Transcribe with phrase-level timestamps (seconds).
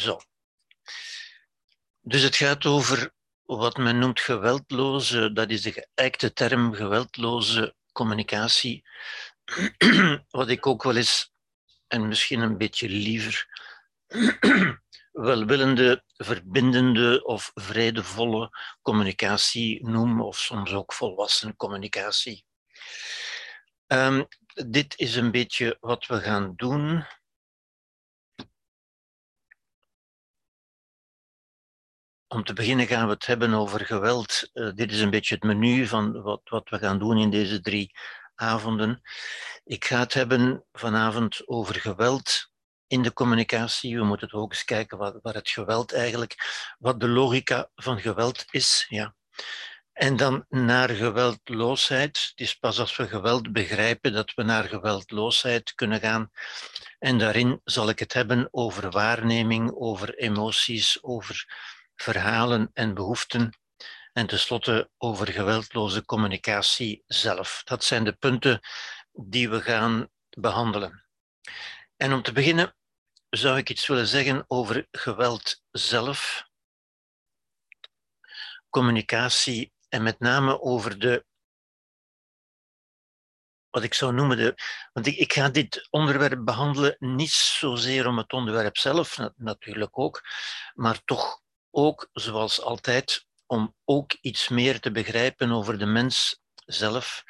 [0.00, 0.20] Zo.
[2.00, 3.12] Dus het gaat over
[3.42, 8.84] wat men noemt geweldloze, dat is de geëikte term geweldloze communicatie.
[10.30, 11.32] wat ik ook wel eens,
[11.86, 13.46] en misschien een beetje liever,
[15.12, 18.50] welwillende, verbindende of vredevolle
[18.82, 22.44] communicatie noem, of soms ook volwassen communicatie.
[23.86, 24.26] Um,
[24.68, 27.06] dit is een beetje wat we gaan doen.
[32.32, 34.50] Om te beginnen gaan we het hebben over geweld.
[34.52, 37.60] Uh, dit is een beetje het menu van wat, wat we gaan doen in deze
[37.60, 37.92] drie
[38.34, 39.00] avonden.
[39.64, 42.50] Ik ga het hebben vanavond over geweld
[42.86, 43.96] in de communicatie.
[43.96, 46.36] We moeten ook eens kijken wat, wat het geweld eigenlijk,
[46.78, 48.86] wat de logica van geweld is.
[48.88, 49.14] Ja.
[49.92, 52.26] En dan naar geweldloosheid.
[52.30, 56.30] Het is pas als we geweld begrijpen dat we naar geweldloosheid kunnen gaan.
[56.98, 61.44] En daarin zal ik het hebben over waarneming, over emoties, over
[62.00, 63.58] verhalen en behoeften.
[64.12, 67.62] En tenslotte over geweldloze communicatie zelf.
[67.64, 68.60] Dat zijn de punten
[69.12, 71.04] die we gaan behandelen.
[71.96, 72.76] En om te beginnen
[73.30, 76.48] zou ik iets willen zeggen over geweld zelf,
[78.68, 81.24] communicatie en met name over de,
[83.70, 84.54] wat ik zou noemen, de,
[84.92, 90.20] want ik, ga dit onderwerp behandelen niet zozeer om het onderwerp zelf, natuurlijk ook,
[90.74, 91.40] maar toch
[91.70, 97.24] ook, zoals altijd, om ook iets meer te begrijpen over de mens zelf,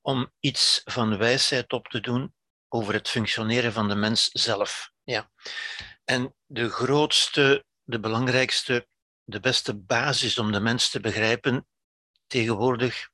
[0.00, 2.34] om iets van wijsheid op te doen
[2.68, 4.90] over het functioneren van de mens zelf.
[5.04, 5.30] Ja.
[6.04, 8.88] En de grootste, de belangrijkste,
[9.24, 11.66] de beste basis om de mens te begrijpen
[12.26, 13.08] tegenwoordig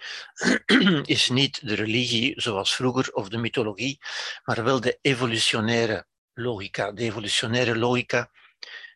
[1.02, 3.98] is niet de religie zoals vroeger of de mythologie,
[4.44, 6.92] maar wel de evolutionaire logica.
[6.92, 8.30] De evolutionaire logica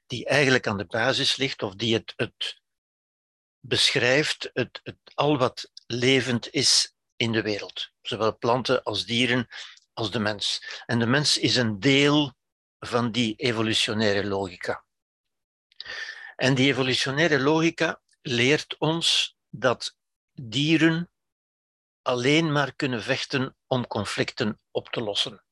[0.07, 2.61] die eigenlijk aan de basis ligt of die het, het
[3.61, 7.91] beschrijft, het, het, al wat levend is in de wereld.
[8.03, 9.49] Zowel planten als dieren
[9.93, 10.63] als de mens.
[10.87, 12.35] En de mens is een deel
[12.79, 14.85] van die evolutionaire logica.
[16.37, 19.97] En die evolutionaire logica leert ons dat
[20.33, 21.11] dieren
[22.03, 25.45] alleen maar kunnen vechten om conflicten op te lossen.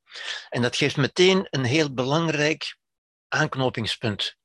[0.49, 2.77] En dat geeft meteen een heel belangrijk
[3.29, 4.37] aanknopingspunt.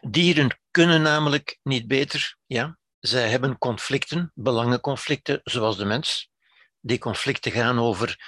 [0.00, 6.30] Dieren kunnen namelijk niet beter, ja, zij hebben conflicten, belangenconflicten, zoals de mens.
[6.80, 8.18] Die conflicten gaan over,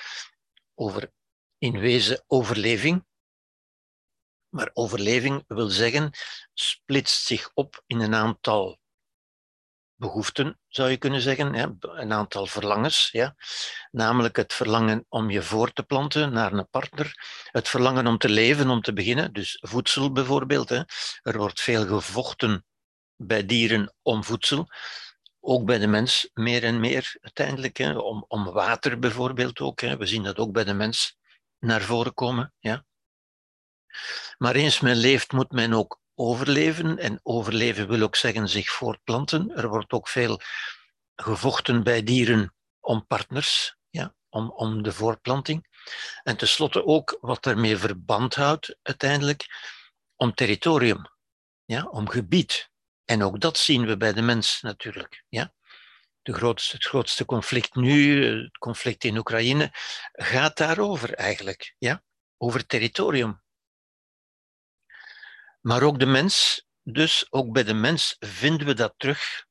[0.74, 1.10] over
[1.58, 3.06] in wezen overleving.
[4.48, 6.10] Maar overleving wil zeggen,
[6.54, 8.80] splitst zich op in een aantal
[10.02, 13.08] behoeften, zou je kunnen zeggen, een aantal verlangens.
[13.12, 13.34] Ja.
[13.90, 17.14] Namelijk het verlangen om je voor te planten naar een partner,
[17.50, 20.68] het verlangen om te leven, om te beginnen, dus voedsel bijvoorbeeld.
[20.68, 20.82] Hè.
[21.22, 22.64] Er wordt veel gevochten
[23.16, 24.68] bij dieren om voedsel,
[25.40, 27.98] ook bij de mens meer en meer uiteindelijk, hè.
[27.98, 29.80] Om, om water bijvoorbeeld ook.
[29.80, 29.96] Hè.
[29.96, 31.16] We zien dat ook bij de mens
[31.58, 32.52] naar voren komen.
[32.58, 32.84] Ja.
[34.38, 36.98] Maar eens men leeft, moet men ook overleven.
[36.98, 39.56] En overleven wil ook zeggen zich voortplanten.
[39.56, 40.40] Er wordt ook veel
[41.14, 45.66] gevochten bij dieren om partners, ja, om, om de voortplanting.
[46.22, 49.46] En tenslotte ook wat ermee verband houdt uiteindelijk,
[50.16, 51.10] om territorium,
[51.64, 52.70] ja, om gebied.
[53.04, 55.24] En ook dat zien we bij de mens natuurlijk.
[55.28, 55.52] Ja.
[56.22, 59.70] De grootste, het grootste conflict nu, het conflict in Oekraïne,
[60.12, 61.74] gaat daarover eigenlijk.
[61.78, 62.02] Ja?
[62.36, 63.42] Over territorium.
[65.62, 69.46] Maar ook de mens, dus ook bij de mens vinden we dat terug.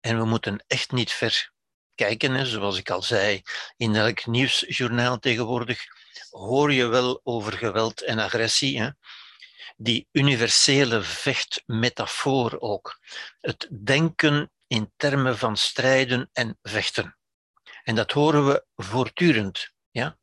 [0.00, 1.52] En we moeten echt niet ver
[1.94, 2.34] kijken.
[2.34, 2.46] Hè.
[2.46, 3.42] Zoals ik al zei,
[3.76, 5.84] in elk nieuwsjournaal tegenwoordig
[6.30, 8.80] hoor je wel over geweld en agressie.
[8.80, 8.90] Hè.
[9.76, 13.00] Die universele vechtmetafoor ook.
[13.40, 17.18] Het denken in termen van strijden en vechten.
[17.82, 19.72] En dat horen we voortdurend.
[19.90, 20.18] Ja?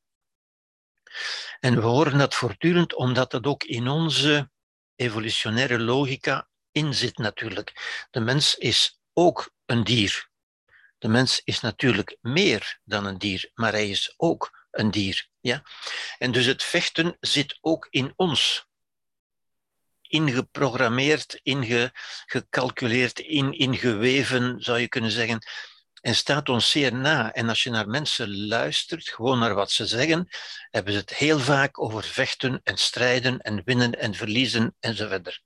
[1.60, 4.50] En we horen dat voortdurend omdat het ook in onze
[4.98, 8.06] evolutionaire logica in zit natuurlijk.
[8.12, 10.30] De mens is ook een dier.
[10.98, 15.28] De mens is natuurlijk meer dan een dier, maar hij is ook een dier.
[15.40, 15.64] Ja?
[16.18, 18.66] En dus het vechten zit ook in ons.
[20.02, 25.42] Ingeprogrammeerd, ingecalculeerd, in, ingeweven, zou je kunnen zeggen.
[26.08, 27.34] En staat ons zeer na.
[27.34, 30.28] En als je naar mensen luistert, gewoon naar wat ze zeggen,
[30.70, 35.42] hebben ze het heel vaak over vechten en strijden en winnen en verliezen enzovoort.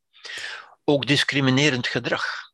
[0.83, 2.51] Ook discriminerend gedrag.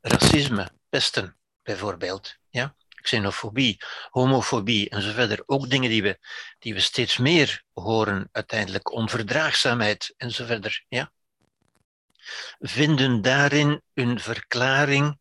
[0.00, 2.36] Racisme, pesten bijvoorbeeld.
[2.48, 2.74] Ja?
[2.88, 5.42] xenofobie, homofobie en zo verder.
[5.46, 6.18] Ook dingen die we,
[6.58, 10.84] die we steeds meer horen, uiteindelijk onverdraagzaamheid en zo verder.
[10.88, 11.12] Ja?
[12.58, 15.19] Vinden daarin hun verklaring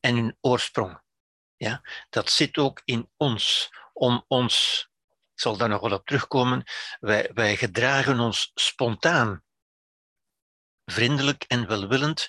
[0.00, 1.00] en hun oorsprong.
[1.56, 1.82] Ja?
[2.10, 4.88] Dat zit ook in ons, om ons,
[5.34, 6.64] ik zal daar nog wel op terugkomen,
[7.00, 9.42] wij, wij gedragen ons spontaan,
[10.84, 12.28] vriendelijk en welwillend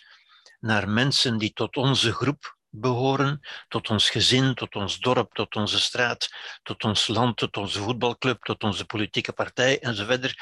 [0.60, 5.80] naar mensen die tot onze groep behoren, tot ons gezin, tot ons dorp, tot onze
[5.80, 6.30] straat,
[6.64, 10.36] tot ons land, tot onze voetbalclub, tot onze politieke partij enzovoort.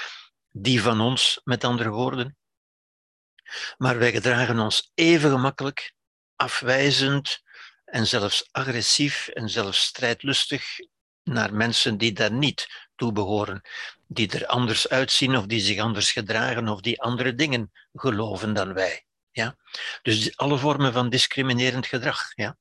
[0.51, 2.37] Die van ons, met andere woorden.
[3.77, 5.93] Maar wij gedragen ons even gemakkelijk,
[6.39, 7.41] afwijzend
[7.85, 10.77] en zelfs agressief en zelfs strijdlustig
[11.23, 13.61] naar mensen die daar niet toe behoren,
[14.07, 18.73] die er anders uitzien of die zich anders gedragen of die andere dingen geloven dan
[18.73, 19.05] wij.
[19.31, 19.55] Ja?
[20.01, 22.31] Dus alle vormen van discriminerend gedrag.
[22.35, 22.57] Ja?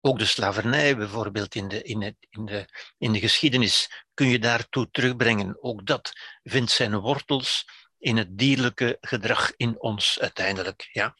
[0.00, 2.68] Ook de slavernij bijvoorbeeld in de, in, het, in, de,
[2.98, 5.62] in de geschiedenis kun je daartoe terugbrengen.
[5.62, 6.12] Ook dat
[6.42, 7.64] vindt zijn wortels
[7.98, 10.88] in het dierlijke gedrag in ons uiteindelijk.
[10.92, 11.16] Ja?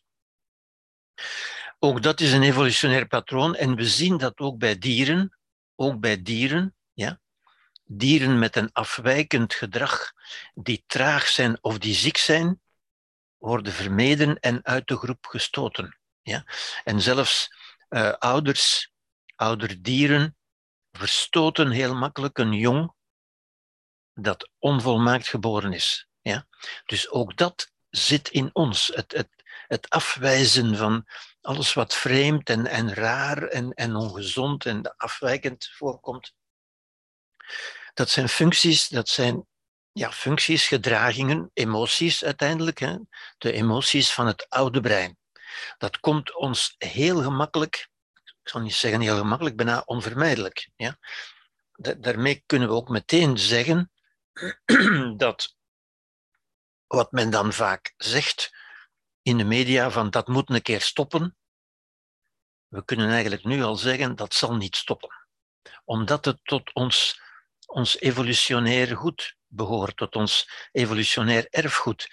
[1.79, 5.39] Ook dat is een evolutionair patroon en we zien dat ook bij dieren,
[5.75, 7.21] ook bij dieren, ja?
[7.85, 10.13] dieren met een afwijkend gedrag,
[10.55, 12.61] die traag zijn of die ziek zijn,
[13.37, 15.99] worden vermeden en uit de groep gestoten.
[16.23, 16.45] Ja?
[16.85, 17.55] En zelfs
[17.89, 18.93] uh, ouders,
[19.37, 20.37] ouderdieren,
[20.93, 22.93] verstoten heel makkelijk een jong
[24.15, 26.09] dat onvolmaakt geboren is.
[26.21, 26.47] Ja?
[26.85, 28.91] Dus ook dat zit in ons.
[28.95, 29.29] Het, het,
[29.67, 31.07] het afwijzen van
[31.41, 36.35] alles wat vreemd en, en raar en, en ongezond en afwijkend voorkomt.
[37.95, 39.47] Dat zijn functies, dat zijn
[39.93, 42.79] ja, functies, gedragingen, emoties uiteindelijk.
[42.79, 42.97] Hè?
[43.39, 45.17] De emoties van het oude brein.
[45.79, 47.89] Dat komt ons heel gemakkelijk,
[48.25, 50.71] ik zal niet zeggen heel gemakkelijk, bijna onvermijdelijk.
[50.77, 50.99] Ja?
[51.99, 53.91] daarmee kunnen we ook meteen zeggen
[55.17, 55.57] dat
[56.87, 58.51] wat men dan vaak zegt
[59.29, 61.37] in de media van dat moet een keer stoppen,
[62.69, 65.11] we kunnen eigenlijk nu al zeggen dat zal niet stoppen.
[65.85, 67.21] Omdat het tot ons,
[67.67, 72.09] ons evolutionair goed behoort, tot ons evolutionair erfgoed.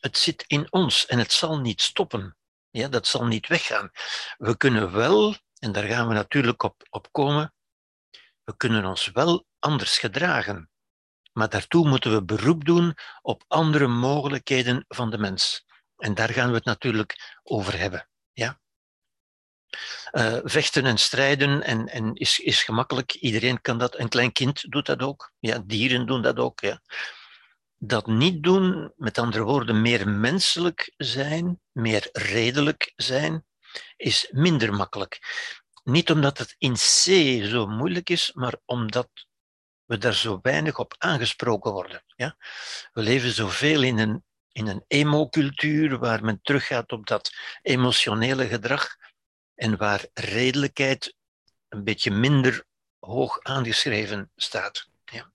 [0.00, 2.36] Het zit in ons en het zal niet stoppen.
[2.70, 3.90] Ja, dat zal niet weggaan.
[4.36, 7.54] We kunnen wel, en daar gaan we natuurlijk op, op komen,
[8.44, 10.70] we kunnen ons wel anders gedragen.
[11.32, 15.66] Maar daartoe moeten we beroep doen op andere mogelijkheden van de mens.
[15.98, 18.08] En daar gaan we het natuurlijk over hebben.
[18.32, 18.60] Ja?
[20.12, 23.14] Uh, vechten en strijden en, en is, is gemakkelijk.
[23.14, 23.98] Iedereen kan dat.
[23.98, 25.32] Een klein kind doet dat ook.
[25.38, 26.60] Ja, dieren doen dat ook.
[26.60, 26.80] Ja.
[27.76, 33.46] Dat niet doen, met andere woorden, meer menselijk zijn, meer redelijk zijn,
[33.96, 35.18] is minder makkelijk.
[35.84, 39.08] Niet omdat het in C zo moeilijk is, maar omdat
[39.84, 42.04] we daar zo weinig op aangesproken worden.
[42.16, 42.36] Ja?
[42.92, 44.24] We leven zoveel in een,
[44.58, 47.30] in een emo-cultuur waar men teruggaat op dat
[47.62, 48.96] emotionele gedrag
[49.54, 51.14] en waar redelijkheid
[51.68, 52.64] een beetje minder
[52.98, 54.88] hoog aangeschreven staat.
[55.04, 55.32] Ja.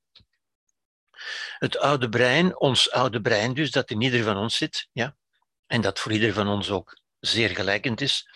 [1.57, 5.15] Het oude brein, ons oude brein dus, dat in ieder van ons zit, ja,
[5.67, 8.27] en dat voor ieder van ons ook zeer gelijkend is,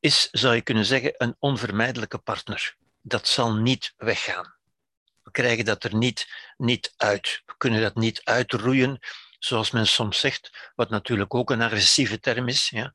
[0.00, 2.76] is, zou je kunnen zeggen, een onvermijdelijke partner.
[3.02, 4.54] Dat zal niet weggaan.
[5.22, 6.26] We krijgen dat er niet,
[6.56, 7.42] niet uit.
[7.46, 9.00] We kunnen dat niet uitroeien,
[9.46, 12.68] zoals men soms zegt, wat natuurlijk ook een agressieve term is.
[12.68, 12.94] Ja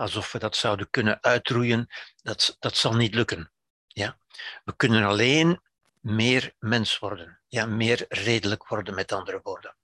[0.00, 1.88] alsof we dat zouden kunnen uitroeien,
[2.22, 3.52] dat, dat zal niet lukken.
[3.86, 4.18] Ja?
[4.64, 5.60] We kunnen alleen
[6.00, 9.76] meer mens worden, ja, meer redelijk worden, met andere woorden.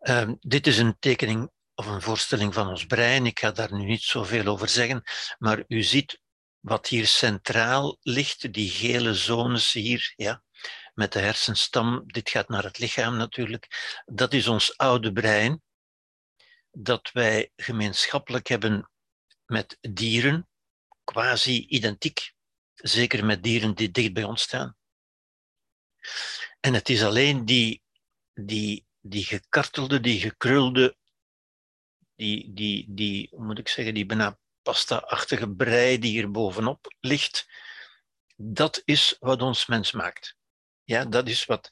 [0.00, 3.26] Um, dit is een tekening of een voorstelling van ons brein.
[3.26, 5.02] Ik ga daar nu niet zoveel over zeggen,
[5.38, 6.20] maar u ziet
[6.60, 10.42] wat hier centraal ligt, die gele zones hier, ja,
[10.94, 12.02] met de hersenstam.
[12.06, 14.00] Dit gaat naar het lichaam natuurlijk.
[14.04, 15.62] Dat is ons oude brein
[16.70, 18.90] dat wij gemeenschappelijk hebben
[19.46, 20.48] met dieren,
[21.04, 22.32] quasi identiek,
[22.74, 24.76] zeker met dieren die dicht bij ons staan.
[26.60, 27.82] En het is alleen die,
[28.34, 30.96] die, die gekartelde, die gekrulde,
[32.14, 37.46] die, die, die, hoe moet ik zeggen, die bijna pasta-achtige brei die hier bovenop ligt,
[38.36, 40.36] dat is wat ons mens maakt.
[40.84, 41.68] Ja, dat is wat,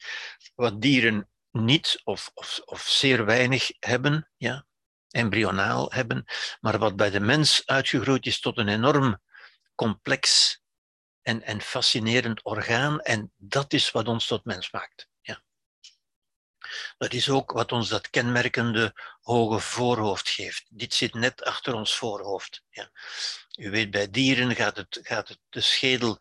[0.54, 4.30] wat dieren niet of, of, of zeer weinig hebben.
[4.36, 4.68] Ja
[5.10, 6.24] embryonaal hebben,
[6.60, 9.22] maar wat bij de mens uitgegroeid is tot een enorm
[9.74, 10.58] complex
[11.22, 13.00] en, en fascinerend orgaan.
[13.00, 15.08] En dat is wat ons tot mens maakt.
[15.20, 15.42] Ja.
[16.98, 20.66] Dat is ook wat ons dat kenmerkende hoge voorhoofd geeft.
[20.68, 22.62] Dit zit net achter ons voorhoofd.
[22.70, 22.90] Ja.
[23.58, 26.18] U weet, bij dieren gaat, het, gaat het, de schedel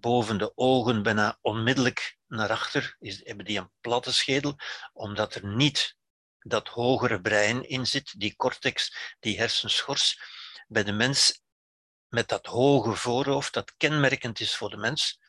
[0.00, 2.96] boven de ogen bijna onmiddellijk naar achter.
[2.98, 4.56] Is, hebben die een platte schedel,
[4.92, 5.96] omdat er niet
[6.38, 10.20] dat hogere brein in zit, die cortex, die hersenschors.
[10.68, 11.42] Bij de mens
[12.08, 15.20] met dat hoge voorhoofd, dat kenmerkend is voor de mens,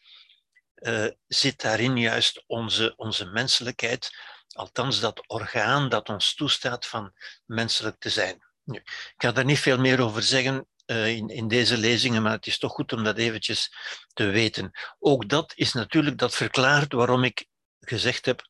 [0.75, 4.17] uh, zit daarin juist onze, onze menselijkheid,
[4.47, 7.13] althans dat orgaan dat ons toestaat van
[7.45, 8.43] menselijk te zijn.
[8.65, 12.57] Ik ga daar niet veel meer over zeggen in, in deze lezingen, maar het is
[12.57, 13.73] toch goed om dat eventjes
[14.13, 14.71] te weten.
[14.99, 17.45] Ook dat is natuurlijk, dat verklaart waarom ik
[17.79, 18.47] gezegd heb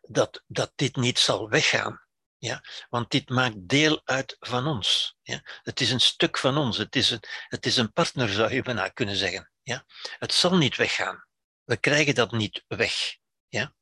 [0.00, 2.04] dat, dat dit niet zal weggaan.
[2.38, 2.64] Ja?
[2.88, 5.16] Want dit maakt deel uit van ons.
[5.22, 5.40] Ja?
[5.62, 6.76] Het is een stuk van ons.
[6.76, 9.50] Het is een, het is een partner, zou je bijna kunnen zeggen.
[9.62, 9.84] Ja?
[10.18, 11.24] Het zal niet weggaan.
[11.64, 13.16] We krijgen dat niet weg.
[13.48, 13.74] Ja?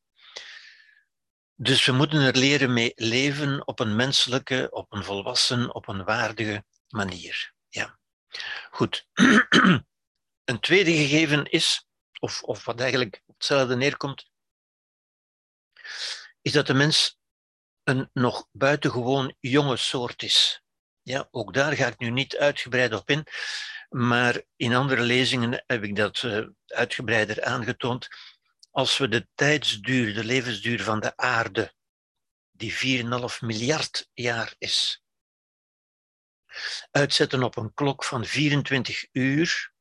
[1.54, 6.04] Dus we moeten er leren mee leven op een menselijke, op een volwassen, op een
[6.04, 7.54] waardige manier.
[7.68, 7.99] Ja.
[8.71, 9.09] Goed.
[10.45, 11.87] een tweede gegeven is,
[12.21, 14.30] of, of wat eigenlijk op hetzelfde neerkomt,
[16.42, 17.18] is dat de mens
[17.83, 20.62] een nog buitengewoon jonge soort is.
[21.02, 23.26] Ja, ook daar ga ik nu niet uitgebreid op in,
[23.88, 28.09] maar in andere lezingen heb ik dat uh, uitgebreider aangetoond.
[28.71, 31.75] Als we de tijdsduur, de levensduur van de aarde,
[32.50, 35.02] die 4,5 miljard jaar is,
[36.91, 39.73] uitzetten op een klok van 24 uur,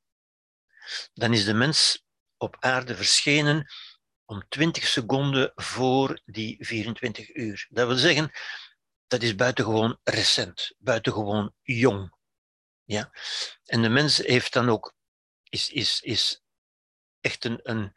[1.13, 2.05] dan is de mens
[2.37, 3.67] op aarde verschenen
[4.25, 7.67] om 20 seconden voor die 24 uur.
[7.69, 8.31] Dat wil zeggen,
[9.07, 12.15] dat is buitengewoon recent, buitengewoon jong.
[12.83, 13.11] Ja?
[13.65, 14.95] En de mens heeft dan ook,
[15.49, 16.41] is, is, is
[17.21, 17.93] echt een, een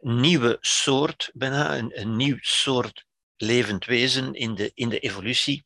[0.00, 3.04] nieuwe soort, bijna een, een nieuw soort
[3.36, 5.64] levend wezen in de, in de evolutie,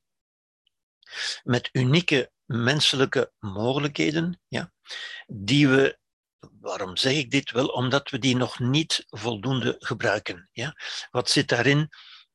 [1.42, 4.72] met unieke menselijke mogelijkheden, ja,
[5.26, 5.98] die we
[6.60, 7.50] Waarom zeg ik dit?
[7.50, 10.48] Wel, omdat we die nog niet voldoende gebruiken.
[10.52, 10.76] Ja?
[11.10, 11.88] Wat zit daarin?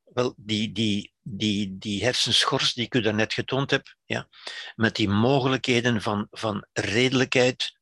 [0.04, 4.28] Wel, die, die, die, die hersenschors die ik u daarnet getoond heb, ja?
[4.74, 7.78] met die mogelijkheden van, van redelijkheid,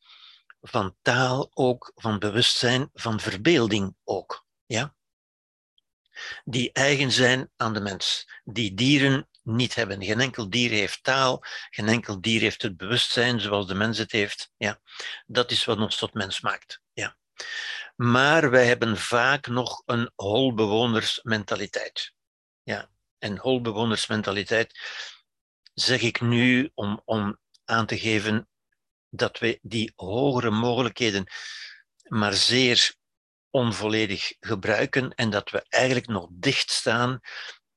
[0.61, 4.47] van taal ook, van bewustzijn, van verbeelding ook.
[4.67, 4.95] Ja?
[6.45, 10.05] Die eigen zijn aan de mens, die dieren niet hebben.
[10.05, 14.13] Geen enkel dier heeft taal, geen enkel dier heeft het bewustzijn zoals de mens het
[14.13, 14.51] heeft.
[14.57, 14.81] Ja.
[15.27, 16.81] Dat is wat ons tot mens maakt.
[16.93, 17.17] Ja.
[17.97, 22.13] Maar wij hebben vaak nog een holbewonersmentaliteit.
[22.63, 22.91] Ja.
[23.19, 24.79] En holbewonersmentaliteit
[25.75, 28.49] zeg ik nu om, om aan te geven
[29.09, 31.27] dat we die hogere mogelijkheden
[32.03, 32.95] maar zeer
[33.51, 37.21] onvolledig gebruiken en dat we eigenlijk nog dicht staan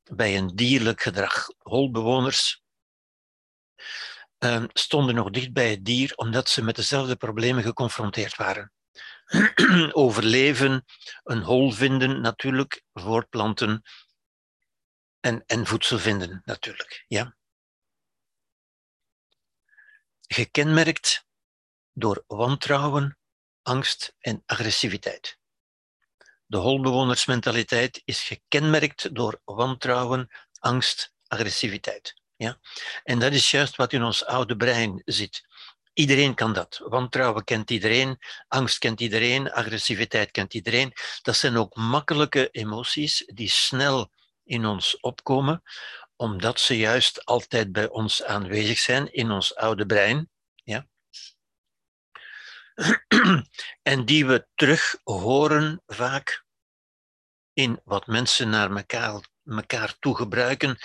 [0.04, 1.48] bij een dierlijk gedrag.
[1.58, 2.64] Holbewoners
[4.40, 8.72] uh, stonden nog dicht bij het dier omdat ze met dezelfde problemen geconfronteerd waren.
[9.92, 10.86] Overleven,
[11.24, 13.82] een hol vinden natuurlijk, voortplanten
[15.20, 17.06] en, en voedsel vinden natuurlijk.
[17.08, 17.36] Ja.
[20.22, 21.26] Gekenmerkt
[21.92, 23.18] door wantrouwen,
[23.62, 25.38] angst en agressiviteit.
[26.54, 30.30] De holbewonersmentaliteit is gekenmerkt door wantrouwen,
[30.60, 32.22] angst, agressiviteit.
[32.36, 32.60] Ja?
[33.04, 35.48] En dat is juist wat in ons oude brein zit.
[35.94, 36.82] Iedereen kan dat.
[36.84, 38.18] Wantrouwen kent iedereen,
[38.48, 40.94] angst kent iedereen, agressiviteit kent iedereen.
[41.22, 44.12] Dat zijn ook makkelijke emoties die snel
[44.44, 45.64] in ons opkomen,
[46.16, 50.30] omdat ze juist altijd bij ons aanwezig zijn in ons oude brein.
[50.64, 50.88] Ja?
[53.92, 56.43] en die we terug horen vaak
[57.54, 60.78] in wat mensen naar elkaar, elkaar toe gebruiken,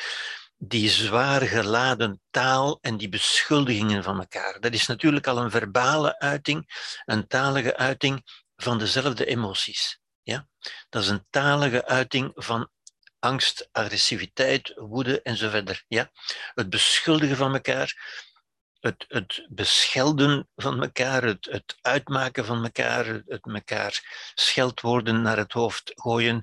[0.57, 4.61] die zwaar geladen taal en die beschuldigingen van elkaar.
[4.61, 8.23] Dat is natuurlijk al een verbale uiting, een talige uiting
[8.57, 10.01] van dezelfde emoties.
[10.23, 10.49] Ja?
[10.89, 12.71] Dat is een talige uiting van
[13.19, 15.85] angst, agressiviteit, woede enzovoort.
[15.89, 16.11] Ja?
[16.55, 17.97] Het beschuldigen van elkaar,
[18.81, 24.03] het, het beschelden van elkaar, het, het uitmaken van elkaar, het elkaar
[24.35, 26.43] scheldwoorden naar het hoofd gooien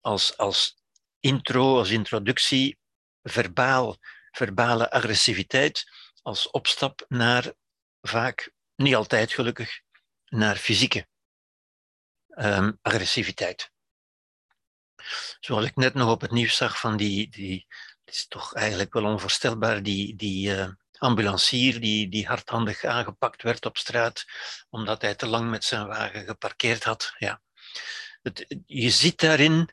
[0.00, 0.76] als, als
[1.20, 2.78] intro, als introductie,
[3.22, 3.96] verbaal,
[4.30, 5.84] verbale agressiviteit,
[6.22, 7.52] als opstap naar
[8.00, 9.80] vaak, niet altijd gelukkig,
[10.24, 11.06] naar fysieke
[12.28, 13.70] um, agressiviteit.
[15.40, 17.66] Zoals ik net nog op het nieuws zag van die, die
[18.04, 23.66] het is toch eigenlijk wel onvoorstelbaar, die, die uh, ambulancier die, die hardhandig aangepakt werd
[23.66, 24.24] op straat,
[24.68, 27.14] omdat hij te lang met zijn wagen geparkeerd had.
[27.18, 27.42] Ja.
[28.22, 29.70] Het, je ziet daarin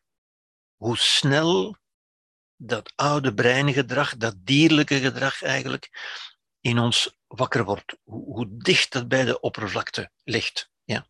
[0.76, 1.78] hoe snel
[2.56, 5.90] dat oude breingedrag, dat dierlijke gedrag eigenlijk,
[6.60, 10.70] in ons wakker wordt, hoe, dicht dat bij de oppervlakte ligt.
[10.84, 11.08] Ja.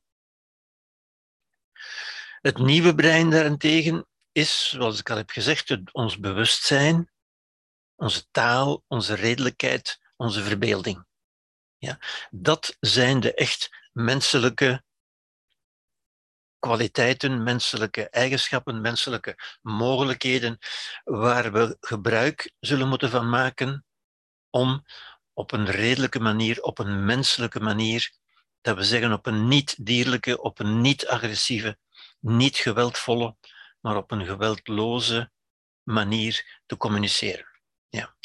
[2.42, 7.12] Het nieuwe brein daarentegen is, zoals ik al heb gezegd, ons bewustzijn,
[7.96, 11.06] onze taal, onze redelijkheid, onze verbeelding.
[11.78, 12.00] Ja,
[12.32, 14.84] dat zijn de echt menselijke
[16.60, 20.58] kwaliteiten, menselijke eigenschappen, menselijke mogelijkheden,
[21.04, 23.86] waar we gebruik zullen moeten van maken
[24.50, 24.86] om
[25.34, 28.12] op een redelijke manier, op een menselijke manier,
[28.62, 31.78] dat we zeggen op een niet-dierlijke, op een niet-agressieve,
[32.20, 33.36] niet geweldvolle,
[33.82, 35.32] maar op een geweldloze
[35.84, 37.48] manier te communiceren.
[37.90, 38.16] Ja.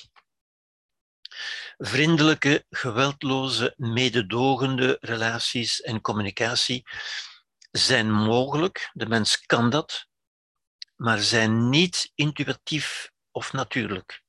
[1.82, 6.86] Vriendelijke, geweldloze, mededogende relaties en communicatie
[7.70, 10.06] zijn mogelijk, de mens kan dat,
[10.96, 14.22] maar zijn niet intuïtief of natuurlijk.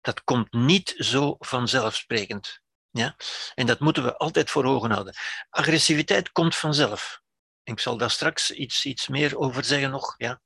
[0.00, 2.60] Dat komt niet zo vanzelfsprekend.
[2.90, 3.16] Ja?
[3.54, 5.14] En dat moeten we altijd voor ogen houden.
[5.50, 7.22] Agressiviteit komt vanzelf.
[7.62, 10.14] Ik zal daar straks iets, iets meer over zeggen nog.
[10.16, 10.40] Ja?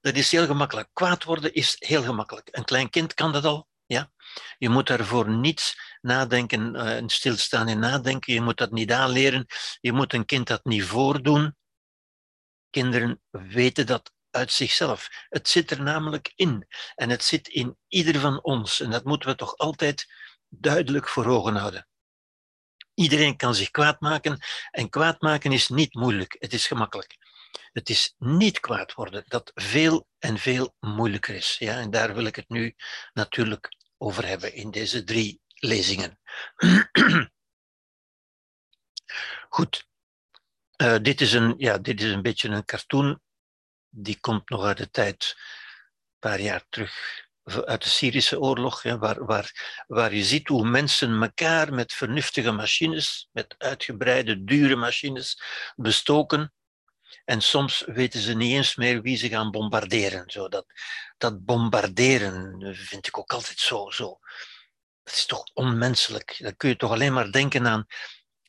[0.00, 0.88] Dat is heel gemakkelijk.
[0.92, 2.48] Kwaad worden is heel gemakkelijk.
[2.50, 3.68] Een klein kind kan dat al.
[3.86, 4.12] Ja?
[4.58, 8.32] Je moet daarvoor niet nadenken en stilstaan en nadenken.
[8.32, 9.46] Je moet dat niet aanleren.
[9.80, 11.56] Je moet een kind dat niet voordoen.
[12.70, 15.08] Kinderen weten dat uit zichzelf.
[15.28, 16.66] Het zit er namelijk in.
[16.94, 18.80] En het zit in ieder van ons.
[18.80, 20.12] En dat moeten we toch altijd
[20.48, 21.88] duidelijk voor ogen houden.
[22.94, 24.38] Iedereen kan zich kwaad maken.
[24.70, 26.36] En kwaad maken is niet moeilijk.
[26.38, 27.16] Het is gemakkelijk.
[27.72, 31.56] Het is niet kwaad worden dat veel en veel moeilijker is.
[31.58, 32.74] Ja, en daar wil ik het nu
[33.12, 36.18] natuurlijk over hebben in deze drie lezingen.
[39.48, 39.86] Goed,
[40.82, 43.20] uh, dit, is een, ja, dit is een beetje een cartoon.
[43.88, 49.24] Die komt nog uit de tijd, een paar jaar terug, uit de Syrische oorlog, waar,
[49.24, 55.42] waar, waar je ziet hoe mensen elkaar met vernuftige machines, met uitgebreide, dure machines,
[55.76, 56.52] bestoken.
[57.28, 60.30] En soms weten ze niet eens meer wie ze gaan bombarderen.
[60.30, 60.66] Zo dat,
[61.18, 64.18] dat bombarderen vind ik ook altijd zo, zo.
[65.02, 66.36] Dat is toch onmenselijk.
[66.38, 67.86] Dan kun je toch alleen maar denken aan,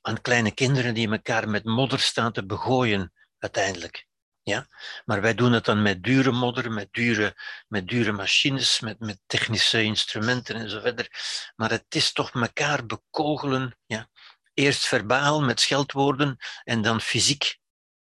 [0.01, 4.07] aan kleine kinderen die elkaar met modder staan te begooien, uiteindelijk.
[4.41, 4.67] Ja?
[5.05, 7.35] Maar wij doen het dan met dure modder, met dure,
[7.67, 11.09] met dure machines, met, met technische instrumenten en zo verder.
[11.55, 13.77] Maar het is toch elkaar bekogelen.
[13.85, 14.09] Ja?
[14.53, 17.59] Eerst verbaal met scheldwoorden en dan fysiek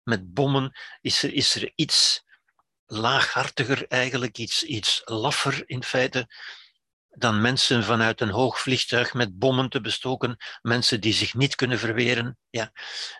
[0.04, 0.78] met bommen.
[1.00, 2.24] Is er, is er iets
[2.86, 6.28] laaghartiger eigenlijk, iets, iets laffer in feite
[7.14, 11.78] dan mensen vanuit een hoog vliegtuig met bommen te bestoken, mensen die zich niet kunnen
[11.78, 12.38] verweren.
[12.50, 12.72] Ja,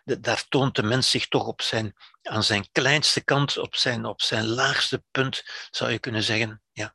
[0.04, 4.22] daar toont de mens zich toch op zijn, aan zijn kleinste kant, op zijn, op
[4.22, 6.62] zijn laagste punt, zou je kunnen zeggen.
[6.72, 6.94] Ja.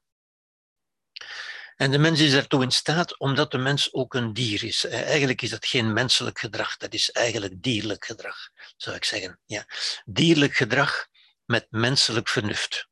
[1.78, 4.86] En de mens is daartoe in staat omdat de mens ook een dier is.
[4.86, 9.40] Eigenlijk is dat geen menselijk gedrag, dat is eigenlijk dierlijk gedrag, zou ik zeggen.
[9.46, 9.66] Ja.
[10.06, 11.08] Dierlijk gedrag
[11.46, 12.88] met menselijk vernuft,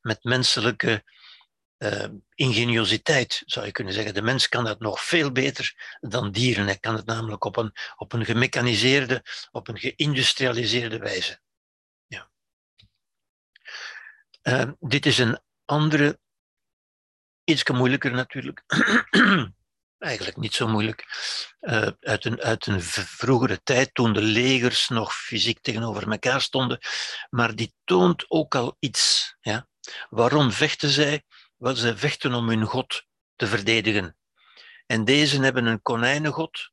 [0.00, 1.04] met menselijke
[1.78, 4.14] uh, ingeniositeit, zou je kunnen zeggen.
[4.14, 6.66] De mens kan dat nog veel beter dan dieren.
[6.66, 11.40] Hij kan het namelijk op een, op een gemechaniseerde, op een geïndustrialiseerde wijze.
[12.06, 12.30] Ja.
[14.42, 16.18] Uh, dit is een andere,
[17.46, 18.64] iets moeilijker natuurlijk.
[19.98, 21.06] Eigenlijk niet zo moeilijk.
[21.60, 26.78] Uh, uit, een, uit een vroegere tijd, toen de legers nog fysiek tegenover elkaar stonden.
[27.30, 29.36] Maar die toont ook al iets.
[29.40, 29.68] Ja?
[30.08, 31.22] Waarom vechten zij?
[31.56, 33.04] Wel, zij vechten om hun God
[33.36, 34.16] te verdedigen.
[34.86, 36.70] En deze hebben een konijnengod.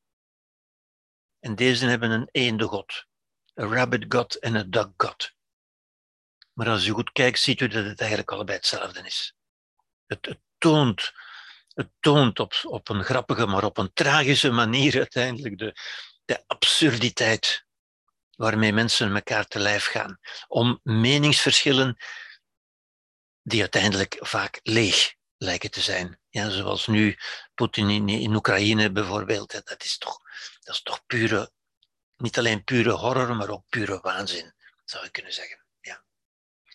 [1.40, 3.06] En deze hebben een eendegod.
[3.54, 5.32] Een rabbit god en een duck god.
[6.52, 9.34] Maar als u goed kijkt, ziet u dat het eigenlijk allebei hetzelfde is.
[10.06, 11.12] Het, het toont,
[11.74, 15.76] het toont op, op een grappige, maar op een tragische manier uiteindelijk de,
[16.24, 17.64] de absurditeit
[18.36, 20.18] waarmee mensen elkaar te lijf gaan.
[20.48, 21.96] Om meningsverschillen
[23.42, 26.20] die uiteindelijk vaak leeg lijken te zijn.
[26.28, 27.16] Ja, zoals nu
[27.54, 29.52] Poetin in, in Oekraïne bijvoorbeeld.
[29.64, 30.18] Dat is, toch,
[30.60, 31.50] dat is toch pure,
[32.16, 35.64] niet alleen pure horror, maar ook pure waanzin, zou je kunnen zeggen.
[35.80, 36.04] Ja.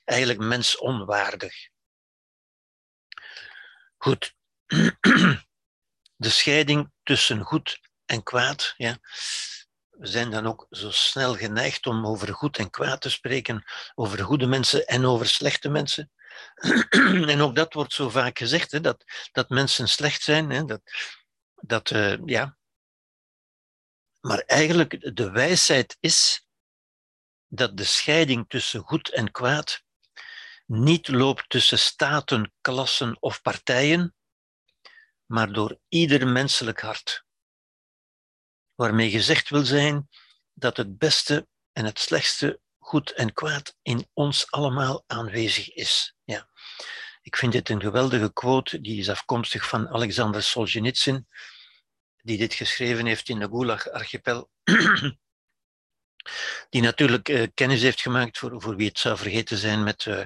[0.04, 1.70] Eigenlijk mensonwaardig.
[4.00, 4.36] Goed.
[6.16, 8.74] De scheiding tussen goed en kwaad.
[8.78, 8.98] Ja.
[9.90, 13.64] We zijn dan ook zo snel geneigd om over goed en kwaad te spreken,
[13.96, 16.12] over goede mensen en over slechte mensen.
[17.34, 20.50] en ook dat wordt zo vaak gezegd, hè, dat, dat mensen slecht zijn.
[20.50, 20.82] Hè, dat,
[21.56, 22.58] dat, uh, ja.
[24.22, 26.48] Maar eigenlijk de wijsheid is
[27.48, 29.84] dat de scheiding tussen goed en kwaad
[30.70, 34.16] niet loopt tussen staten, klassen of partijen,
[35.26, 37.26] maar door ieder menselijk hart.
[38.76, 40.10] Waarmee gezegd wil zijn
[40.54, 46.16] dat het beste en het slechtste, goed en kwaad in ons allemaal aanwezig is.
[46.24, 46.50] Ja.
[47.22, 51.28] Ik vind dit een geweldige quote, die is afkomstig van Alexander Solzhenitsyn,
[52.22, 54.50] die dit geschreven heeft in de Gulag-archipel.
[56.70, 60.26] die natuurlijk uh, kennis heeft gemaakt, voor, voor wie het zou vergeten zijn, met, uh,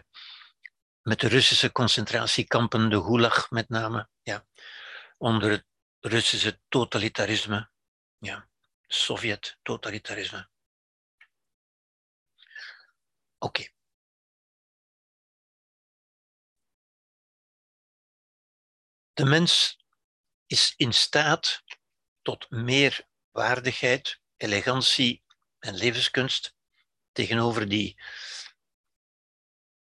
[1.04, 4.46] met de Russische concentratiekampen, de Gulag met name, ja,
[5.18, 5.66] onder het
[6.00, 7.70] Russische totalitarisme,
[8.18, 8.50] ja,
[8.88, 10.50] Sovjet-totalitarisme.
[13.38, 13.68] Oké.
[19.14, 19.78] De mens
[20.46, 21.64] is in staat
[22.22, 25.24] tot meer waardigheid, elegantie
[25.60, 26.56] en levenskunst
[27.12, 28.02] tegenover die,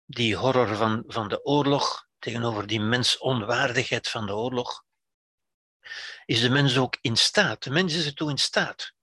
[0.05, 4.83] die horror van, van de oorlog, tegenover die mensonwaardigheid van de oorlog,
[6.25, 7.63] is de mens ook in staat.
[7.63, 8.93] De mens is ertoe in staat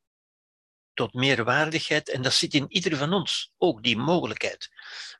[0.94, 4.70] tot meer waardigheid en dat zit in ieder van ons, ook die mogelijkheid.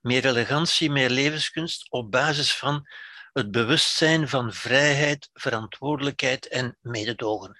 [0.00, 2.88] Meer elegantie, meer levenskunst op basis van
[3.32, 7.58] het bewustzijn van vrijheid, verantwoordelijkheid en mededogen.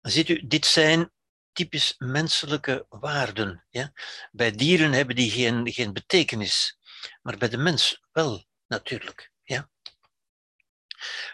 [0.00, 1.12] Ziet u, dit zijn
[1.52, 3.64] typisch menselijke waarden.
[3.70, 3.92] Ja?
[4.32, 6.78] Bij dieren hebben die geen, geen betekenis,
[7.22, 9.32] maar bij de mens wel natuurlijk.
[9.42, 9.70] Ja?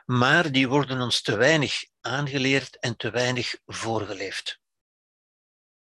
[0.04, 4.60] Maar die worden ons te weinig aangeleerd en te weinig voorgeleefd.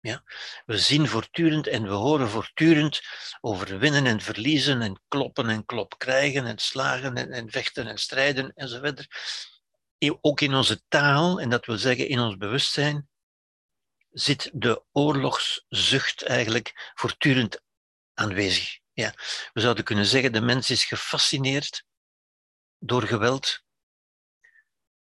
[0.00, 0.24] Ja?
[0.66, 3.00] We zien voortdurend en we horen voortdurend
[3.40, 7.98] over winnen en verliezen en kloppen en klop krijgen en slagen en, en vechten en
[7.98, 9.06] strijden enzovoort.
[10.20, 13.08] Ook in onze taal, en dat wil zeggen in ons bewustzijn,
[14.10, 17.62] zit de oorlogszucht eigenlijk voortdurend
[18.14, 18.79] aanwezig.
[19.00, 19.14] Ja.
[19.52, 21.84] We zouden kunnen zeggen, de mens is gefascineerd
[22.78, 23.64] door geweld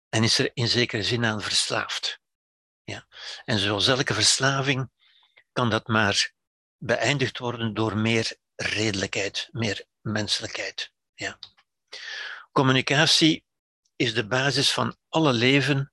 [0.09, 2.21] en is er in zekere zin aan verslaafd.
[2.85, 3.07] Ja.
[3.45, 4.91] En zoals elke verslaving
[5.53, 6.33] kan dat maar
[6.79, 10.93] beëindigd worden door meer redelijkheid, meer menselijkheid.
[11.15, 11.39] Ja.
[12.53, 13.45] Communicatie
[13.97, 15.93] is de basis van alle leven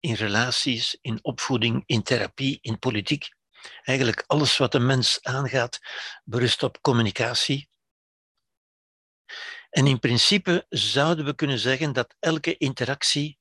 [0.00, 3.38] in relaties, in opvoeding, in therapie, in politiek.
[3.82, 5.78] Eigenlijk alles wat de mens aangaat,
[6.24, 7.68] berust op communicatie.
[9.70, 13.38] En in principe zouden we kunnen zeggen dat elke interactie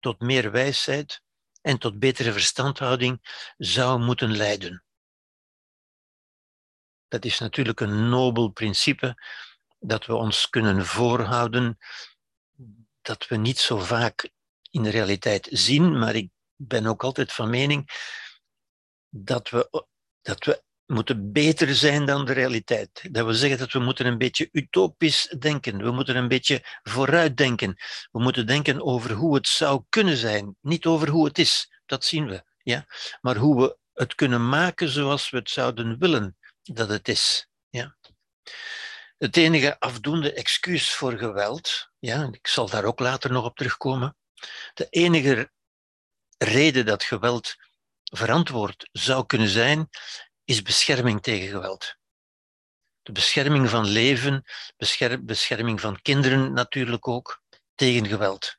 [0.00, 1.22] tot meer wijsheid
[1.60, 3.20] en tot betere verstandhouding
[3.56, 4.84] zou moeten leiden.
[7.08, 9.22] Dat is natuurlijk een nobel principe
[9.78, 11.78] dat we ons kunnen voorhouden,
[13.02, 14.30] dat we niet zo vaak
[14.70, 17.90] in de realiteit zien, maar ik ben ook altijd van mening
[19.10, 19.86] dat we,
[20.22, 23.08] dat we moeten beter zijn dan de realiteit.
[23.12, 25.82] Dat wil zeggen dat we moeten een beetje utopisch denken.
[25.82, 27.76] We moeten een beetje vooruitdenken.
[28.10, 31.80] We moeten denken over hoe het zou kunnen zijn, niet over hoe het is.
[31.86, 32.44] Dat zien we.
[32.62, 32.86] Ja?
[33.20, 37.48] Maar hoe we het kunnen maken zoals we het zouden willen dat het is.
[37.68, 37.96] Ja?
[39.18, 44.16] Het enige afdoende excuus voor geweld, ja, ik zal daar ook later nog op terugkomen.
[44.74, 45.50] De enige
[46.38, 47.54] reden dat geweld
[48.12, 49.88] verantwoord zou kunnen zijn,
[50.44, 51.96] is bescherming tegen geweld.
[53.02, 54.44] De bescherming van leven,
[55.20, 57.42] bescherming van kinderen natuurlijk ook,
[57.74, 58.56] tegen geweld.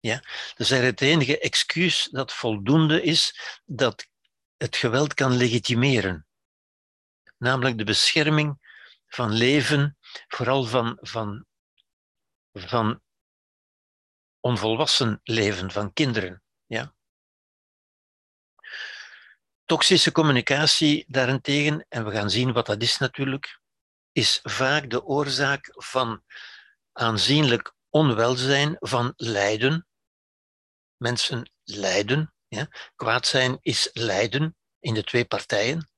[0.00, 0.22] Ja?
[0.56, 4.06] Dus het enige excuus dat voldoende is dat
[4.56, 6.26] het geweld kan legitimeren.
[7.38, 8.58] Namelijk de bescherming
[9.06, 11.46] van leven, vooral van, van,
[12.52, 13.02] van
[14.40, 16.42] onvolwassen leven, van kinderen.
[16.66, 16.94] Ja?
[19.70, 23.60] Toxische communicatie daarentegen, en we gaan zien wat dat is natuurlijk,
[24.12, 26.24] is vaak de oorzaak van
[26.92, 29.86] aanzienlijk onwelzijn, van lijden.
[30.96, 32.34] Mensen lijden.
[32.48, 32.68] Ja.
[32.96, 35.90] Kwaad zijn is lijden in de twee partijen.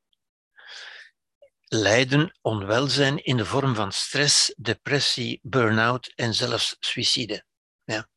[1.63, 7.45] Lijden, onwelzijn in de vorm van stress, depressie, burn-out en zelfs suïcide.
[7.85, 8.09] Ja.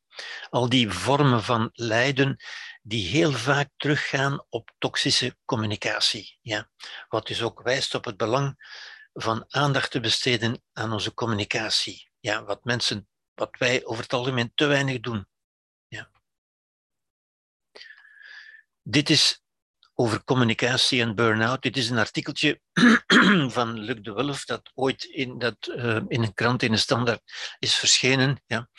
[0.49, 2.37] Al die vormen van lijden
[2.87, 6.37] die heel vaak teruggaan op toxische communicatie.
[6.41, 6.69] Ja?
[7.07, 8.55] Wat dus ook wijst op het belang
[9.13, 12.09] van aandacht te besteden aan onze communicatie.
[12.19, 15.27] Ja, wat mensen, wat wij over het algemeen te weinig doen.
[15.87, 16.11] Ja.
[18.81, 19.43] Dit is
[19.93, 21.61] over communicatie en burn-out.
[21.61, 22.61] Dit is een artikeltje
[23.57, 27.21] van Luc de Wulf dat ooit in, dat, uh, in een krant in de standaard
[27.59, 28.69] is verschenen, ja,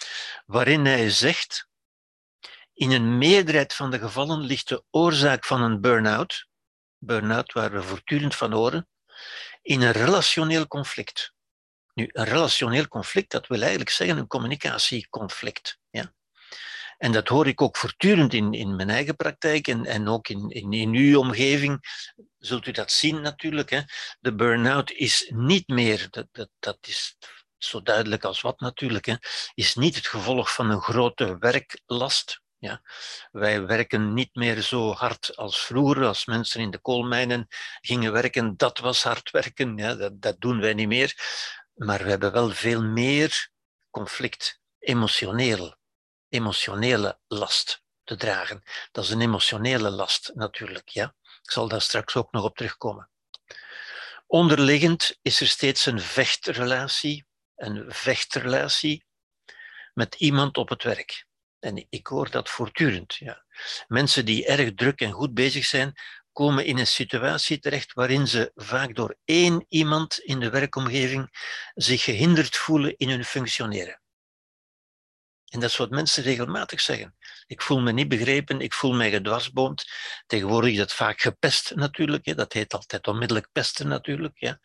[0.44, 1.68] waarin hij zegt
[2.76, 6.46] in een meerderheid van de gevallen ligt de oorzaak van een burn-out,
[6.98, 8.88] burn-out waar we voortdurend van horen,
[9.62, 11.32] in een relationeel conflict.
[11.94, 15.78] Nu, een relationeel conflict, dat wil eigenlijk zeggen een communicatieconflict.
[15.90, 16.14] Ja?
[16.98, 20.50] En dat hoor ik ook voortdurend in, in mijn eigen praktijk en, en ook in,
[20.50, 21.78] in, in uw omgeving.
[22.38, 23.70] Zult u dat zien natuurlijk.
[23.70, 23.80] Hè?
[24.20, 27.16] De burn-out is niet meer, dat, dat, dat is
[27.58, 29.14] zo duidelijk als wat natuurlijk, hè,
[29.54, 32.44] is niet het gevolg van een grote werklast.
[32.58, 32.82] Ja.
[33.30, 37.46] Wij werken niet meer zo hard als vroeger, als mensen in de koolmijnen
[37.80, 38.56] gingen werken.
[38.56, 41.14] Dat was hard werken, ja, dat, dat doen wij niet meer.
[41.74, 43.50] Maar we hebben wel veel meer
[43.90, 45.76] conflict, emotioneel,
[46.28, 48.62] emotionele last te dragen.
[48.92, 50.88] Dat is een emotionele last natuurlijk.
[50.88, 51.14] Ja.
[51.42, 53.10] Ik zal daar straks ook nog op terugkomen.
[54.26, 59.04] Onderliggend is er steeds een vechtrelatie, een vechtrelatie
[59.94, 61.25] met iemand op het werk.
[61.66, 63.14] En ik hoor dat voortdurend.
[63.14, 63.44] Ja.
[63.88, 65.94] Mensen die erg druk en goed bezig zijn,
[66.32, 71.28] komen in een situatie terecht waarin ze vaak door één iemand in de werkomgeving
[71.74, 74.00] zich gehinderd voelen in hun functioneren.
[75.46, 77.14] En dat is wat mensen regelmatig zeggen.
[77.46, 79.84] Ik voel me niet begrepen, ik voel mij gedwarsboomd.
[80.26, 82.26] Tegenwoordig is dat vaak gepest natuurlijk.
[82.26, 82.34] Hè.
[82.34, 84.38] Dat heet altijd onmiddellijk pesten natuurlijk.
[84.38, 84.60] Ja.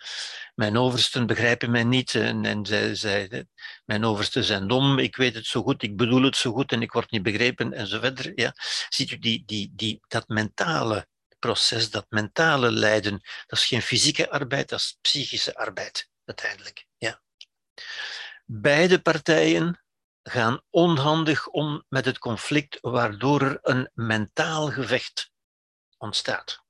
[0.56, 3.46] Mijn oversten begrijpen mij niet en, en zij, zij,
[3.86, 6.82] mijn oversten zijn dom, ik weet het zo goed, ik bedoel het zo goed en
[6.82, 8.32] ik word niet begrepen en zo verder.
[8.36, 8.54] Ja.
[8.89, 11.08] Ziet u die, die, die, dat mentale
[11.39, 16.86] proces, dat mentale lijden, dat is geen fysieke arbeid, dat is psychische arbeid uiteindelijk.
[16.98, 17.22] Ja.
[18.46, 19.81] Beide partijen
[20.24, 25.32] gaan onhandig om met het conflict, waardoor er een mentaal gevecht
[25.98, 26.64] ontstaat.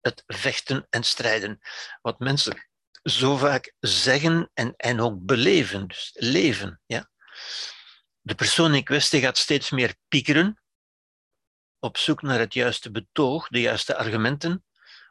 [0.00, 1.60] Het vechten en strijden.
[2.00, 2.68] Wat mensen
[3.02, 6.80] zo vaak zeggen en, en ook beleven, dus leven.
[6.86, 7.10] Ja?
[8.20, 10.60] De persoon in kwestie gaat steeds meer piekeren,
[11.78, 14.64] op zoek naar het juiste betoog, de juiste argumenten,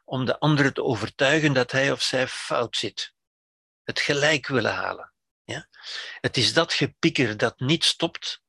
[0.04, 3.14] om de andere te overtuigen dat hij of zij fout zit.
[3.82, 5.12] Het gelijk willen halen.
[5.46, 5.68] Ja?
[6.20, 8.42] Het is dat gepieker dat niet stopt,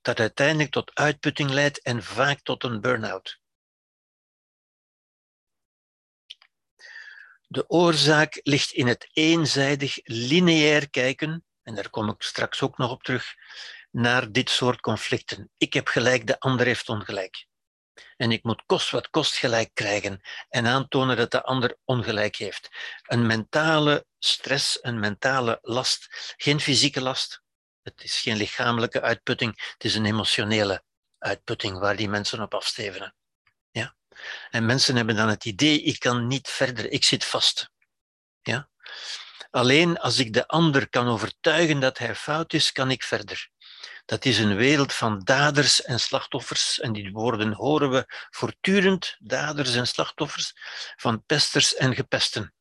[0.00, 3.40] dat uiteindelijk tot uitputting leidt en vaak tot een burn-out.
[7.46, 12.90] De oorzaak ligt in het eenzijdig lineair kijken, en daar kom ik straks ook nog
[12.90, 13.34] op terug,
[13.90, 15.50] naar dit soort conflicten.
[15.56, 17.46] Ik heb gelijk, de ander heeft ongelijk.
[18.16, 22.68] En ik moet kost wat kost gelijk krijgen en aantonen dat de ander ongelijk heeft.
[23.02, 27.42] Een mentale stress, een mentale last, geen fysieke last.
[27.82, 30.82] Het is geen lichamelijke uitputting, het is een emotionele
[31.18, 33.14] uitputting waar die mensen op afstevenen.
[33.70, 33.96] Ja?
[34.50, 37.70] En mensen hebben dan het idee, ik kan niet verder, ik zit vast.
[38.42, 38.68] Ja?
[39.50, 43.50] Alleen als ik de ander kan overtuigen dat hij fout is, kan ik verder.
[44.04, 46.80] Dat is een wereld van daders en slachtoffers.
[46.80, 50.52] En die woorden horen we voortdurend, daders en slachtoffers,
[50.96, 52.54] van pesters en gepesten.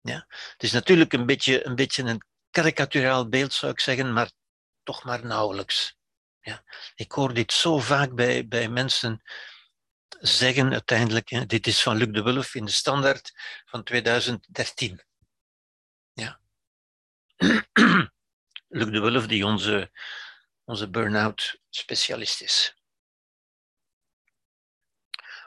[0.00, 0.26] Ja?
[0.28, 4.30] Het is natuurlijk een beetje, een beetje een karikaturaal beeld, zou ik zeggen, maar
[4.82, 5.96] toch maar nauwelijks.
[6.40, 6.64] Ja?
[6.94, 9.22] Ik hoor dit zo vaak bij, bij mensen
[10.20, 11.48] zeggen uiteindelijk.
[11.48, 13.32] Dit is van Luc de Wulf in de standaard
[13.64, 15.02] van 2013.
[16.12, 16.40] Ja.
[18.72, 19.90] Luc de Wulf, die onze,
[20.64, 22.74] onze burn-out specialist is.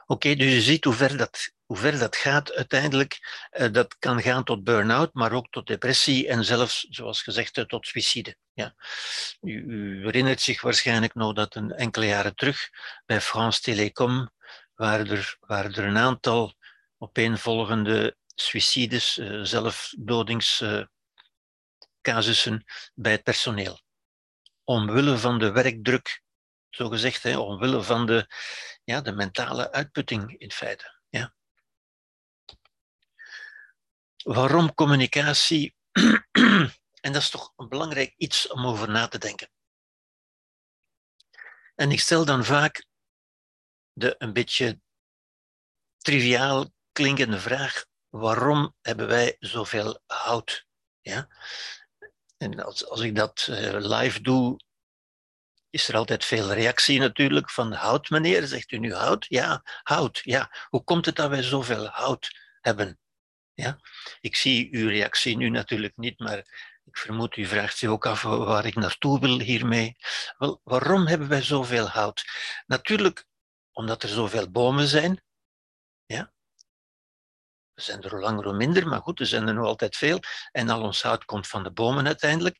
[0.06, 3.18] Oké, dus je ziet hoe ver dat, hoe ver dat gaat uiteindelijk.
[3.52, 7.86] Uh, dat kan gaan tot burn-out, maar ook tot depressie en zelfs, zoals gezegd, tot
[7.86, 8.36] suïcide.
[8.52, 8.74] Ja.
[9.40, 12.70] U, u, herinnert zich waarschijnlijk nog dat een enkele jaren terug
[13.06, 14.30] bij France Telecom
[14.74, 16.54] waren er, waren er een aantal
[16.98, 20.64] opeenvolgende suïcides, uh, zelfdodings.
[22.04, 22.64] Casussen
[22.94, 23.80] bij het personeel.
[24.64, 26.22] Omwille van de werkdruk,
[26.70, 28.26] zo gezegd, hè, omwille van de,
[28.84, 31.00] ja, de mentale uitputting in feite.
[31.08, 31.34] Ja.
[34.22, 35.74] Waarom communicatie?
[37.04, 39.50] en dat is toch een belangrijk iets om over na te denken.
[41.74, 42.86] En ik stel dan vaak
[43.92, 44.80] de een beetje
[45.98, 50.66] triviaal klinkende vraag: waarom hebben wij zoveel hout?
[51.00, 51.28] Ja?
[52.44, 54.60] En als, als ik dat uh, live doe,
[55.70, 59.26] is er altijd veel reactie natuurlijk van hout meneer, zegt u nu hout?
[59.28, 60.50] Ja, hout, ja.
[60.68, 62.98] Hoe komt het dat wij zoveel hout hebben?
[63.54, 63.78] Ja?
[64.20, 66.38] Ik zie uw reactie nu natuurlijk niet, maar
[66.84, 69.96] ik vermoed u vraagt zich ook af waar ik naartoe wil hiermee.
[70.38, 72.24] Wel, waarom hebben wij zoveel hout?
[72.66, 73.24] Natuurlijk
[73.72, 75.22] omdat er zoveel bomen zijn.
[76.06, 76.32] Ja?
[77.74, 80.20] Er zijn er hoe langer hoe minder, maar goed, er zijn er nog altijd veel.
[80.52, 82.56] En al ons hout komt van de bomen uiteindelijk.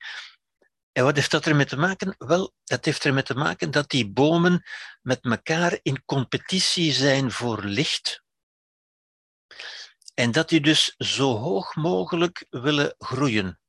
[0.92, 2.14] En wat heeft dat ermee te maken?
[2.18, 4.62] Wel, dat heeft ermee te maken dat die bomen
[5.03, 8.22] met elkaar in competitie zijn voor licht.
[10.14, 13.61] En dat die dus zo hoog mogelijk willen groeien.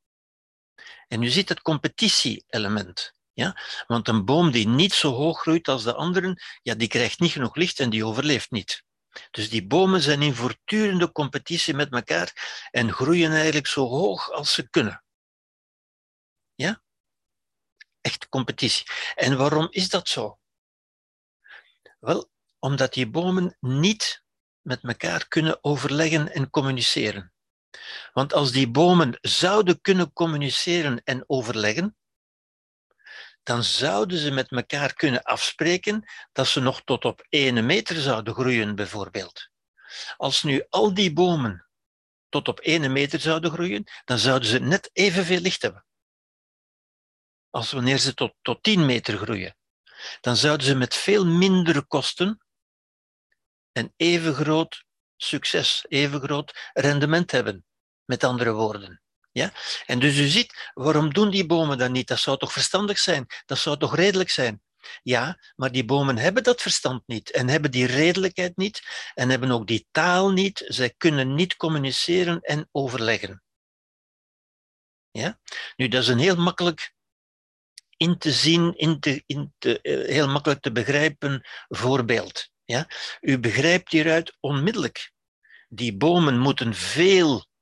[1.07, 3.13] En u ziet het competitie-element.
[3.33, 3.57] Ja?
[3.87, 7.31] Want een boom die niet zo hoog groeit als de anderen, ja, die krijgt niet
[7.31, 8.84] genoeg licht en die overleeft niet.
[9.31, 14.53] Dus die bomen zijn in voortdurende competitie met elkaar en groeien eigenlijk zo hoog als
[14.53, 15.03] ze kunnen.
[16.55, 16.81] Ja?
[18.01, 18.85] Echt competitie.
[19.15, 20.39] En waarom is dat zo?
[21.99, 24.23] Wel, omdat die bomen niet
[24.61, 27.33] met elkaar kunnen overleggen en communiceren.
[28.13, 31.97] Want als die bomen zouden kunnen communiceren en overleggen,
[33.45, 38.33] dan zouden ze met elkaar kunnen afspreken dat ze nog tot op ene meter zouden
[38.33, 39.49] groeien, bijvoorbeeld.
[40.17, 41.67] Als nu al die bomen
[42.29, 45.85] tot op ene meter zouden groeien, dan zouden ze net evenveel licht hebben.
[47.49, 49.57] Als wanneer ze tot, tot 10 meter groeien.
[50.21, 52.45] Dan zouden ze met veel minder kosten
[53.71, 57.65] een even groot succes, even groot rendement hebben.
[58.05, 59.04] Met andere woorden.
[59.35, 59.53] Ja?
[59.85, 62.07] En dus u ziet, waarom doen die bomen dat niet?
[62.07, 63.25] Dat zou toch verstandig zijn?
[63.45, 64.61] Dat zou toch redelijk zijn?
[65.03, 68.81] Ja, maar die bomen hebben dat verstand niet en hebben die redelijkheid niet
[69.13, 70.63] en hebben ook die taal niet.
[70.67, 73.43] Zij kunnen niet communiceren en overleggen.
[75.11, 75.39] Ja?
[75.75, 76.93] Nu, dat is een heel makkelijk
[77.97, 82.49] in te zien, in te, in te, eh, heel makkelijk te begrijpen voorbeeld.
[82.65, 82.87] Ja?
[83.21, 85.11] U begrijpt hieruit onmiddellijk.
[85.67, 87.53] Die bomen moeten veel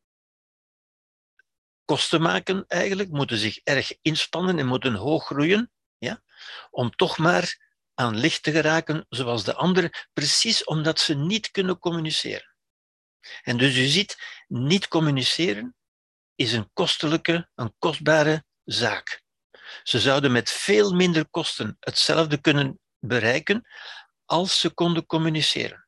[1.86, 6.24] kosten maken eigenlijk, moeten zich erg inspannen en moeten hoog groeien, ja?
[6.70, 11.80] om toch maar aan licht te geraken zoals de anderen, precies omdat ze niet kunnen
[11.80, 12.56] communiceren.
[13.42, 14.18] En dus u ziet,
[14.48, 15.76] niet communiceren
[16.36, 19.22] is een kostelijke, een kostbare zaak.
[19.84, 23.68] Ze zouden met veel minder kosten hetzelfde kunnen bereiken
[24.26, 25.88] als ze konden communiceren.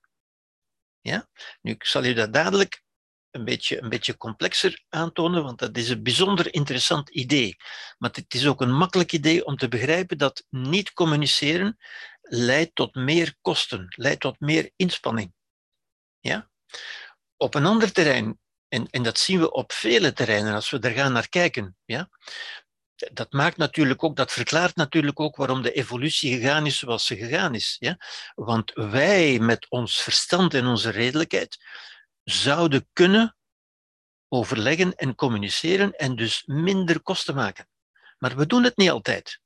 [1.02, 1.28] Ja?
[1.62, 2.84] Nu, ik zal u dat dadelijk
[3.36, 7.56] een beetje, een beetje complexer aantonen, want dat is een bijzonder interessant idee.
[7.98, 11.78] Maar het is ook een makkelijk idee om te begrijpen dat niet communiceren
[12.22, 15.34] leidt tot meer kosten, leidt tot meer inspanning.
[16.20, 16.50] Ja?
[17.38, 20.92] Op een ander terrein, en, en dat zien we op vele terreinen als we er
[20.92, 22.10] gaan naar kijken, ja?
[22.96, 27.18] dat maakt natuurlijk ook, dat verklaart natuurlijk ook waarom de evolutie gegaan is zoals ze
[27.18, 27.76] gegaan is.
[27.80, 27.98] Ja?
[28.36, 31.58] Want wij met ons verstand en onze redelijkheid
[32.26, 33.36] zouden kunnen
[34.28, 37.68] overleggen en communiceren en dus minder kosten maken.
[38.18, 39.40] Maar we doen het niet altijd,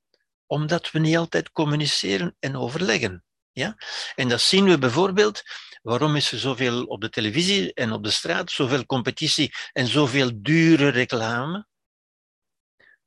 [0.46, 3.24] omdat we niet altijd communiceren en overleggen.
[3.52, 3.76] Ja?
[4.16, 5.42] En dat zien we bijvoorbeeld,
[5.82, 10.32] waarom is er zoveel op de televisie en op de straat, zoveel competitie en zoveel
[10.34, 11.68] dure reclame?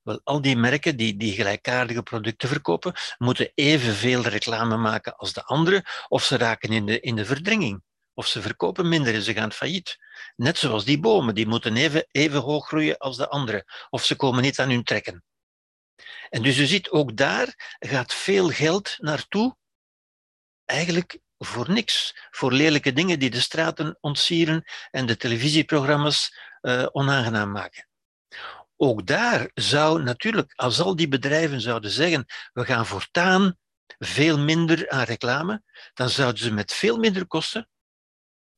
[0.03, 5.45] Wel, al die merken die, die gelijkaardige producten verkopen, moeten evenveel reclame maken als de
[5.45, 7.83] anderen, of ze raken in de, in de verdringing.
[8.15, 9.99] Of ze verkopen minder en ze gaan failliet.
[10.37, 13.65] Net zoals die bomen, die moeten even, even hoog groeien als de anderen.
[13.91, 15.25] Of ze komen niet aan hun trekken.
[16.31, 19.57] En dus u ziet, ook daar gaat veel geld naartoe,
[20.65, 22.27] eigenlijk voor niks.
[22.31, 27.89] Voor lelijke dingen die de straten ontsieren en de televisieprogramma's uh, onaangenaam maken.
[28.77, 33.57] Ook daar zou natuurlijk, als al die bedrijven zouden zeggen, we gaan voortaan
[33.99, 35.63] veel minder aan reclame,
[35.95, 37.69] dan zouden ze met veel minder kosten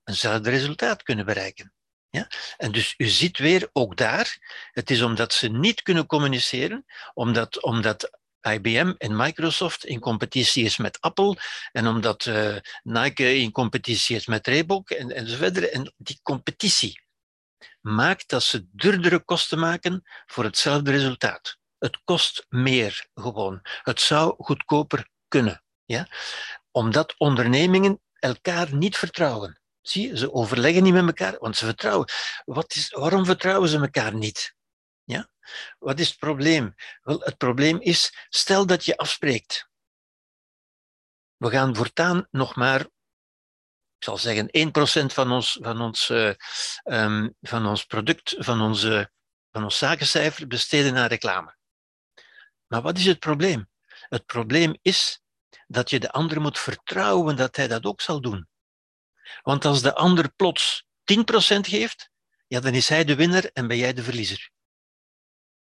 [0.05, 1.73] eenzelfde resultaat kunnen bereiken.
[2.11, 2.29] Ja?
[2.57, 4.39] En dus u ziet weer, ook daar,
[4.71, 10.77] het is omdat ze niet kunnen communiceren, omdat, omdat IBM en Microsoft in competitie is
[10.77, 11.39] met Apple
[11.73, 15.73] en omdat uh, Nike in competitie is met Reebok en, en.
[15.73, 17.03] En die competitie
[17.81, 21.59] maakt dat ze duurdere kosten maken voor hetzelfde resultaat.
[21.79, 23.61] Het kost meer gewoon.
[23.63, 25.63] Het zou goedkoper kunnen.
[25.85, 26.09] Ja?
[26.71, 29.61] Omdat ondernemingen elkaar niet vertrouwen.
[29.87, 32.09] Zie ze overleggen niet met elkaar, want ze vertrouwen.
[32.45, 34.55] Wat is, waarom vertrouwen ze elkaar niet?
[35.05, 35.29] Ja?
[35.79, 36.75] Wat is het probleem?
[37.03, 39.69] Wel, het probleem is, stel dat je afspreekt.
[41.37, 44.49] We gaan voortaan nog maar, ik zal zeggen,
[45.11, 46.33] 1% van ons, van, ons, uh,
[46.85, 49.13] um, van ons product, van, onze,
[49.51, 51.57] van ons zakencijfer besteden aan reclame.
[52.67, 53.69] Maar wat is het probleem?
[53.89, 55.23] Het probleem is
[55.67, 58.49] dat je de ander moet vertrouwen dat hij dat ook zal doen.
[59.43, 62.11] Want als de ander plots 10% geeft,
[62.47, 64.51] ja, dan is hij de winnaar en ben jij de verliezer.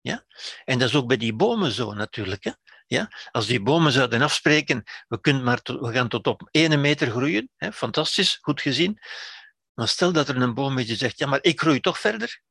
[0.01, 0.25] Ja?
[0.65, 2.45] En dat is ook bij die bomen zo natuurlijk.
[2.45, 2.51] Hè?
[2.87, 3.11] Ja?
[3.31, 7.51] Als die bomen zouden afspreken, we, kunnen maar we gaan tot op 1 meter groeien,
[7.57, 7.73] hè?
[7.73, 8.99] fantastisch, goed gezien.
[9.75, 12.43] Maar stel dat er een boom is die zegt, ja, maar ik groei toch verder.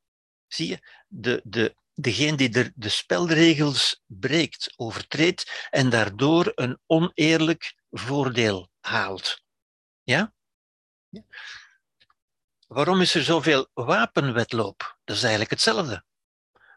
[0.47, 7.76] Zie je, de, de, degene die de, de spelregels breekt, overtreedt en daardoor een oneerlijk
[7.89, 9.43] voordeel haalt.
[10.03, 10.34] Ja?
[12.68, 14.97] Waarom is er zoveel wapenwetloop?
[15.03, 16.03] Dat is eigenlijk hetzelfde.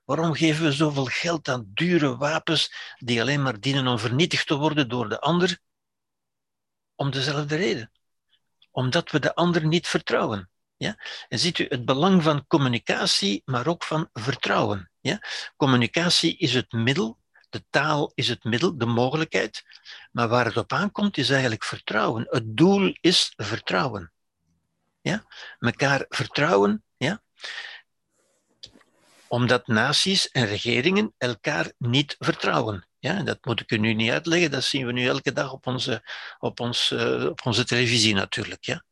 [0.04, 4.54] Waarom geven we zoveel geld aan dure wapens die alleen maar dienen om vernietigd te
[4.54, 5.58] worden door de ander?
[6.94, 7.92] Om dezelfde reden.
[8.70, 10.50] Omdat we de ander niet vertrouwen.
[10.76, 10.96] Ja?
[11.28, 14.90] En ziet u het belang van communicatie, maar ook van vertrouwen.
[15.00, 15.20] Ja?
[15.56, 17.18] Communicatie is het middel,
[17.50, 19.64] de taal is het middel, de mogelijkheid.
[20.12, 22.26] Maar waar het op aankomt is eigenlijk vertrouwen.
[22.30, 24.12] Het doel is vertrouwen.
[25.08, 25.24] Ja?
[25.58, 26.84] Mekaar vertrouwen.
[26.96, 27.22] Ja?
[29.26, 32.88] Omdat naties en regeringen elkaar niet vertrouwen.
[32.98, 35.66] Ja, dat moet ik u nu niet uitleggen, dat zien we nu elke dag op
[35.66, 36.02] onze,
[36.38, 38.64] op ons, uh, op onze televisie natuurlijk.
[38.64, 38.84] Ja.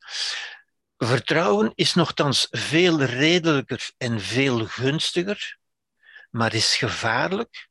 [0.97, 5.59] Vertrouwen is nogthans veel redelijker en veel gunstiger,
[6.31, 7.69] maar is gevaarlijk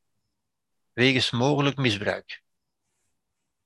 [0.92, 2.42] wegens mogelijk misbruik.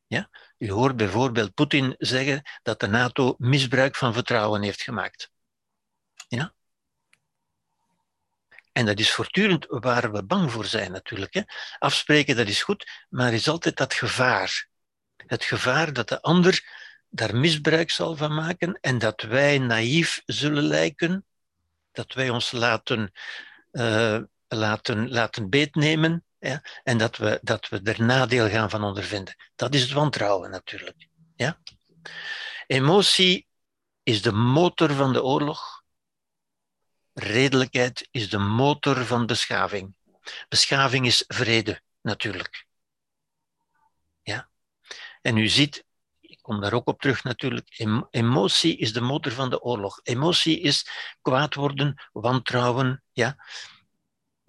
[0.06, 0.30] Ja?
[0.60, 5.30] U hoort bijvoorbeeld Poetin zeggen dat de NATO misbruik van vertrouwen heeft gemaakt.
[6.28, 6.54] Ja?
[8.72, 11.34] En dat is voortdurend waar we bang voor zijn natuurlijk.
[11.34, 11.42] Hè.
[11.78, 14.68] Afspreken, dat is goed, maar er is altijd dat gevaar.
[15.16, 16.64] Het gevaar dat de ander
[17.08, 21.26] daar misbruik zal van maken en dat wij naïef zullen lijken,
[21.92, 23.12] dat wij ons laten,
[23.72, 29.36] uh, laten, laten beetnemen ja, en dat we, dat we er nadeel gaan van ondervinden.
[29.54, 31.08] Dat is het wantrouwen natuurlijk.
[31.36, 31.60] Ja?
[32.66, 33.46] Emotie
[34.02, 35.80] is de motor van de oorlog
[37.20, 39.94] redelijkheid is de motor van beschaving.
[40.48, 42.66] Beschaving is vrede, natuurlijk.
[44.22, 44.48] Ja?
[45.22, 45.84] En u ziet,
[46.20, 50.00] ik kom daar ook op terug natuurlijk, emotie is de motor van de oorlog.
[50.02, 50.86] Emotie is
[51.22, 53.36] kwaad worden, wantrouwen, ja?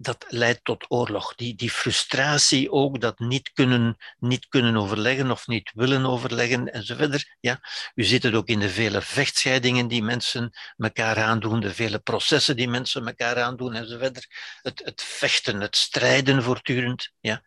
[0.02, 1.34] Dat leidt tot oorlog.
[1.34, 7.36] Die, die frustratie ook, dat niet kunnen, niet kunnen overleggen of niet willen overleggen enzovoort.
[7.40, 7.60] Ja,
[7.94, 12.56] u ziet het ook in de vele vechtscheidingen die mensen elkaar aandoen, de vele processen
[12.56, 14.26] die mensen elkaar aandoen enzovoort.
[14.62, 17.12] Het, het vechten, het strijden voortdurend.
[17.20, 17.42] Ja.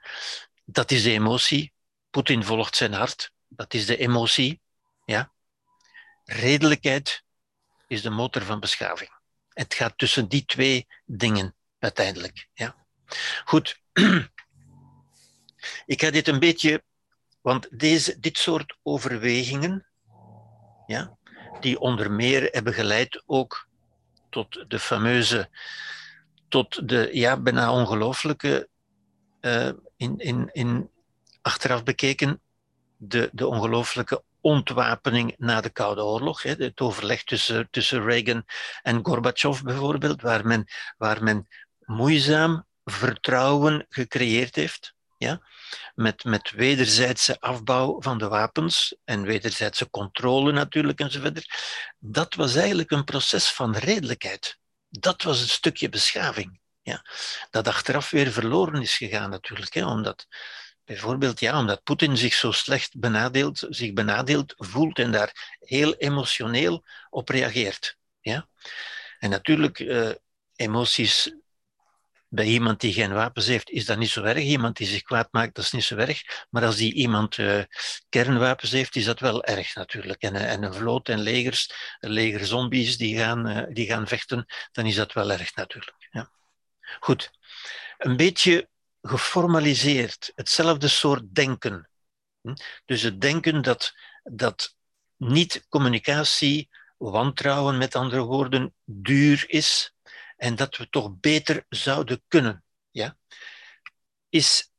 [0.66, 1.74] Dat is de emotie.
[2.10, 3.32] Poetin volgt zijn hart.
[3.48, 4.62] Dat is de emotie.
[5.06, 5.32] Ja.
[6.24, 7.24] Redelijkheid
[7.88, 9.10] is de motor van beschaving.
[9.50, 11.56] Het gaat tussen die twee dingen
[11.86, 12.48] uiteindelijk.
[12.54, 12.76] Ja.
[13.46, 13.80] Goed.
[15.86, 16.84] Ik ga dit een beetje,
[17.42, 19.86] want deze, dit soort overwegingen,
[20.86, 21.18] ja,
[21.60, 23.68] die onder meer hebben geleid ook
[24.30, 25.50] tot de fameuze,
[26.48, 28.70] tot de ja, bijna ongelooflijke,
[29.42, 30.90] uh, in, in, in
[31.42, 32.42] achteraf bekeken,
[32.98, 36.42] de, de ongelooflijke ontwapening na de Koude Oorlog.
[36.42, 38.46] Hè, het overleg tussen, tussen Reagan
[38.82, 40.66] en Gorbachev bijvoorbeeld, waar men,
[40.98, 41.48] waar men
[41.86, 44.94] moeizaam vertrouwen gecreëerd heeft.
[45.18, 45.42] Ja?
[45.96, 51.48] Met, met wederzijdse afbouw van de wapens en wederzijdse controle natuurlijk enzovoort.
[52.00, 54.58] Dat was eigenlijk een proces van redelijkheid.
[54.90, 56.60] Dat was een stukje beschaving.
[56.82, 57.06] Ja?
[57.50, 59.74] Dat achteraf weer verloren is gegaan natuurlijk.
[59.74, 59.86] Hè?
[59.86, 60.28] Omdat,
[60.84, 66.84] bijvoorbeeld ja, omdat Poetin zich zo slecht benadeeld, zich benadeeld voelt en daar heel emotioneel
[67.10, 67.98] op reageert.
[68.22, 68.48] Ja?
[69.20, 70.12] En natuurlijk, uh,
[70.56, 71.34] emoties
[72.36, 74.44] bij iemand die geen wapens heeft, is dat niet zo erg.
[74.44, 76.46] Iemand die zich kwaad maakt, dat is niet zo erg.
[76.50, 77.64] Maar als die iemand uh,
[78.10, 80.22] kernwapens heeft, is dat wel erg natuurlijk.
[80.22, 84.46] En, uh, en een vloot en legers, leger zombies die gaan, uh, die gaan vechten,
[84.72, 86.08] dan is dat wel erg natuurlijk.
[86.12, 86.32] Ja.
[87.00, 87.32] Goed,
[87.98, 88.70] een beetje
[89.02, 91.90] geformaliseerd, hetzelfde soort denken.
[92.42, 92.54] Hm?
[92.86, 94.76] Dus het denken dat, dat
[95.18, 99.95] niet communicatie, wantrouwen met andere woorden, duur is,
[100.36, 103.18] en dat we toch beter zouden kunnen, ja,
[104.30, 104.72] is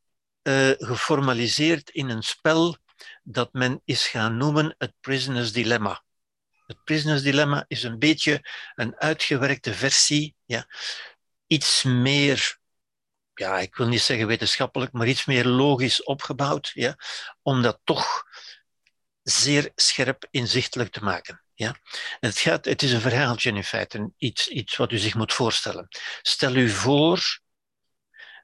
[0.42, 2.76] uh, geformaliseerd in een spel
[3.22, 6.04] dat men is gaan noemen het Prisoner's Dilemma.
[6.66, 10.66] Het Prisoner's Dilemma is een beetje een uitgewerkte versie, ja,
[11.46, 12.58] iets meer,
[13.34, 16.96] ja, ik wil niet zeggen wetenschappelijk, maar iets meer logisch opgebouwd, ja,
[17.42, 18.24] om dat toch
[19.22, 21.45] zeer scherp inzichtelijk te maken.
[21.56, 21.76] Ja?
[22.20, 25.88] Het, gaat, het is een verhaaltje in feite, iets, iets wat u zich moet voorstellen.
[26.22, 27.40] Stel u voor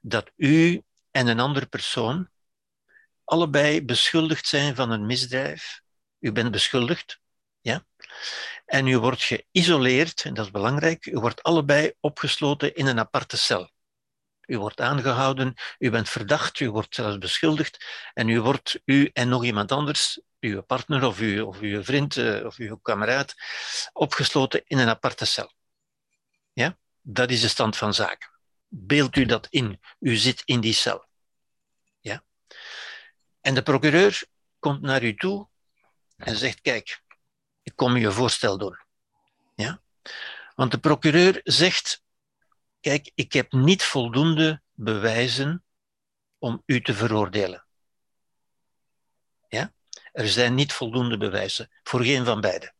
[0.00, 2.30] dat u en een andere persoon
[3.24, 5.80] allebei beschuldigd zijn van een misdrijf.
[6.18, 7.20] U bent beschuldigd,
[7.60, 7.84] ja?
[8.64, 13.36] En u wordt geïsoleerd, en dat is belangrijk, u wordt allebei opgesloten in een aparte
[13.36, 13.70] cel.
[14.46, 17.84] U wordt aangehouden, u bent verdacht, u wordt zelfs beschuldigd
[18.14, 22.44] en u wordt, u en nog iemand anders, uw partner of uw, uw vriend uh,
[22.44, 23.34] of uw kameraad,
[23.92, 25.52] opgesloten in een aparte cel.
[26.52, 26.78] Ja?
[27.00, 28.30] Dat is de stand van zaken.
[28.68, 29.80] Beeld u dat in.
[29.98, 31.06] U zit in die cel.
[32.00, 32.24] Ja?
[33.40, 34.24] En de procureur
[34.58, 35.48] komt naar u toe
[36.16, 37.02] en zegt, kijk,
[37.62, 38.78] ik kom je voorstel doen.
[39.54, 39.82] Ja?
[40.54, 42.02] Want de procureur zegt,
[42.80, 45.64] kijk, ik heb niet voldoende bewijzen
[46.38, 47.66] om u te veroordelen.
[49.48, 49.72] Ja?
[50.12, 52.74] Er zijn niet voldoende bewijzen voor geen van beiden.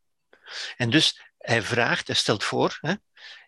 [0.77, 2.95] En dus hij vraagt, hij stelt voor, hè,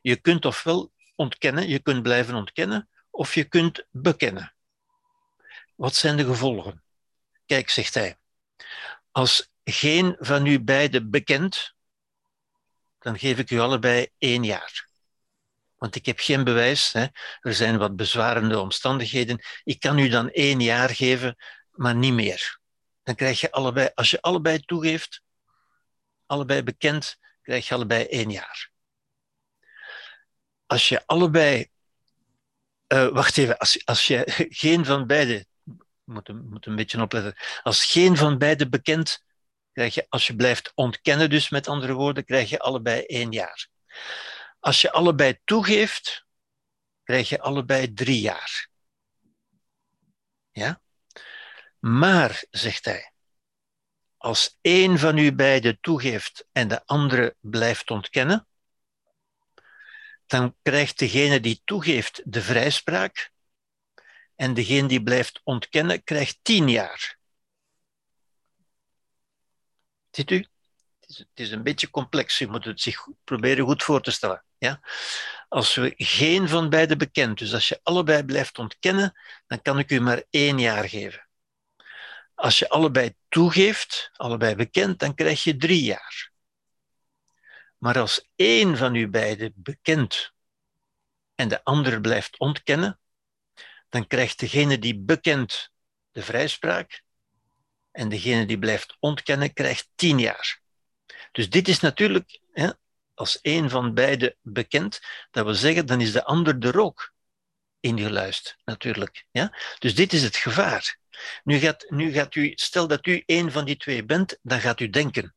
[0.00, 4.54] je kunt ofwel ontkennen, je kunt blijven ontkennen, of je kunt bekennen.
[5.74, 6.82] Wat zijn de gevolgen?
[7.46, 8.18] Kijk, zegt hij,
[9.10, 11.74] als geen van u beiden bekent,
[12.98, 14.88] dan geef ik u allebei één jaar.
[15.76, 17.06] Want ik heb geen bewijs, hè.
[17.40, 19.44] er zijn wat bezwarende omstandigheden.
[19.64, 21.36] Ik kan u dan één jaar geven,
[21.70, 22.60] maar niet meer.
[23.04, 25.22] Dan krijg je allebei, als je allebei toegeeft,
[26.26, 28.70] allebei bekend, krijg je allebei één jaar.
[30.66, 31.70] Als je allebei,
[32.88, 34.24] uh, wacht even, als, als je
[34.62, 35.46] geen van beide,
[36.04, 39.24] moet, moet een beetje opletten, als geen van beide bekend,
[39.72, 43.68] krijg je, als je blijft ontkennen, dus met andere woorden, krijg je allebei één jaar.
[44.60, 46.24] Als je allebei toegeeft,
[47.02, 48.68] krijg je allebei drie jaar.
[50.50, 50.82] Ja?
[51.84, 53.12] Maar, zegt hij,
[54.16, 58.46] als één van u beiden toegeeft en de andere blijft ontkennen,
[60.26, 63.32] dan krijgt degene die toegeeft de vrijspraak
[64.34, 67.18] en degene die blijft ontkennen krijgt tien jaar.
[70.10, 70.46] Ziet u?
[71.00, 74.44] Het is, een beetje complex, u moet het zich proberen goed voor te stellen.
[74.58, 74.80] Ja?
[75.48, 79.90] Als we geen van beiden bekend, dus als je allebei blijft ontkennen, dan kan ik
[79.90, 81.23] u maar één jaar geven.
[82.44, 86.32] Als je allebei toegeeft, allebei bekend, dan krijg je drie jaar.
[87.78, 90.32] Maar als één van u beiden bekend
[91.34, 93.00] en de ander blijft ontkennen,
[93.88, 95.70] dan krijgt degene die bekend
[96.10, 97.02] de vrijspraak
[97.90, 100.60] en degene die blijft ontkennen krijgt tien jaar.
[101.32, 102.70] Dus dit is natuurlijk, hè,
[103.14, 107.12] als één van beiden bekend, dat wil zeggen, dan is de ander er ook
[107.80, 109.26] ingeluisterd, natuurlijk.
[109.30, 109.58] Ja?
[109.78, 111.02] Dus dit is het gevaar.
[111.44, 114.80] Nu gaat, nu gaat u, stel dat u één van die twee bent, dan gaat
[114.80, 115.34] u denken.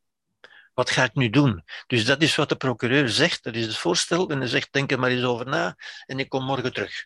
[0.74, 1.64] Wat ga ik nu doen?
[1.88, 4.30] Dus dat is wat de procureur zegt, dat is het voorstel.
[4.30, 5.76] En hij zegt, denk er maar eens over na
[6.06, 7.06] en ik kom morgen terug.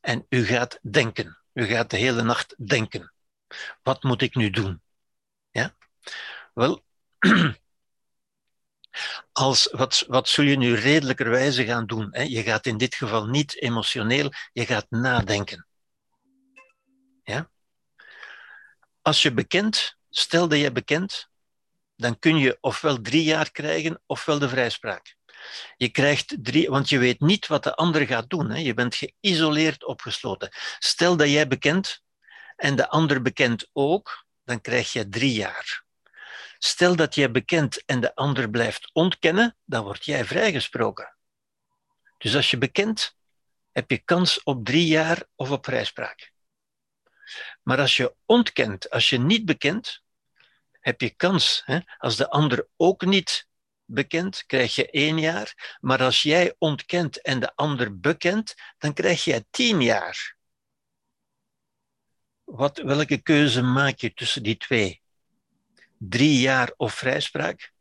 [0.00, 1.38] En u gaat denken.
[1.52, 3.12] U gaat de hele nacht denken.
[3.82, 4.82] Wat moet ik nu doen?
[5.50, 5.74] Ja?
[6.54, 6.84] Wel,
[9.32, 12.08] als, wat, wat zul je nu redelijkerwijze gaan doen?
[12.10, 12.22] Hè?
[12.22, 15.66] Je gaat in dit geval niet emotioneel, je gaat nadenken.
[17.24, 17.50] Ja?
[19.02, 21.30] Als je bekent, stel dat je bekent,
[21.96, 25.16] dan kun je ofwel drie jaar krijgen, ofwel de vrijspraak.
[25.76, 28.50] Je krijgt drie, want je weet niet wat de ander gaat doen.
[28.50, 28.58] Hè?
[28.58, 30.50] Je bent geïsoleerd opgesloten.
[30.78, 32.02] Stel dat jij bekent
[32.56, 35.84] en de ander bekent ook, dan krijg je drie jaar.
[36.58, 41.16] Stel dat jij bekent en de ander blijft ontkennen, dan word jij vrijgesproken.
[42.18, 43.16] Dus als je bekent,
[43.72, 46.32] heb je kans op drie jaar of op vrijspraak.
[47.62, 50.02] Maar als je ontkent, als je niet bekent,
[50.80, 51.62] heb je kans.
[51.64, 51.78] Hè?
[51.98, 53.48] Als de ander ook niet
[53.84, 55.76] bekent, krijg je één jaar.
[55.80, 60.36] Maar als jij ontkent en de ander bekent, dan krijg je tien jaar.
[62.44, 65.02] Wat, welke keuze maak je tussen die twee?
[65.98, 67.72] Drie jaar of vrijspraak?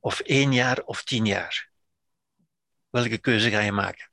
[0.00, 1.70] Of één jaar of tien jaar?
[2.90, 4.10] Welke keuze ga je maken?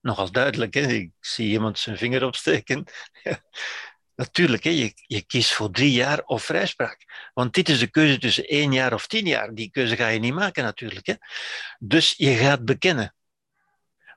[0.00, 0.80] Nogal duidelijk, hè?
[0.80, 2.84] ik zie iemand zijn vinger opsteken.
[4.16, 7.30] Natuurlijk, hè, je, je kiest voor drie jaar of vrijspraak.
[7.34, 9.54] Want dit is de keuze tussen één jaar of tien jaar.
[9.54, 11.06] Die keuze ga je niet maken, natuurlijk.
[11.06, 11.14] Hè.
[11.78, 13.14] Dus je gaat bekennen.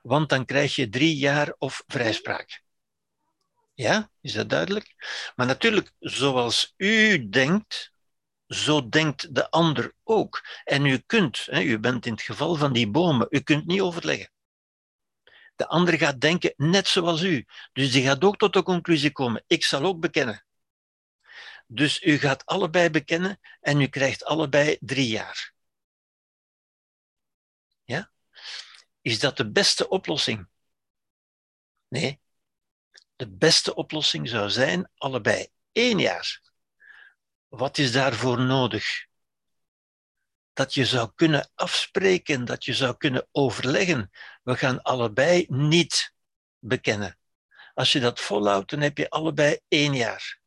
[0.02, 2.62] Want dan krijg je drie jaar of vrijspraak.
[3.74, 4.94] Ja, is dat duidelijk?
[5.36, 7.92] Maar natuurlijk, zoals u denkt,
[8.46, 10.44] zo denkt de ander ook.
[10.64, 13.80] En u kunt, hè, u bent in het geval van die bomen, u kunt niet
[13.80, 14.30] overleggen.
[15.60, 17.46] De ander gaat denken net zoals u.
[17.72, 20.44] Dus die gaat ook tot de conclusie komen: ik zal ook bekennen.
[21.66, 25.54] Dus u gaat allebei bekennen en u krijgt allebei drie jaar.
[27.82, 28.10] Ja?
[29.00, 30.48] Is dat de beste oplossing?
[31.88, 32.20] Nee.
[33.16, 36.40] De beste oplossing zou zijn allebei één jaar.
[37.48, 39.06] Wat is daarvoor nodig?
[40.60, 44.10] Dat je zou kunnen afspreken, dat je zou kunnen overleggen.
[44.42, 46.12] We gaan allebei niet
[46.58, 47.18] bekennen.
[47.74, 50.40] Als je dat volhoudt, dan heb je allebei één jaar.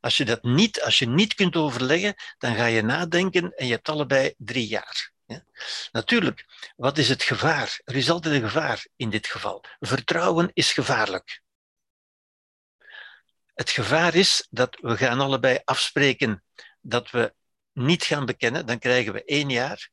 [0.00, 3.72] Als je dat niet, als je niet kunt overleggen, dan ga je nadenken en je
[3.72, 5.12] hebt allebei drie jaar.
[5.26, 5.44] Ja?
[5.92, 7.80] Natuurlijk, wat is het gevaar?
[7.84, 9.64] Er is altijd een gevaar in dit geval.
[9.80, 11.42] Vertrouwen is gevaarlijk.
[13.54, 16.44] Het gevaar is dat we gaan allebei afspreken
[16.80, 17.34] dat we
[17.72, 19.90] niet gaan bekennen, dan krijgen we één jaar.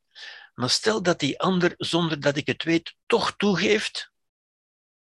[0.54, 4.10] Maar stel dat die ander, zonder dat ik het weet, toch toegeeft,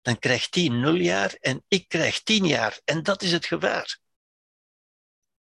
[0.03, 2.81] dan krijgt die nul jaar en ik krijg tien jaar.
[2.85, 3.99] En dat is het gevaar.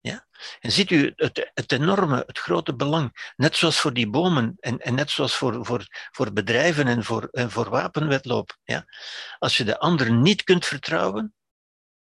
[0.00, 0.26] Ja?
[0.60, 4.78] En ziet u het, het enorme, het grote belang, net zoals voor die bomen en,
[4.78, 8.58] en net zoals voor, voor, voor bedrijven en voor, en voor wapenwetloop.
[8.64, 8.84] Ja?
[9.38, 11.34] Als je de ander niet kunt vertrouwen,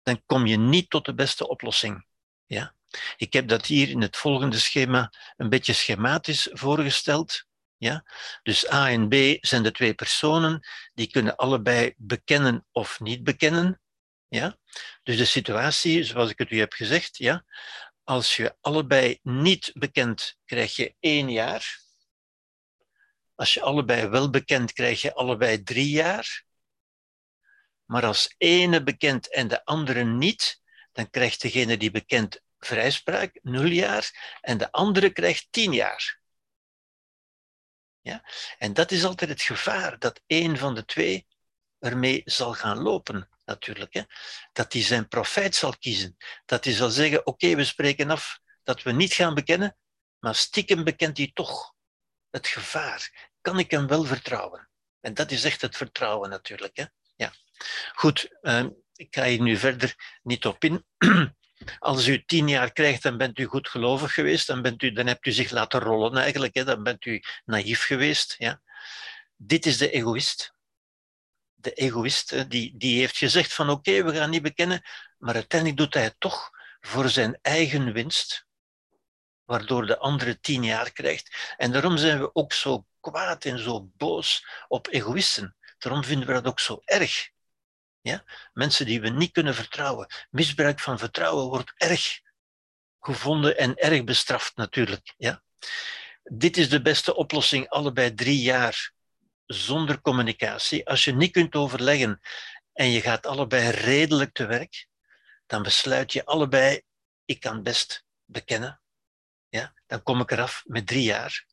[0.02, 2.06] dan kom je niet tot de beste oplossing.
[2.46, 2.74] Ja?
[3.16, 7.44] Ik heb dat hier in het volgende schema een beetje schematisch voorgesteld.
[7.76, 8.04] Ja?
[8.42, 13.80] Dus A en B zijn de twee personen, die kunnen allebei bekennen of niet bekennen.
[14.28, 14.58] Ja?
[15.02, 17.44] Dus de situatie, zoals ik het u heb gezegd, ja?
[18.08, 21.80] als je allebei niet bekent, krijg je één jaar.
[23.34, 26.44] Als je allebei wel bekend, krijg je allebei drie jaar.
[27.84, 30.60] Maar als ene bekend en de andere niet,
[30.92, 36.20] dan krijgt degene die bekend vrijspraak nul jaar en de andere krijgt tien jaar.
[38.00, 38.24] Ja?
[38.58, 41.26] En dat is altijd het gevaar, dat één van de twee
[41.78, 43.94] ermee zal gaan lopen, natuurlijk.
[43.94, 44.02] Hè?
[44.52, 46.16] Dat hij zijn profijt zal kiezen.
[46.44, 49.76] Dat hij zal zeggen, oké, we spreken af dat we niet gaan bekennen,
[50.18, 51.74] maar stiekem bekent hij toch
[52.30, 53.30] het gevaar.
[53.40, 54.68] Kan ik hem wel vertrouwen?
[55.00, 56.76] En dat is echt het vertrouwen natuurlijk.
[56.76, 56.84] Hè?
[57.16, 57.32] Ja.
[57.92, 60.84] Goed, uh, ik ga hier nu verder niet op in.
[61.78, 65.06] Als u tien jaar krijgt, dan bent u goed gelovig geweest, dan, bent u, dan
[65.06, 66.64] hebt u zich laten rollen eigenlijk, hè?
[66.64, 68.34] dan bent u naïef geweest.
[68.38, 68.60] Ja?
[69.36, 70.56] Dit is de egoïst.
[71.54, 74.82] De egoïst die, die heeft gezegd van oké, we gaan niet bekennen,
[75.18, 76.50] maar uiteindelijk doet hij het toch
[76.80, 78.46] voor zijn eigen winst,
[79.44, 81.54] waardoor de andere tien jaar krijgt.
[81.56, 85.56] En daarom zijn we ook zo kwaad en zo boos op egoïsten.
[85.78, 87.30] Daarom vinden we dat ook zo erg.
[88.00, 88.24] Ja?
[88.52, 90.06] Mensen die we niet kunnen vertrouwen.
[90.30, 92.20] Misbruik van vertrouwen wordt erg
[93.00, 95.14] gevonden en erg bestraft natuurlijk.
[95.16, 95.42] Ja?
[96.22, 98.92] Dit is de beste oplossing, allebei drie jaar
[99.46, 100.88] zonder communicatie.
[100.88, 102.20] Als je niet kunt overleggen
[102.72, 104.86] en je gaat allebei redelijk te werk,
[105.46, 106.82] dan besluit je allebei,
[107.24, 108.80] ik kan best bekennen.
[109.48, 109.74] Ja?
[109.86, 111.46] Dan kom ik eraf met drie jaar.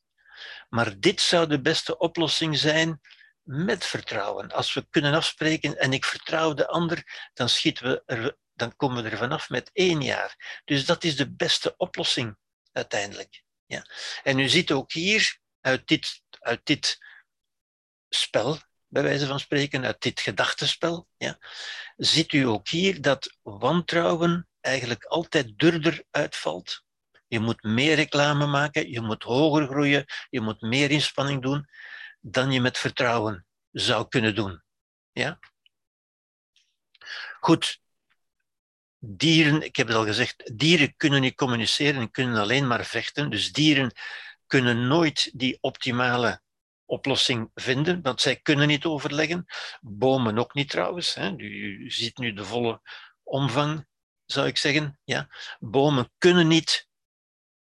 [0.68, 3.00] Maar dit zou de beste oplossing zijn
[3.46, 4.52] met vertrouwen.
[4.52, 9.02] Als we kunnen afspreken en ik vertrouw de ander, dan, schieten we er, dan komen
[9.02, 10.60] we er vanaf met één jaar.
[10.64, 12.36] Dus dat is de beste oplossing
[12.72, 13.42] uiteindelijk.
[13.66, 13.86] Ja.
[14.22, 16.98] En u ziet ook hier uit dit, uit dit
[18.08, 21.38] spel, bij wijze van spreken, uit dit gedachtenspel, ja,
[21.96, 26.84] ziet u ook hier dat wantrouwen eigenlijk altijd duurder uitvalt.
[27.28, 31.68] Je moet meer reclame maken, je moet hoger groeien, je moet meer inspanning doen
[32.30, 34.62] dan je met vertrouwen zou kunnen doen.
[35.12, 35.38] Ja?
[37.40, 37.80] Goed.
[38.98, 43.30] Dieren, ik heb het al gezegd, dieren kunnen niet communiceren en kunnen alleen maar vechten.
[43.30, 43.92] Dus dieren
[44.46, 46.40] kunnen nooit die optimale
[46.84, 49.44] oplossing vinden, want zij kunnen niet overleggen.
[49.80, 51.14] Bomen ook niet trouwens.
[51.14, 51.32] Hè.
[51.36, 52.80] U ziet nu de volle
[53.22, 53.86] omvang,
[54.24, 55.00] zou ik zeggen.
[55.04, 55.28] Ja.
[55.58, 56.88] Bomen kunnen niet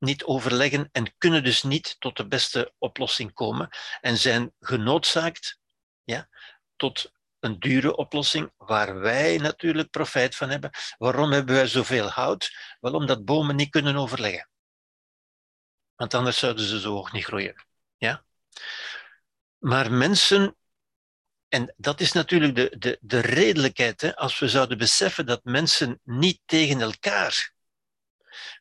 [0.04, 3.68] niet overleggen en kunnen dus niet tot de beste oplossing komen
[4.00, 5.58] en zijn genoodzaakt
[6.04, 6.28] ja,
[6.76, 10.70] tot een dure oplossing waar wij natuurlijk profijt van hebben.
[10.98, 12.76] Waarom hebben wij zoveel hout?
[12.80, 14.48] Wel omdat bomen niet kunnen overleggen.
[15.94, 17.64] Want anders zouden ze zo hoog niet groeien.
[17.96, 18.24] Ja?
[19.58, 20.56] Maar mensen,
[21.48, 26.00] en dat is natuurlijk de, de, de redelijkheid, hè, als we zouden beseffen dat mensen
[26.02, 27.54] niet tegen elkaar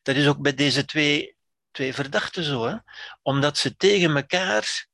[0.02, 1.33] dat is ook bij deze twee,
[1.74, 2.66] twee verdachten zo.
[2.66, 2.76] Hè?
[3.22, 4.86] Omdat ze tegen elkaar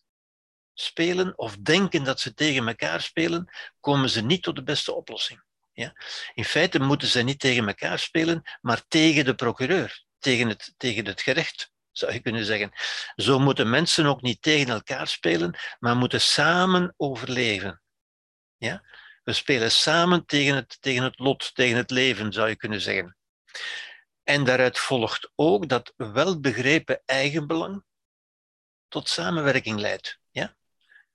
[0.75, 3.49] spelen of denken dat ze tegen elkaar spelen,
[3.81, 5.43] komen ze niet tot de beste oplossing.
[5.73, 5.93] Ja?
[6.35, 11.07] In feite moeten ze niet tegen elkaar spelen, maar tegen de procureur, tegen het, tegen
[11.07, 12.73] het gerecht, zou je kunnen zeggen.
[13.17, 17.83] Zo moeten mensen ook niet tegen elkaar spelen, maar moeten samen overleven.
[18.57, 18.85] Ja?
[19.25, 23.17] We spelen samen tegen het, tegen het lot, tegen het leven, zou je kunnen zeggen.
[24.31, 27.85] En daaruit volgt ook dat welbegrepen eigenbelang
[28.89, 30.19] tot samenwerking leidt.
[30.31, 30.57] Ja?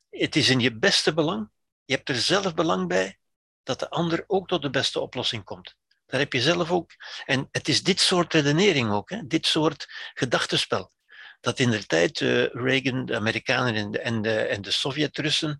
[0.09, 1.49] Het is in je beste belang,
[1.85, 3.17] je hebt er zelf belang bij,
[3.63, 5.75] dat de ander ook tot de beste oplossing komt.
[6.05, 6.91] Daar heb je zelf ook.
[7.25, 9.27] En het is dit soort redenering ook, hè?
[9.27, 10.91] dit soort gedachtenspel,
[11.39, 15.59] dat in de tijd uh, Reagan, de Amerikanen en de, en de, en de Sovjet-Russen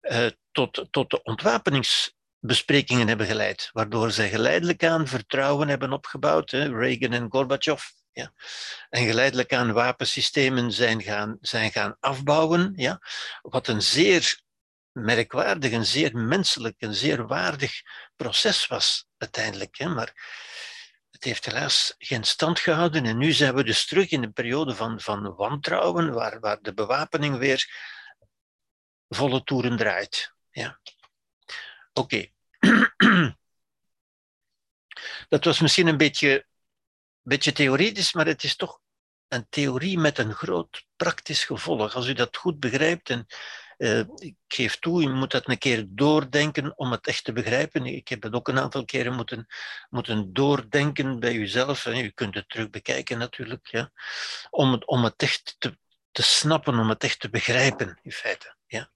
[0.00, 2.14] uh, tot, tot de ontwapenings
[2.46, 7.84] besprekingen hebben geleid, waardoor zij geleidelijk aan vertrouwen hebben opgebouwd, hè, Reagan en Gorbachev.
[8.12, 8.32] Ja.
[8.90, 13.00] En geleidelijk aan wapensystemen zijn gaan, zijn gaan afbouwen, ja,
[13.42, 14.42] wat een zeer
[14.92, 17.82] merkwaardig, een zeer menselijk, een zeer waardig
[18.16, 19.78] proces was uiteindelijk.
[19.78, 19.88] Hè.
[19.88, 20.12] Maar
[21.10, 24.74] het heeft helaas geen stand gehouden en nu zijn we dus terug in een periode
[24.74, 27.66] van, van wantrouwen, waar, waar de bewapening weer
[29.08, 30.34] volle toeren draait.
[30.50, 30.80] Ja.
[31.92, 32.32] Oké.
[35.28, 36.46] Dat was misschien een beetje,
[37.22, 38.80] beetje theoretisch, maar het is toch
[39.28, 41.94] een theorie met een groot praktisch gevolg.
[41.94, 43.26] Als u dat goed begrijpt, en
[43.78, 47.86] uh, ik geef toe, u moet dat een keer doordenken om het echt te begrijpen.
[47.86, 49.46] Ik heb het ook een aantal keren moeten,
[49.90, 51.86] moeten doordenken bij uzelf.
[51.86, 53.92] En u kunt het terug bekijken natuurlijk, ja.
[54.50, 55.78] om, het, om het echt te,
[56.10, 58.56] te snappen, om het echt te begrijpen, in feite.
[58.66, 58.90] Ja.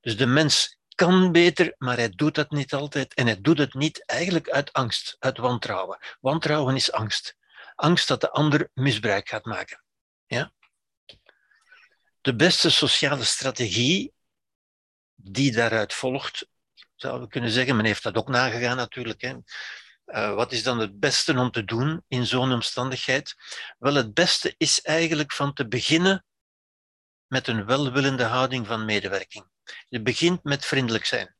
[0.00, 3.14] Dus de mens kan beter, maar hij doet dat niet altijd.
[3.14, 5.98] En hij doet het niet eigenlijk uit angst, uit wantrouwen.
[6.20, 7.36] Wantrouwen is angst.
[7.74, 9.82] Angst dat de ander misbruik gaat maken.
[10.26, 10.52] Ja?
[12.20, 14.12] De beste sociale strategie
[15.14, 16.48] die daaruit volgt,
[16.94, 19.20] zouden we kunnen zeggen, men heeft dat ook nagegaan natuurlijk.
[19.20, 19.36] Hè.
[20.06, 23.34] Uh, wat is dan het beste om te doen in zo'n omstandigheid?
[23.78, 26.24] Wel, het beste is eigenlijk van te beginnen
[27.26, 29.46] met een welwillende houding van medewerking.
[29.88, 31.36] Je begint met vriendelijk zijn.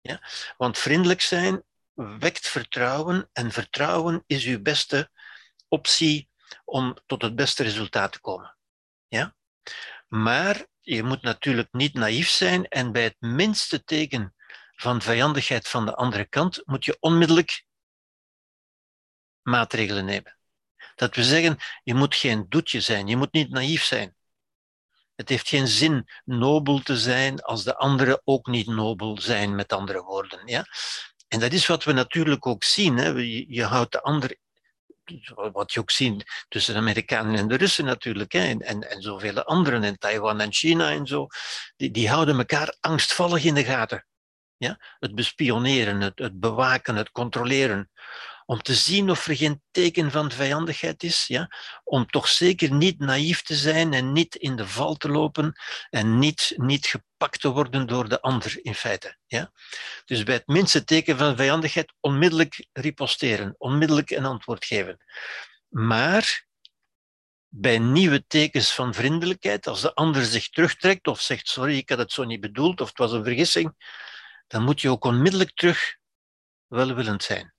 [0.00, 0.28] Ja?
[0.56, 5.10] Want vriendelijk zijn wekt vertrouwen en vertrouwen is uw beste
[5.68, 6.28] optie
[6.64, 8.56] om tot het beste resultaat te komen.
[9.06, 9.36] Ja?
[10.08, 14.34] Maar je moet natuurlijk niet naïef zijn en bij het minste teken
[14.76, 17.64] van vijandigheid van de andere kant moet je onmiddellijk
[19.42, 20.38] maatregelen nemen.
[20.94, 24.16] Dat we zeggen, je moet geen doetje zijn, je moet niet naïef zijn.
[25.16, 29.72] Het heeft geen zin nobel te zijn als de anderen ook niet nobel zijn, met
[29.72, 30.40] andere woorden.
[30.44, 30.66] Ja?
[31.28, 32.96] En dat is wat we natuurlijk ook zien.
[32.96, 33.08] Hè?
[33.48, 34.36] Je, houdt de ander
[35.52, 39.02] wat je ook ziet tussen de Amerikanen en de Russen natuurlijk, hè, en, en, en
[39.02, 41.26] zoveel anderen, in Taiwan en China en zo,
[41.76, 44.06] die, die houden elkaar angstvallig in de gaten.
[44.56, 44.78] Ja?
[44.98, 47.90] Het bespioneren, het, het bewaken, het controleren
[48.46, 51.50] om te zien of er geen teken van vijandigheid is, ja?
[51.84, 56.18] om toch zeker niet naïef te zijn en niet in de val te lopen en
[56.18, 59.16] niet, niet gepakt te worden door de ander in feite.
[59.26, 59.52] Ja?
[60.04, 65.04] Dus bij het minste teken van vijandigheid onmiddellijk riposteren, onmiddellijk een antwoord geven.
[65.68, 66.46] Maar
[67.48, 71.98] bij nieuwe tekens van vriendelijkheid, als de ander zich terugtrekt of zegt sorry, ik had
[71.98, 73.74] het zo niet bedoeld of het was een vergissing,
[74.46, 75.96] dan moet je ook onmiddellijk terug
[76.66, 77.53] welwillend zijn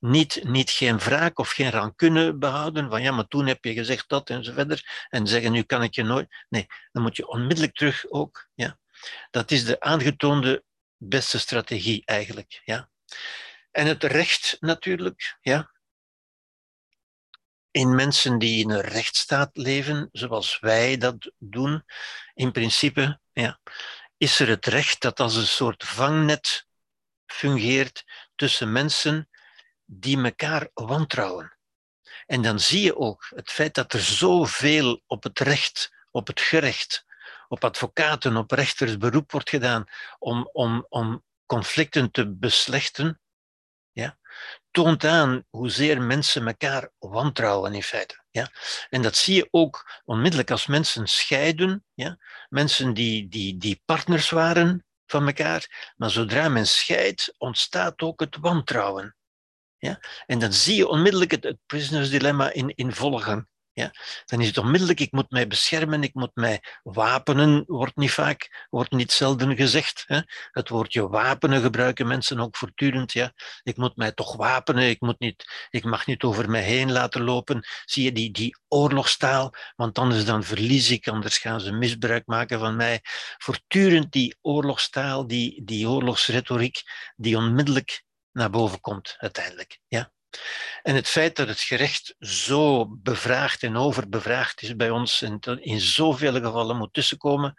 [0.00, 4.08] niet, niet geen wraak of geen rancune behouden van ja, maar toen heb je gezegd
[4.08, 6.44] dat en zo verder en zeggen nu kan ik je nooit.
[6.48, 8.48] Nee, dan moet je onmiddellijk terug ook.
[8.54, 8.78] Ja.
[9.30, 10.64] Dat is de aangetoonde
[10.96, 12.60] beste strategie eigenlijk.
[12.64, 12.90] Ja.
[13.70, 15.70] En het recht natuurlijk, ja.
[17.70, 21.84] In mensen die in een rechtsstaat leven, zoals wij dat doen,
[22.34, 23.60] in principe, ja,
[24.16, 26.66] is er het recht dat als een soort vangnet
[27.26, 29.29] fungeert tussen mensen
[29.92, 31.58] die elkaar wantrouwen.
[32.26, 36.40] En dan zie je ook het feit dat er zoveel op het recht, op het
[36.40, 37.04] gerecht,
[37.48, 39.84] op advocaten, op rechters beroep wordt gedaan
[40.18, 43.20] om, om, om conflicten te beslechten,
[43.92, 44.18] ja,
[44.70, 48.24] toont aan hoezeer mensen elkaar wantrouwen in feite.
[48.30, 48.50] Ja.
[48.90, 52.18] En dat zie je ook onmiddellijk als mensen scheiden, ja,
[52.48, 58.36] mensen die, die, die partners waren van elkaar, maar zodra men scheidt, ontstaat ook het
[58.36, 59.14] wantrouwen.
[59.80, 60.00] Ja?
[60.26, 63.48] En dan zie je onmiddellijk het, prisoners dilemma in, in volle gang.
[63.72, 63.90] Ja?
[64.24, 68.66] Dan is het onmiddellijk, ik moet mij beschermen, ik moet mij wapenen, wordt niet vaak,
[68.70, 70.04] wordt niet zelden gezegd.
[70.06, 70.20] Hè?
[70.50, 73.12] Het woordje wapenen gebruiken mensen ook voortdurend.
[73.12, 73.32] Ja?
[73.62, 77.22] Ik moet mij toch wapenen, ik, moet niet, ik mag niet over mij heen laten
[77.22, 77.66] lopen.
[77.84, 82.58] Zie je die, die oorlogstaal, want anders dan verlies ik, anders gaan ze misbruik maken
[82.58, 83.00] van mij.
[83.38, 86.82] Voortdurend die oorlogstaal, die, die oorlogsretoriek,
[87.16, 88.02] die onmiddellijk
[88.32, 89.78] naar boven komt uiteindelijk.
[89.88, 90.12] Ja?
[90.82, 95.80] En het feit dat het gerecht zo bevraagd en overbevraagd is bij ons en in
[95.80, 97.54] zoveel gevallen moet tussenkomen,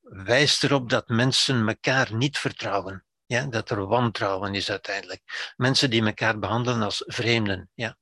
[0.00, 3.04] wijst erop dat mensen elkaar niet vertrouwen.
[3.26, 3.46] Ja?
[3.46, 5.52] Dat er wantrouwen is uiteindelijk.
[5.56, 7.70] Mensen die elkaar behandelen als vreemden.
[7.74, 7.96] Ja?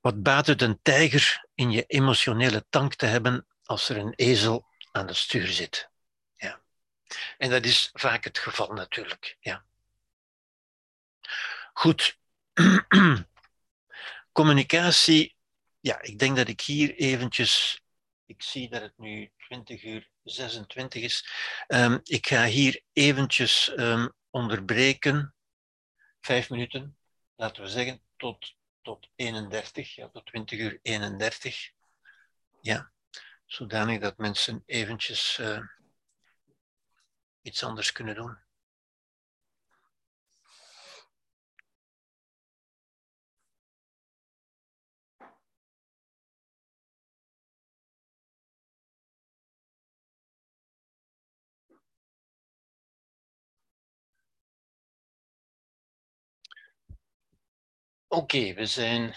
[0.00, 4.66] Wat baat het een tijger in je emotionele tank te hebben als er een ezel
[4.92, 5.90] aan het stuur zit?
[6.34, 6.60] Ja.
[7.38, 9.36] En dat is vaak het geval natuurlijk.
[9.40, 9.64] Ja.
[11.72, 12.18] Goed.
[14.32, 15.36] Communicatie.
[15.80, 17.82] Ja, ik denk dat ik hier eventjes.
[18.26, 21.28] Ik zie dat het nu 20 uur 26 is.
[21.68, 25.34] Um, ik ga hier eventjes um, onderbreken.
[26.20, 26.96] Vijf minuten,
[27.36, 31.70] laten we zeggen, tot, tot 31, ja, tot 20 uur 31.
[32.60, 32.92] Ja,
[33.46, 35.66] zodanig dat mensen eventjes uh,
[37.42, 38.38] iets anders kunnen doen.
[58.14, 59.14] Oké, we zijn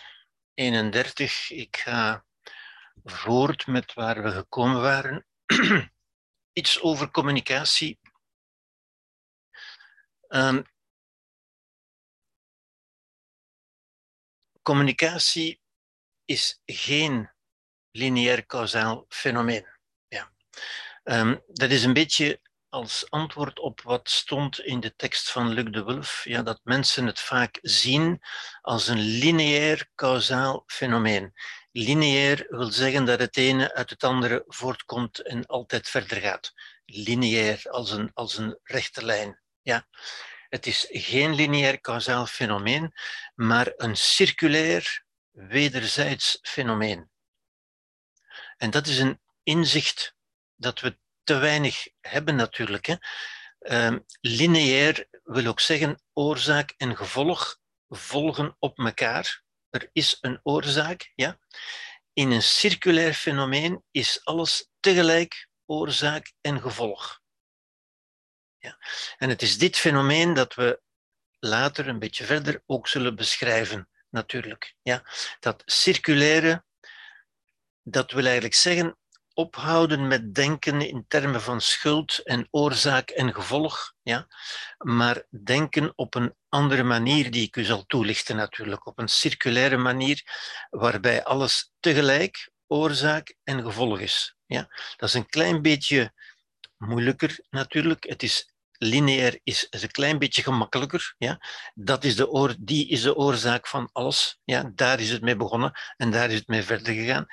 [0.53, 1.51] 31.
[1.51, 2.25] Ik ga
[3.03, 5.25] voort met waar we gekomen waren.
[6.59, 7.99] Iets over communicatie.
[10.27, 10.63] Um,
[14.61, 15.61] communicatie
[16.25, 17.31] is geen
[17.91, 19.67] lineair kausaal fenomeen.
[20.07, 20.31] Ja.
[21.03, 22.41] Um, dat is een beetje
[22.75, 27.05] als antwoord op wat stond in de tekst van Luc de Wulf, ja, dat mensen
[27.05, 28.21] het vaak zien
[28.61, 31.33] als een lineair kausaal fenomeen.
[31.71, 36.53] Lineair wil zeggen dat het ene uit het andere voortkomt en altijd verder gaat.
[36.85, 39.41] Lineair als een, als een rechte lijn.
[39.61, 39.87] Ja.
[40.49, 42.93] Het is geen lineair kausaal fenomeen,
[43.35, 47.09] maar een circulair wederzijds fenomeen.
[48.57, 50.15] En dat is een inzicht
[50.55, 52.85] dat we te weinig hebben natuurlijk.
[52.85, 52.95] Hè.
[53.59, 57.59] Uh, lineair wil ook zeggen oorzaak en gevolg
[57.89, 59.43] volgen op elkaar.
[59.69, 61.11] Er is een oorzaak.
[61.15, 61.39] Ja.
[62.13, 67.21] In een circulair fenomeen is alles tegelijk oorzaak en gevolg.
[68.57, 68.77] Ja.
[69.17, 70.81] En het is dit fenomeen dat we
[71.39, 74.75] later een beetje verder ook zullen beschrijven, natuurlijk.
[74.81, 75.03] Ja.
[75.39, 76.65] Dat circulaire,
[77.83, 78.97] dat wil eigenlijk zeggen
[79.35, 84.27] ophouden met denken in termen van schuld en oorzaak en gevolg, ja?
[84.77, 89.77] maar denken op een andere manier die ik u zal toelichten natuurlijk, op een circulaire
[89.77, 90.23] manier
[90.69, 94.35] waarbij alles tegelijk oorzaak en gevolg is.
[94.45, 94.67] Ja?
[94.97, 96.13] Dat is een klein beetje
[96.77, 98.03] moeilijker natuurlijk.
[98.03, 101.15] Het is lineair is, een klein beetje gemakkelijker.
[101.17, 101.39] Ja?
[101.73, 104.39] Dat is de oor, die is de oorzaak van alles.
[104.43, 104.71] Ja?
[104.75, 107.27] Daar is het mee begonnen en daar is het mee verder gegaan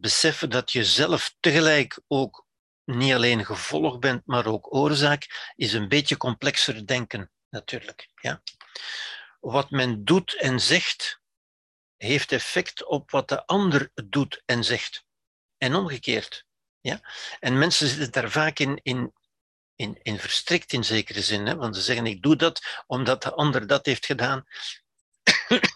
[0.00, 2.46] beseffen dat je zelf tegelijk ook
[2.84, 8.08] niet alleen gevolg bent, maar ook oorzaak, is een beetje complexer denken, natuurlijk.
[8.14, 8.42] Ja?
[9.40, 11.20] Wat men doet en zegt,
[11.96, 15.04] heeft effect op wat de ander doet en zegt.
[15.58, 16.44] En omgekeerd.
[16.80, 17.00] Ja?
[17.40, 19.12] En mensen zitten daar vaak in, in,
[19.76, 21.46] in, in verstrikt in zekere zin.
[21.46, 21.56] Hè?
[21.56, 24.44] Want ze zeggen, ik doe dat omdat de ander dat heeft gedaan.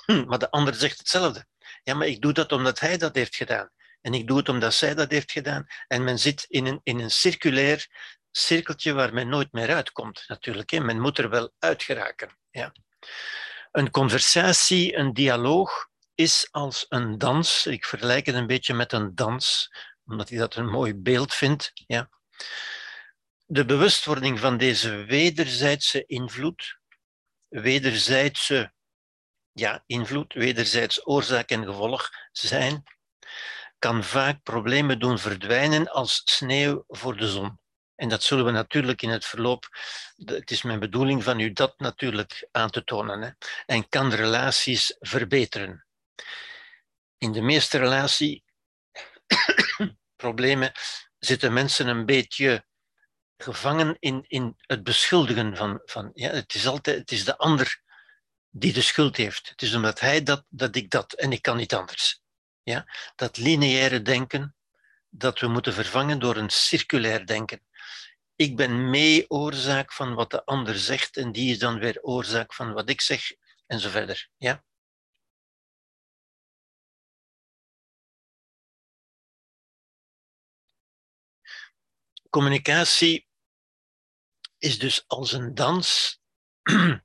[0.26, 1.46] maar de ander zegt hetzelfde.
[1.82, 3.70] Ja, maar ik doe dat omdat hij dat heeft gedaan.
[4.00, 5.66] En ik doe het omdat zij dat heeft gedaan.
[5.86, 7.86] En men zit in een, in een circulair
[8.30, 10.70] cirkeltje waar men nooit meer uitkomt, natuurlijk.
[10.70, 10.80] Hè.
[10.80, 12.38] Men moet er wel uit geraken.
[12.50, 12.72] Ja.
[13.70, 17.66] Een conversatie, een dialoog, is als een dans.
[17.66, 19.70] Ik vergelijk het een beetje met een dans,
[20.04, 21.70] omdat ik dat een mooi beeld vind.
[21.74, 22.10] Ja.
[23.46, 26.78] De bewustwording van deze wederzijdse invloed,
[27.48, 28.72] wederzijdse
[29.52, 32.82] ja, invloed, wederzijds oorzaak en gevolg zijn,
[33.78, 37.58] kan vaak problemen doen verdwijnen als sneeuw voor de zon.
[37.94, 39.68] En dat zullen we natuurlijk in het verloop,
[40.24, 43.30] het is mijn bedoeling van u dat natuurlijk aan te tonen, hè,
[43.66, 45.86] en kan relaties verbeteren.
[47.18, 50.72] In de meeste relatieproblemen
[51.18, 52.66] zitten mensen een beetje
[53.36, 57.82] gevangen in, in het beschuldigen van, van ja, het is altijd het is de ander
[58.50, 59.48] die de schuld heeft.
[59.48, 62.20] Het is omdat hij dat, dat ik dat en ik kan niet anders.
[62.68, 62.86] Ja?
[63.14, 64.54] Dat lineaire denken
[65.08, 67.62] dat we moeten vervangen door een circulair denken.
[68.36, 72.54] Ik ben mee oorzaak van wat de ander zegt en die is dan weer oorzaak
[72.54, 73.32] van wat ik zeg
[73.66, 74.28] en zo verder.
[74.36, 74.64] Ja?
[82.30, 83.28] Communicatie
[84.58, 86.20] is dus als een dans.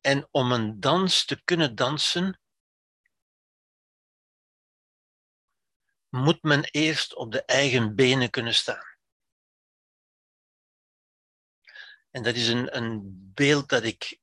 [0.00, 2.38] en om een dans te kunnen dansen,
[6.14, 8.92] moet men eerst op de eigen benen kunnen staan.
[12.10, 13.00] En dat is een, een
[13.34, 14.18] beeld dat ik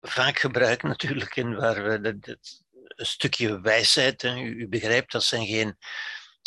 [0.00, 2.38] vaak gebruik natuurlijk, en waar we dat,
[3.00, 5.78] een stukje wijsheid, hè, u, begrijpt, dat zijn geen,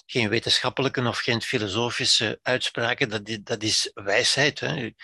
[0.05, 4.59] geen wetenschappelijke of geen filosofische uitspraken, dat, dat is wijsheid.
[4.59, 4.81] Hè.
[4.81, 4.95] U,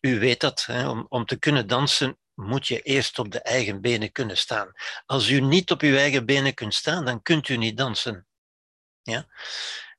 [0.00, 0.88] u weet dat, hè.
[0.88, 4.72] Om, om te kunnen dansen moet je eerst op de eigen benen kunnen staan.
[5.06, 8.26] Als u niet op uw eigen benen kunt staan, dan kunt u niet dansen.
[9.02, 9.26] Ja?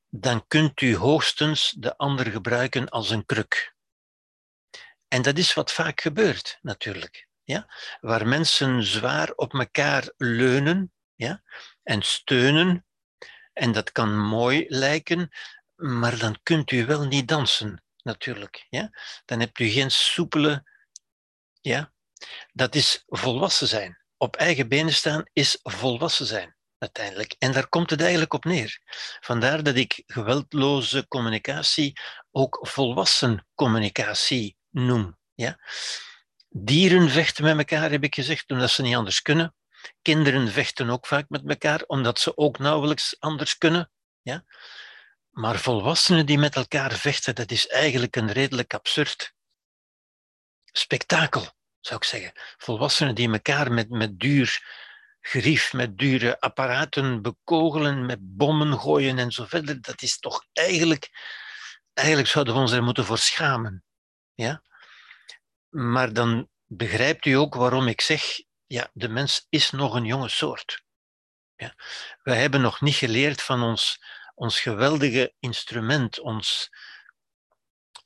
[0.08, 3.74] Dan kunt u hoogstens de ander gebruiken als een kruk.
[5.08, 7.28] En dat is wat vaak gebeurt, natuurlijk.
[7.44, 7.74] Ja?
[8.00, 11.42] Waar mensen zwaar op elkaar leunen ja?
[11.82, 12.86] en steunen,
[13.52, 15.30] en dat kan mooi lijken,
[15.74, 18.66] maar dan kunt u wel niet dansen, natuurlijk.
[18.68, 18.90] Ja?
[19.24, 20.64] Dan hebt u geen soepele
[21.60, 21.92] ja,
[22.52, 24.04] dat is volwassen zijn.
[24.16, 27.34] Op eigen benen staan is volwassen zijn, uiteindelijk.
[27.38, 28.80] En daar komt het eigenlijk op neer.
[29.20, 32.00] Vandaar dat ik geweldloze communicatie
[32.30, 35.18] ook volwassen communicatie noem.
[35.34, 35.58] Ja?
[36.48, 39.54] Dieren vechten met elkaar, heb ik gezegd, omdat ze niet anders kunnen.
[40.02, 43.90] Kinderen vechten ook vaak met elkaar, omdat ze ook nauwelijks anders kunnen.
[44.22, 44.44] Ja?
[45.30, 49.34] Maar volwassenen die met elkaar vechten, dat is eigenlijk een redelijk absurd
[50.64, 51.46] spektakel,
[51.86, 52.32] zou ik zeggen.
[52.56, 54.60] Volwassenen die elkaar met, met duur
[55.20, 61.10] gerief, met dure apparaten bekogelen, met bommen gooien en zo verder, dat is toch eigenlijk,
[61.92, 63.84] eigenlijk zouden we ons er moeten voor schamen.
[64.34, 64.62] Ja?
[65.68, 68.22] Maar dan begrijpt u ook waarom ik zeg,
[68.66, 70.84] ja, de mens is nog een jonge soort.
[71.56, 71.74] Ja?
[72.22, 74.02] Wij hebben nog niet geleerd van ons,
[74.34, 76.70] ons geweldige instrument, ons,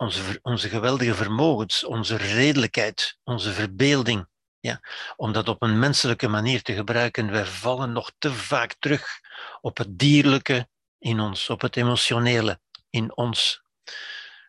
[0.00, 4.28] onze, onze geweldige vermogens, onze redelijkheid, onze verbeelding.
[4.60, 4.80] Ja,
[5.16, 9.20] om dat op een menselijke manier te gebruiken, wij vallen nog te vaak terug
[9.60, 13.62] op het dierlijke in ons, op het emotionele in ons.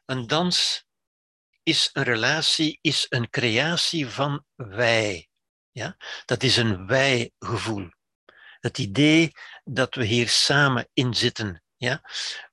[0.06, 0.86] Een dans
[1.64, 5.30] is een relatie, is een creatie van wij.
[5.72, 5.98] Ja?
[6.26, 7.90] Dat is een wij-gevoel.
[8.60, 9.32] Het idee
[9.64, 11.64] dat we hier samen in zitten.
[11.78, 12.02] Ja?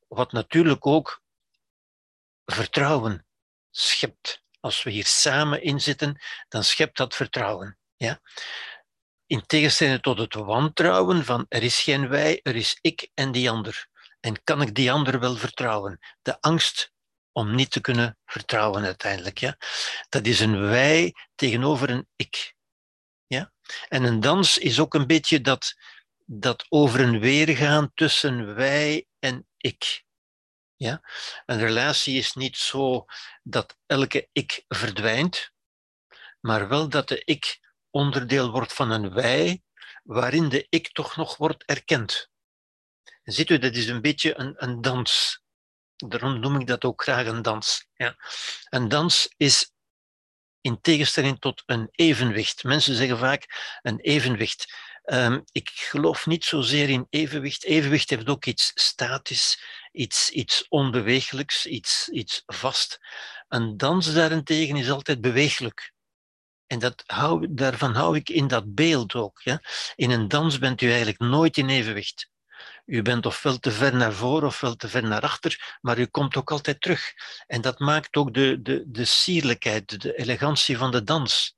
[0.09, 1.23] Wat natuurlijk ook
[2.53, 3.27] vertrouwen
[3.71, 4.43] schept.
[4.61, 7.79] Als we hier samen in zitten, dan schept dat vertrouwen.
[7.97, 8.21] Ja?
[9.27, 13.51] In tegenstelling tot het wantrouwen van er is geen wij, er is ik en die
[13.51, 13.89] ander.
[14.21, 15.99] En kan ik die ander wel vertrouwen?
[16.23, 16.93] De angst
[17.33, 19.39] om niet te kunnen vertrouwen uiteindelijk.
[19.39, 19.57] Ja?
[20.09, 22.55] Dat is een wij tegenover een ik.
[23.27, 23.53] Ja?
[23.89, 25.75] En een dans is ook een beetje dat,
[26.25, 30.07] dat over en weer gaan tussen wij en ik.
[30.79, 31.01] Ja?
[31.47, 33.05] Een relatie is niet zo
[33.43, 35.51] dat elke ik verdwijnt,
[36.41, 37.59] maar wel dat de ik
[37.91, 39.63] onderdeel wordt van een wij,
[40.03, 42.31] waarin de ik toch nog wordt erkend.
[43.23, 45.43] En ziet u, dat is een beetje een, een dans.
[45.97, 47.87] Daarom noem ik dat ook graag een dans.
[47.95, 48.17] Ja.
[48.69, 49.73] Een dans is
[50.61, 52.65] in tegenstelling tot een evenwicht.
[52.65, 53.47] Mensen zeggen vaak
[53.83, 54.75] een evenwicht.
[55.05, 57.65] Um, ik geloof niet zozeer in evenwicht.
[57.65, 59.63] Evenwicht heeft ook iets statisch,
[59.99, 62.99] iets, iets onbeweeglijks, iets, iets vast.
[63.49, 65.93] Een dans daarentegen is altijd beweeglijk.
[66.67, 69.41] En dat hou, daarvan hou ik in dat beeld ook.
[69.43, 69.63] Ja?
[69.95, 72.31] In een dans bent u eigenlijk nooit in evenwicht.
[72.87, 76.37] U bent ofwel te ver naar voren ofwel te ver naar achter, maar u komt
[76.37, 77.13] ook altijd terug.
[77.47, 81.57] En dat maakt ook de, de, de sierlijkheid, de elegantie van de dans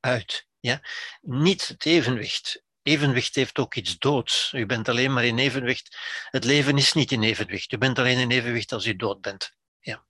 [0.00, 0.46] uit.
[0.60, 0.80] Ja?
[1.20, 2.62] Niet het evenwicht.
[2.82, 4.52] Evenwicht heeft ook iets doods.
[4.52, 5.96] U bent alleen maar in evenwicht.
[6.30, 7.72] Het leven is niet in evenwicht.
[7.72, 9.54] U bent alleen in evenwicht als u dood bent.
[9.80, 10.04] Ja.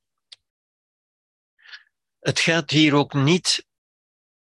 [2.21, 3.67] Het gaat hier ook niet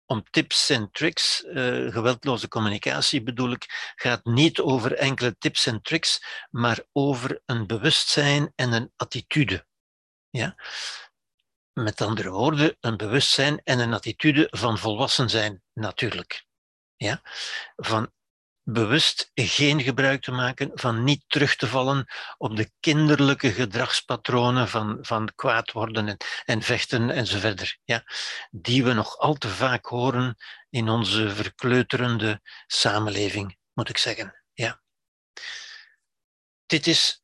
[0.07, 1.43] om tips en tricks.
[1.45, 7.67] Uh, geweldloze communicatie bedoel ik, gaat niet over enkele tips en tricks, maar over een
[7.67, 9.67] bewustzijn en een attitude.
[10.31, 10.57] Ja?
[11.73, 16.45] Met andere woorden, een bewustzijn en een attitude van volwassen zijn, natuurlijk.
[17.03, 17.23] Ja?
[17.77, 18.13] Van
[18.63, 22.07] bewust geen gebruik te maken, van niet terug te vallen
[22.39, 27.79] op de kinderlijke gedragspatronen van, van kwaad worden en, en vechten enzovoort.
[27.85, 28.05] Ja?
[28.51, 30.37] Die we nog al te vaak horen
[30.71, 34.43] in onze verkleuterende samenleving, moet ik zeggen.
[34.53, 34.81] Ja.
[36.67, 37.23] Dit is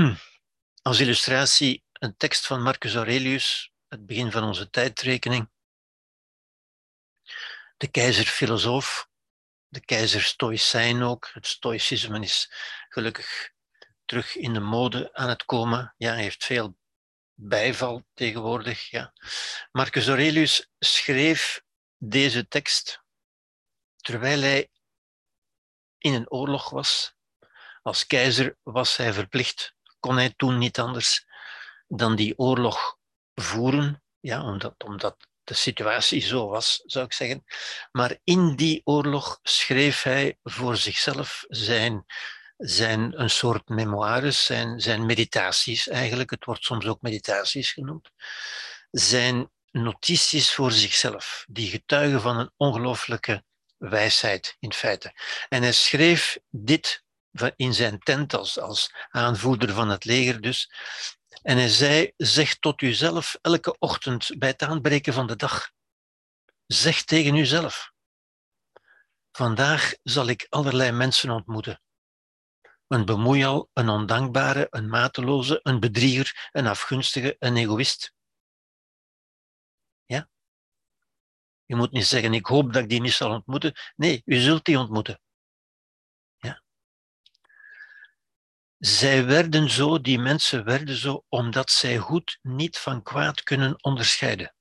[0.82, 5.50] als illustratie een tekst van Marcus Aurelius, het begin van onze tijdrekening
[7.78, 9.07] de keizer filosoof,
[9.68, 11.30] de keizer stoïcijn ook.
[11.32, 12.52] Het stoïcisme is
[12.88, 13.50] gelukkig
[14.04, 15.94] terug in de mode aan het komen.
[15.96, 16.76] Ja, hij heeft veel
[17.34, 18.90] bijval tegenwoordig.
[18.90, 19.12] Ja.
[19.72, 21.62] Marcus Aurelius schreef
[21.96, 23.02] deze tekst
[23.96, 24.70] terwijl hij
[25.98, 27.16] in een oorlog was.
[27.82, 31.26] Als keizer was hij verplicht, kon hij toen niet anders
[31.86, 32.98] dan die oorlog
[33.34, 37.44] voeren, ja, omdat, omdat de situatie zo was, zou ik zeggen.
[37.92, 42.04] Maar in die oorlog schreef hij voor zichzelf zijn,
[42.56, 46.30] zijn een soort memoires, zijn, zijn meditaties eigenlijk.
[46.30, 48.10] Het wordt soms ook meditaties genoemd.
[48.90, 53.44] Zijn notities voor zichzelf, die getuigen van een ongelooflijke
[53.76, 55.12] wijsheid in feite.
[55.48, 57.04] En hij schreef dit
[57.56, 60.70] in zijn tent als, als aanvoerder van het leger dus,
[61.48, 65.70] en hij zei, zeg tot uzelf elke ochtend bij het aanbreken van de dag.
[66.66, 67.92] Zeg tegen uzelf,
[69.32, 71.82] vandaag zal ik allerlei mensen ontmoeten.
[72.86, 78.14] Een bemoeial, een ondankbare, een mateloze, een bedrieger, een afgunstige, een egoïst.
[80.04, 80.28] Ja?
[81.64, 83.74] Je moet niet zeggen, ik hoop dat ik die niet zal ontmoeten.
[83.96, 85.20] Nee, u zult die ontmoeten.
[88.78, 94.54] Zij werden zo, die mensen werden zo, omdat zij goed niet van kwaad kunnen onderscheiden.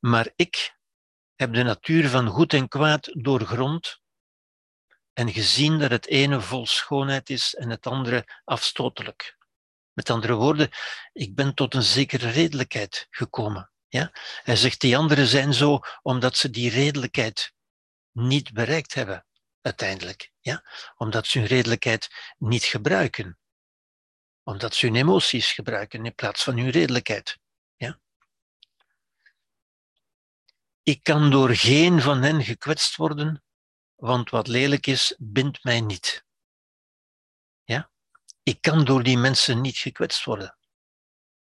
[0.00, 0.76] Maar ik
[1.34, 4.00] heb de natuur van goed en kwaad doorgrond
[5.12, 9.36] en gezien dat het ene vol schoonheid is en het andere afstotelijk.
[9.92, 10.70] Met andere woorden,
[11.12, 13.72] ik ben tot een zekere redelijkheid gekomen.
[13.88, 14.10] Ja?
[14.42, 17.52] Hij zegt, die anderen zijn zo omdat ze die redelijkheid
[18.12, 19.26] niet bereikt hebben,
[19.68, 20.32] uiteindelijk.
[20.40, 20.64] Ja?
[20.96, 23.38] Omdat ze hun redelijkheid niet gebruiken.
[24.42, 27.38] Omdat ze hun emoties gebruiken in plaats van hun redelijkheid.
[27.76, 28.00] Ja?
[30.82, 33.42] Ik kan door geen van hen gekwetst worden,
[33.94, 36.24] want wat lelijk is, bindt mij niet.
[37.64, 37.90] Ja?
[38.42, 40.58] Ik kan door die mensen niet gekwetst worden.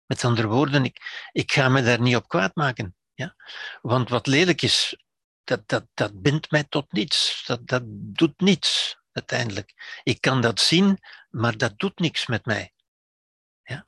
[0.07, 2.97] Met andere woorden, ik, ik ga me daar niet op kwaad maken.
[3.15, 3.37] Ja?
[3.83, 4.97] Want wat lelijk is,
[5.49, 7.45] dat, dat, dat bindt mij tot niets.
[7.47, 10.01] Dat, dat doet niets uiteindelijk.
[10.03, 10.99] Ik kan dat zien,
[11.31, 12.73] maar dat doet niks met mij.
[13.63, 13.85] Ja?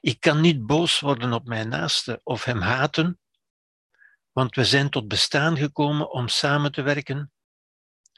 [0.00, 3.20] Ik kan niet boos worden op mijn naaste of hem haten,
[4.32, 7.32] want we zijn tot bestaan gekomen om samen te werken,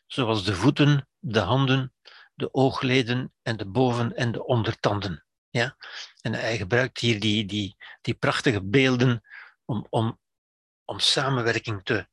[0.06, 1.94] zoals de voeten, de handen,
[2.34, 5.24] de oogleden en de boven- en de ondertanden.
[5.50, 5.76] Ja?
[6.20, 9.22] En hij gebruikt hier die, die, die prachtige beelden
[9.64, 10.20] om, om,
[10.84, 12.10] om samenwerking te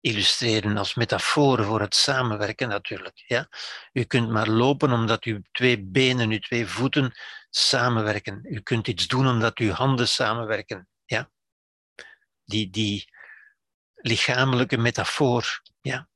[0.00, 3.22] illustreren als metafoor voor het samenwerken natuurlijk.
[3.26, 3.48] Ja?
[3.92, 7.12] U kunt maar lopen omdat uw twee benen, uw twee voeten
[7.50, 8.40] samenwerken.
[8.42, 10.88] U kunt iets doen omdat uw handen samenwerken.
[11.04, 11.30] Ja?
[12.44, 13.12] Die, die
[13.94, 15.62] lichamelijke metafoor.
[15.80, 16.08] Ja?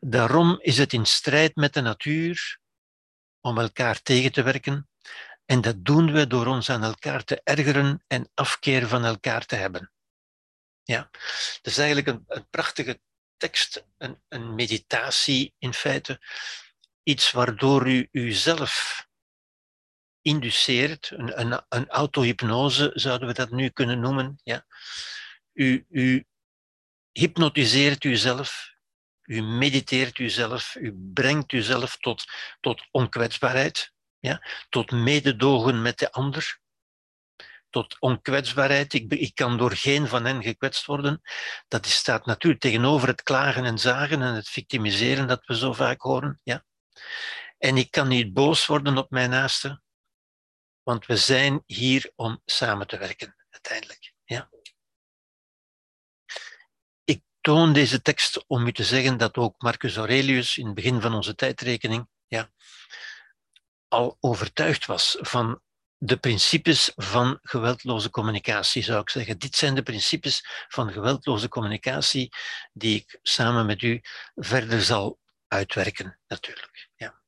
[0.00, 2.60] Daarom is het in strijd met de natuur
[3.40, 4.88] om elkaar tegen te werken
[5.44, 9.54] en dat doen we door ons aan elkaar te ergeren en afkeer van elkaar te
[9.54, 9.92] hebben.
[10.82, 11.08] Ja,
[11.62, 13.00] dat is eigenlijk een, een prachtige
[13.42, 16.20] tekst, een, een, meditatie in feite.
[17.02, 19.06] Iets waardoor u uzelf
[20.20, 24.40] induceert, een, een, een autohypnose zouden we dat nu kunnen noemen.
[24.44, 24.66] Ja.
[25.52, 26.26] U, u
[27.12, 28.70] hypnotiseert uzelf,
[29.22, 32.24] u mediteert uzelf, u brengt uzelf tot,
[32.60, 36.60] tot onkwetsbaarheid ja, tot mededogen met de ander,
[37.72, 38.92] tot onkwetsbaarheid.
[38.92, 41.20] Ik, ik kan door geen van hen gekwetst worden.
[41.68, 46.00] Dat staat natuurlijk tegenover het klagen en zagen en het victimiseren dat we zo vaak
[46.00, 46.40] horen.
[46.42, 46.64] Ja.
[47.58, 49.82] En ik kan niet boos worden op mijn naaste,
[50.82, 54.12] want we zijn hier om samen te werken, uiteindelijk.
[54.24, 54.50] Ja.
[57.04, 61.00] Ik toon deze tekst om u te zeggen dat ook Marcus Aurelius in het begin
[61.00, 62.50] van onze tijdrekening ja,
[63.88, 65.60] al overtuigd was van
[66.04, 69.38] de principes van geweldloze communicatie, zou ik zeggen.
[69.38, 72.34] Dit zijn de principes van geweldloze communicatie
[72.72, 74.00] die ik samen met u
[74.34, 76.88] verder zal uitwerken, natuurlijk.
[76.96, 77.20] Ja.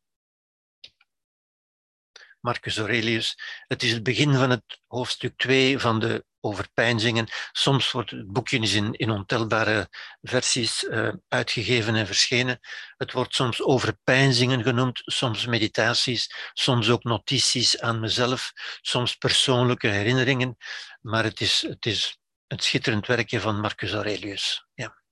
[2.40, 3.38] Marcus Aurelius.
[3.66, 7.26] Het is het begin van het hoofdstuk 2 van de overpeinzingen.
[7.52, 9.88] Soms wordt het boekje in, in ontelbare
[10.22, 12.60] versies uh, uitgegeven en verschenen.
[12.96, 20.56] Het wordt soms overpeinzingen genoemd, soms meditaties, soms ook notities aan mezelf, soms persoonlijke herinneringen.
[21.00, 24.66] Maar het is, het is een schitterend werkje van Marcus Aurelius.
[24.74, 25.02] Ja.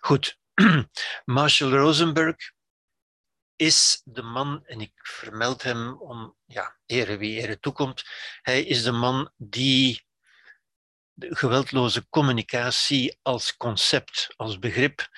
[0.00, 0.38] Goed.
[1.24, 2.36] Marshall Rosenberg
[3.56, 8.04] is de man, en ik vermeld hem om ja, ere wie ere toekomt,
[8.42, 10.04] hij is de man die
[11.12, 15.08] de geweldloze communicatie als concept, als begrip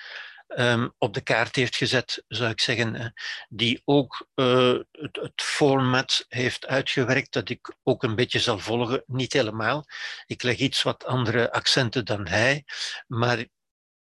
[0.47, 3.13] um, op de kaart heeft gezet, zou ik zeggen.
[3.49, 9.03] Die ook uh, het, het, format heeft uitgewerkt, dat ik ook een beetje zal volgen.
[9.05, 9.85] Niet helemaal.
[10.25, 12.65] Ik leg iets wat andere accenten dan hij,
[13.07, 13.45] maar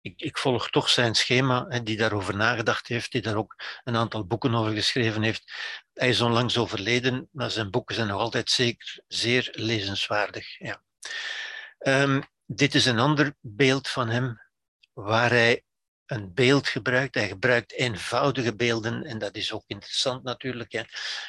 [0.04, 3.96] ik, ik, volg toch zijn schema, hè, die daarover nagedacht heeft, die daar ook een
[3.96, 5.52] aantal boeken over geschreven heeft.
[5.92, 10.58] Hij is onlangs overleden, maar zijn boeken zijn nog altijd zeker zeer lezenswaardig.
[10.58, 10.82] Ja.
[11.78, 14.40] Um, dit is een ander beeld van hem,
[14.92, 15.62] waar hij
[16.06, 17.14] een beeld gebruikt.
[17.14, 20.72] Hij gebruikt eenvoudige beelden, en dat is ook interessant natuurlijk.
[20.72, 20.82] Hè.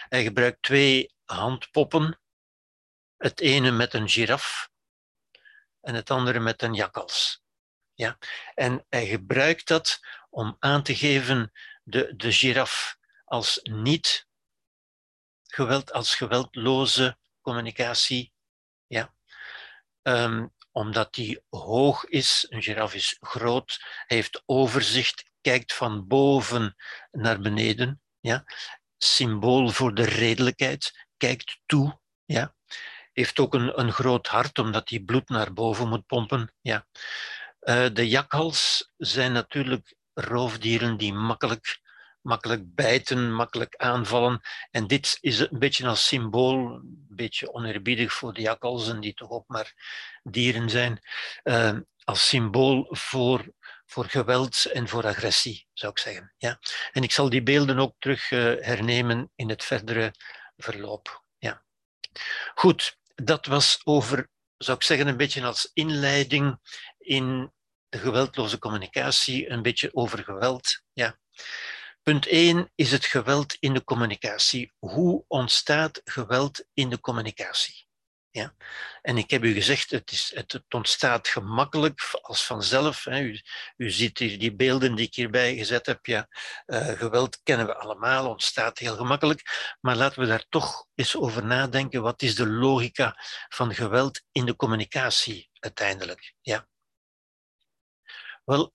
[0.09, 2.19] Hij gebruikt twee handpoppen,
[3.17, 4.69] het ene met een giraf
[5.81, 7.43] en het andere met een jakkals.
[7.95, 8.17] Ja?
[8.53, 9.99] En hij gebruikt dat
[10.29, 11.51] om aan te geven
[11.83, 14.27] de, de giraf als niet
[15.43, 18.33] geweld, als geweldloze communicatie.
[18.87, 19.13] Ja?
[20.01, 26.75] Um, omdat die hoog is, een giraf is groot, heeft overzicht, kijkt van boven
[27.11, 28.01] naar beneden.
[28.19, 28.43] Ja?
[28.97, 31.99] Symbool voor de redelijkheid, kijkt toe.
[32.25, 32.55] Ja?
[33.13, 36.53] Heeft ook een, een groot hart, omdat hij bloed naar boven moet pompen.
[36.61, 36.87] Ja?
[37.65, 41.83] Uh, de jakhals zijn natuurlijk roofdieren die makkelijk
[42.25, 44.41] makkelijk bijten, makkelijk aanvallen.
[44.71, 49.29] En dit is een beetje als symbool, een beetje oneerbiedig voor de jakkalzen, die toch
[49.29, 49.73] ook maar
[50.23, 50.99] dieren zijn,
[51.43, 53.53] uh, als symbool voor,
[53.85, 56.33] voor geweld en voor agressie, zou ik zeggen.
[56.37, 56.59] Ja?
[56.91, 60.13] En ik zal die beelden ook terug uh, hernemen in het verdere
[60.57, 61.23] verloop.
[61.37, 61.63] Ja.
[62.55, 66.59] Goed, dat was over, zou ik zeggen, een beetje als inleiding
[66.97, 67.53] in
[67.95, 70.81] de geweldloze communicatie, een beetje over geweld.
[70.93, 71.19] Ja.
[72.03, 74.73] Punt 1 is het geweld in de communicatie.
[74.77, 77.87] Hoe ontstaat geweld in de communicatie?
[78.31, 78.55] Ja.
[79.01, 83.03] En ik heb u gezegd, het, is, het ontstaat gemakkelijk als vanzelf.
[83.03, 83.19] Hè.
[83.19, 83.41] U,
[83.77, 86.05] u, ziet hier die beelden die ik hierbij gezet heb.
[86.05, 86.27] Ja.
[86.65, 89.41] Uh, geweld kennen we allemaal, ontstaat heel gemakkelijk.
[89.81, 92.01] Maar laten we daar toch eens over nadenken.
[92.01, 93.17] Wat is de logica
[93.49, 96.33] van geweld in de communicatie uiteindelijk?
[96.41, 96.67] Ja.
[98.45, 98.73] Wel,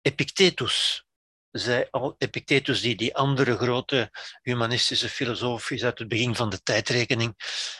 [0.00, 1.04] Epictetus
[1.50, 4.10] zei al, Epictetus, die die andere grote
[4.42, 7.34] humanistische filosoof is uit het begin van de tijdrekening,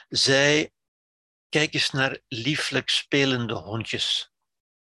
[0.08, 0.70] zei,
[1.48, 4.32] kijk eens naar lieflijk spelende hondjes.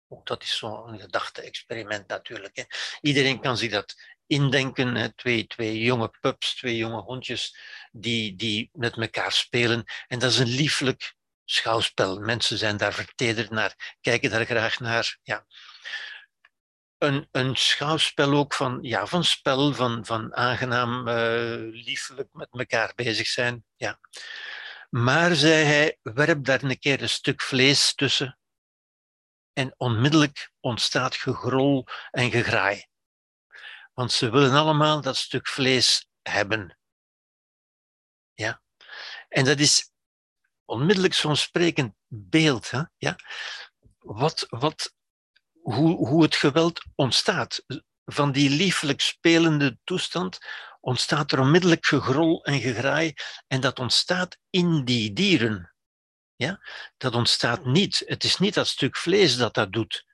[0.09, 2.57] Ook dat is zo'n gedachte-experiment natuurlijk.
[2.57, 2.65] Hè.
[3.01, 3.95] Iedereen kan zich dat
[4.27, 4.95] indenken.
[4.95, 5.15] Hè.
[5.15, 7.57] Twee, twee jonge pups, twee jonge hondjes
[7.93, 9.85] die, die met elkaar spelen.
[10.07, 12.21] En dat is een lieflijk schouwspel.
[12.21, 15.19] Mensen zijn daar vertederd naar, kijken daar graag naar.
[15.23, 15.47] Ja
[17.01, 22.93] een, een schouwspel ook van, ja, van spel, van, van aangenaam, uh, liefelijk met elkaar
[22.95, 23.65] bezig zijn.
[23.77, 24.01] Ja.
[24.91, 28.39] Maar, zei hij, werp daar een keer een stuk vlees tussen
[29.53, 32.87] en onmiddellijk ontstaat gegrol en gegraai.
[33.93, 36.79] Want ze willen allemaal dat stuk vlees hebben.
[38.33, 38.63] Ja.
[39.29, 39.91] En dat is
[40.65, 42.71] onmiddellijk zo'n sprekend beeld.
[42.71, 42.83] Hè?
[42.97, 43.17] Ja?
[43.99, 44.95] Wat, wat
[45.63, 47.65] hoe, hoe het geweld ontstaat.
[48.05, 50.39] Van die liefelijk spelende toestand
[50.81, 53.15] ontstaat er onmiddellijk gegrol en gegraai
[53.47, 55.75] en dat ontstaat in die dieren.
[56.37, 56.61] Ja?
[56.97, 58.03] Dat ontstaat niet.
[58.07, 60.05] Het is niet dat stuk vlees dat dat doet,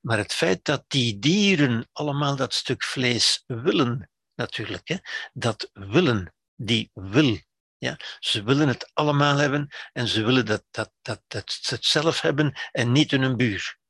[0.00, 4.96] maar het feit dat die dieren allemaal dat stuk vlees willen, natuurlijk, hè?
[5.32, 7.38] dat willen, die wil.
[7.78, 7.96] Ja?
[8.18, 12.20] Ze willen het allemaal hebben en ze willen dat, dat, dat, dat ze het zelf
[12.20, 13.82] hebben en niet in hun buur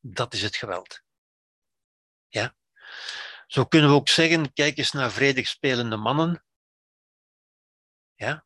[0.00, 1.02] dat is het geweld.
[2.28, 2.56] Ja?
[3.46, 6.44] Zo kunnen we ook zeggen, kijk eens naar vredig spelende mannen.
[8.14, 8.44] Ja?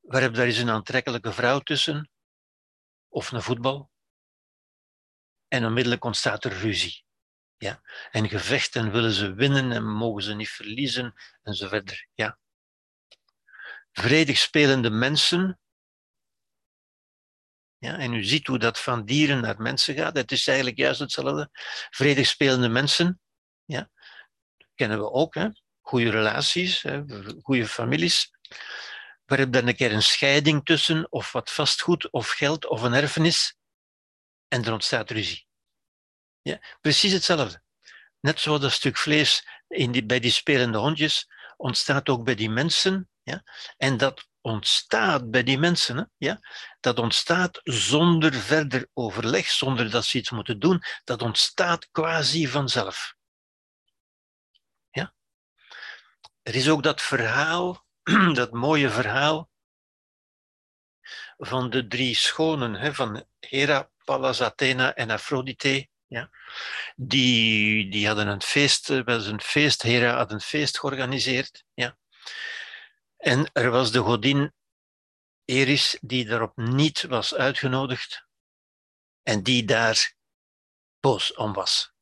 [0.00, 2.10] Werp daar eens een aantrekkelijke vrouw tussen,
[3.08, 3.90] of een voetbal.
[5.48, 7.04] En onmiddellijk ontstaat er ruzie.
[7.56, 7.82] Ja?
[8.10, 12.08] En gevechten willen ze winnen en mogen ze niet verliezen, en zo verder.
[12.14, 12.38] Ja?
[13.92, 15.60] Vredig spelende mensen
[17.78, 20.16] ja, en u ziet hoe dat van dieren naar mensen gaat.
[20.16, 21.48] Het is eigenlijk juist hetzelfde.
[21.90, 23.20] Vredig spelende mensen,
[23.64, 23.90] ja,
[24.74, 25.34] kennen we ook.
[25.34, 25.48] Hè?
[25.80, 27.02] Goede relaties, hè?
[27.42, 28.30] goede families.
[29.24, 32.94] Waar heb dan een keer een scheiding tussen, of wat vastgoed, of geld, of een
[32.94, 33.56] erfenis.
[34.48, 35.46] En er ontstaat ruzie.
[36.42, 37.62] Ja, precies hetzelfde.
[38.20, 42.50] Net zoals dat stuk vlees in die, bij die spelende hondjes ontstaat ook bij die
[42.50, 43.08] mensen.
[43.22, 43.42] Ja?
[43.76, 46.40] En dat ontstaat bij die mensen, hè, ja,
[46.80, 53.14] dat ontstaat zonder verder overleg, zonder dat ze iets moeten doen, dat ontstaat quasi vanzelf.
[54.90, 55.14] Ja?
[56.42, 57.86] Er is ook dat verhaal,
[58.40, 59.50] dat mooie verhaal
[61.36, 65.88] van de drie schonen, hè, van Hera, Pallas Athena en Aphrodite.
[66.06, 66.30] Ja?
[66.96, 71.64] Die, die hadden een feest, wel een feest, Hera had een feest georganiseerd.
[71.74, 71.96] Ja?
[73.26, 74.54] En er was de godin
[75.44, 78.26] Eris die daarop niet was uitgenodigd
[79.22, 80.14] en die daar
[81.00, 81.92] boos om was.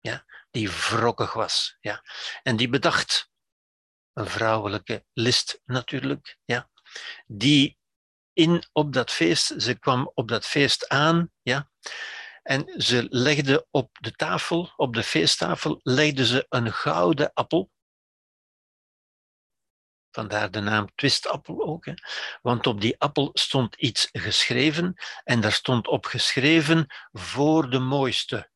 [0.00, 1.76] Ja, die wrokkig was.
[1.80, 2.02] Ja.
[2.42, 3.30] En die bedacht,
[4.12, 6.70] een vrouwelijke list natuurlijk, ja,
[7.26, 7.78] die
[8.32, 11.70] in op dat feest, ze kwam op dat feest aan, ja,
[12.42, 17.72] en ze legde op de tafel, op de feesttafel, legde ze een gouden appel
[20.14, 21.84] Vandaar de naam twistappel ook.
[21.84, 21.92] Hè.
[22.42, 28.50] Want op die appel stond iets geschreven en daar stond op geschreven voor de mooiste.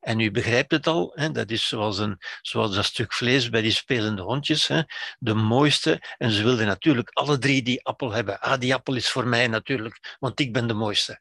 [0.00, 3.62] En u begrijpt het al, hè, dat is zoals, een, zoals dat stuk vlees bij
[3.62, 4.82] die spelende hondjes, hè,
[5.18, 6.02] de mooiste.
[6.18, 8.40] En ze wilden natuurlijk alle drie die appel hebben.
[8.40, 11.20] Ah, die appel is voor mij natuurlijk, want ik ben de mooiste.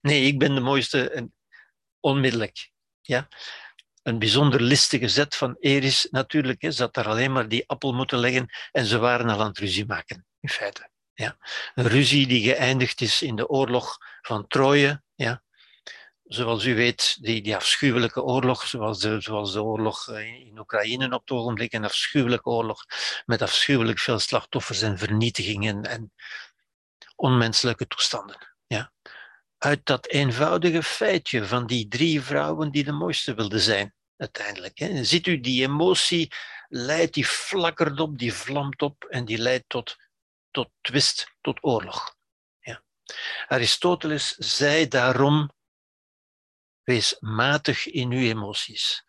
[0.00, 1.34] Nee, ik ben de mooiste en
[2.00, 2.70] onmiddellijk.
[3.00, 3.28] Ja?
[4.02, 6.62] Een bijzonder listige zet van Eris natuurlijk.
[6.62, 6.70] Hè.
[6.70, 9.58] Ze had daar alleen maar die appel moeten leggen en ze waren al aan het
[9.58, 10.88] ruzie maken, in feite.
[11.14, 11.36] Ja.
[11.74, 15.02] Een ruzie die geëindigd is in de oorlog van Troje.
[15.14, 15.42] Ja.
[16.24, 21.20] zoals u weet, die, die afschuwelijke oorlog, zoals de, zoals de oorlog in Oekraïne op
[21.20, 22.84] het ogenblik, een afschuwelijke oorlog
[23.26, 26.12] met afschuwelijk veel slachtoffers en vernietigingen en
[27.16, 28.54] onmenselijke toestanden.
[28.66, 28.92] Ja.
[29.60, 34.78] Uit dat eenvoudige feitje van die drie vrouwen die de mooiste wilden zijn, uiteindelijk.
[34.78, 35.04] Hè.
[35.04, 36.32] Ziet u, die emotie
[36.68, 39.96] leidt, die flakkert op, die vlamt op en die leidt tot,
[40.50, 42.16] tot twist, tot oorlog.
[42.60, 42.82] Ja.
[43.46, 45.50] Aristoteles zei daarom
[46.90, 49.04] Wees matig in uw emoties.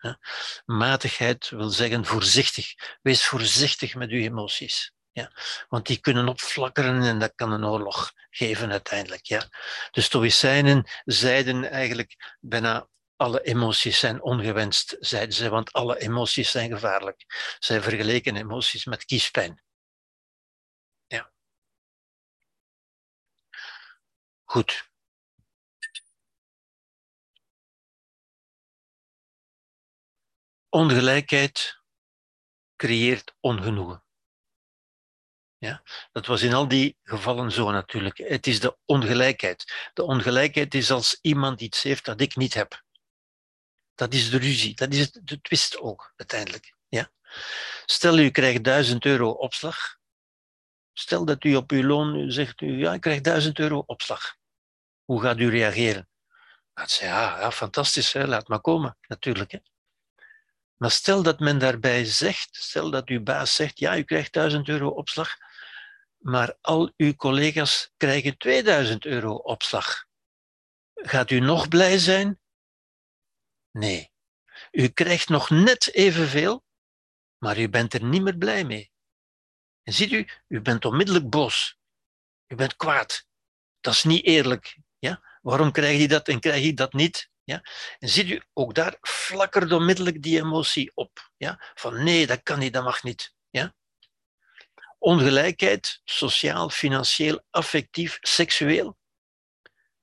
[0.64, 2.74] Matigheid wil zeggen voorzichtig.
[3.02, 4.92] Wees voorzichtig met uw emoties.
[5.12, 5.32] Ja,
[5.68, 9.24] want die kunnen opflakkeren en dat kan een oorlog geven uiteindelijk.
[9.26, 9.48] Ja.
[9.90, 16.70] De Stoïcijnen zeiden eigenlijk bijna alle emoties zijn ongewenst, zeiden ze, want alle emoties zijn
[16.70, 17.24] gevaarlijk.
[17.58, 19.62] Zij vergeleken emoties met kiespijn.
[21.06, 21.32] Ja.
[24.44, 24.90] Goed.
[30.68, 31.80] Ongelijkheid
[32.76, 34.04] creëert ongenoegen.
[35.62, 35.82] Ja,
[36.12, 38.18] dat was in al die gevallen zo natuurlijk.
[38.18, 39.90] Het is de ongelijkheid.
[39.94, 42.82] De ongelijkheid is als iemand iets heeft dat ik niet heb.
[43.94, 46.74] Dat is de ruzie, dat is de twist ook uiteindelijk.
[46.88, 47.10] Ja?
[47.86, 49.96] Stel u krijgt 1000 euro opslag.
[50.92, 54.36] Stel dat u op uw loon zegt, u, ja, ik krijg 1000 euro opslag.
[55.04, 56.08] Hoe gaat u reageren?
[56.74, 59.50] Gaat ze, ja, ja fantastisch, hè, laat maar komen, natuurlijk.
[59.50, 59.58] Hè.
[60.76, 64.68] Maar stel dat men daarbij zegt, stel dat uw baas zegt, ja, u krijgt 1000
[64.68, 65.36] euro opslag,
[66.22, 70.04] maar al uw collega's krijgen 2000 euro opslag.
[70.94, 72.40] Gaat u nog blij zijn?
[73.70, 74.12] Nee.
[74.70, 76.64] U krijgt nog net evenveel,
[77.38, 78.92] maar u bent er niet meer blij mee.
[79.82, 81.78] En ziet u, u bent onmiddellijk boos.
[82.46, 83.26] U bent kwaad.
[83.80, 84.78] Dat is niet eerlijk.
[84.98, 85.38] Ja?
[85.40, 87.30] Waarom krijg je dat en krijg je dat niet?
[87.44, 87.62] Ja?
[87.98, 91.30] En ziet u, ook daar flakkert onmiddellijk die emotie op.
[91.36, 91.72] Ja?
[91.74, 93.34] Van nee, dat kan niet, dat mag niet.
[93.50, 93.74] Ja?
[95.02, 98.98] Ongelijkheid, sociaal, financieel, affectief, seksueel,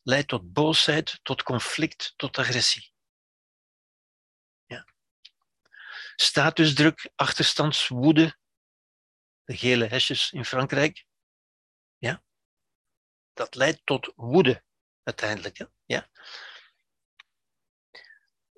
[0.02, 2.92] leidt tot boosheid, tot conflict, tot agressie.
[4.66, 4.88] Ja.
[6.16, 8.38] Statusdruk, achterstandswoede,
[9.44, 11.06] de gele hesjes in Frankrijk,
[11.98, 12.24] ja,
[13.34, 14.64] dat leidt tot woede
[15.04, 15.68] uiteindelijk.
[15.86, 16.10] Ja.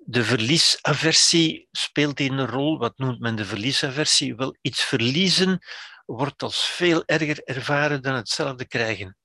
[0.04, 2.78] De verliesaversie speelt hier een rol.
[2.78, 4.34] Wat noemt men de verliesaversie?
[4.34, 5.58] Wel, iets verliezen
[6.06, 9.16] wordt als veel erger ervaren dan hetzelfde krijgen.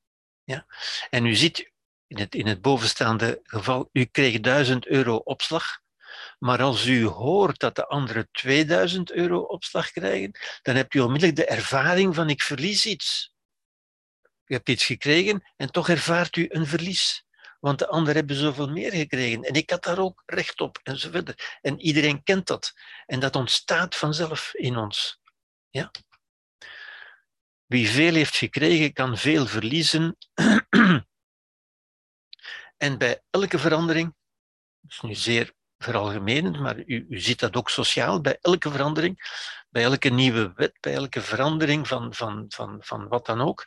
[0.44, 0.66] Ja?
[1.10, 1.72] En u ziet
[2.08, 5.80] in het, in het bovenstaande geval, u kreeg 1000 euro opslag,
[6.40, 10.32] maar als u hoort dat de anderen 2000 euro opslag krijgen,
[10.62, 13.34] dan hebt u onmiddellijk de ervaring van ik verlies iets.
[14.46, 17.27] U hebt iets gekregen en toch ervaart u een verlies
[17.60, 19.44] want de anderen hebben zoveel meer gekregen.
[19.44, 21.36] En ik had daar ook recht op, en.
[21.62, 22.74] En iedereen kent dat.
[23.06, 25.20] En dat ontstaat vanzelf in ons.
[25.70, 25.92] Ja?
[27.66, 30.18] Wie veel heeft gekregen, kan veel verliezen.
[32.78, 34.16] en bij elke verandering,
[34.82, 39.18] dat is nu zeer veralgemenend, maar u, u ziet dat ook sociaal, bij elke verandering,
[39.70, 43.66] bij elke nieuwe wet, bij elke verandering van, van, van, van wat dan ook,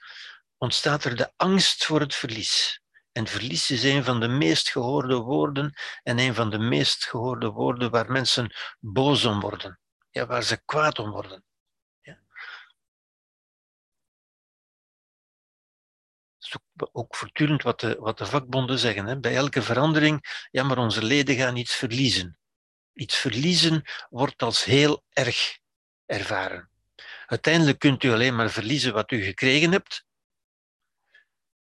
[0.58, 2.82] ontstaat er de angst voor het verlies.
[3.12, 5.72] En verlies is een van de meest gehoorde woorden
[6.02, 9.80] en een van de meest gehoorde woorden waar mensen boos om worden.
[10.10, 11.44] Ja, waar ze kwaad om worden.
[12.00, 12.18] Ja.
[16.92, 19.06] Ook, voortdurend wat de, wat de vakbonden zeggen.
[19.06, 19.20] Hè.
[19.20, 22.38] Bij elke verandering, ja, maar onze leden gaan iets verliezen.
[22.92, 25.58] Iets verliezen wordt als heel erg
[26.06, 26.70] ervaren.
[27.26, 30.04] Uiteindelijk kunt u alleen maar verliezen wat u gekregen hebt,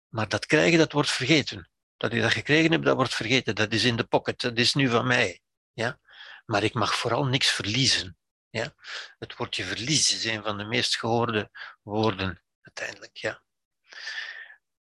[0.10, 1.70] maar dat krijgen, dat wordt vergeten.
[1.98, 3.56] Dat u dat gekregen hebt, dat wordt vergeten.
[3.56, 5.42] Dat is in de pocket, dat is nu van mij.
[5.74, 6.00] Ja?
[6.46, 8.18] Maar ik mag vooral niks verliezen.
[8.50, 8.74] Ja?
[9.18, 11.50] Het woordje verliezen is een van de meest gehoorde
[11.82, 13.18] woorden uiteindelijk.
[13.18, 13.44] Ja.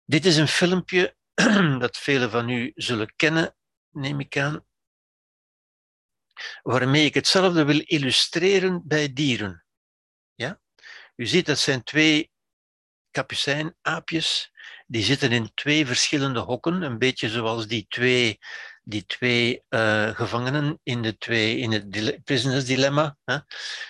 [0.06, 1.16] Dit is een filmpje
[1.80, 3.56] dat velen van u zullen kennen,
[3.90, 4.66] neem ik aan,
[6.62, 9.66] waarmee ik hetzelfde wil illustreren bij dieren.
[10.36, 10.62] Ja?
[11.16, 12.32] U ziet, dat zijn twee
[13.12, 14.52] kapucijnaapjes
[14.90, 18.40] die zitten in twee verschillende hokken, een beetje zoals die twee,
[18.84, 23.18] die twee uh, gevangenen in, de twee, in het prisoners dilemma.
[23.24, 23.38] Hè.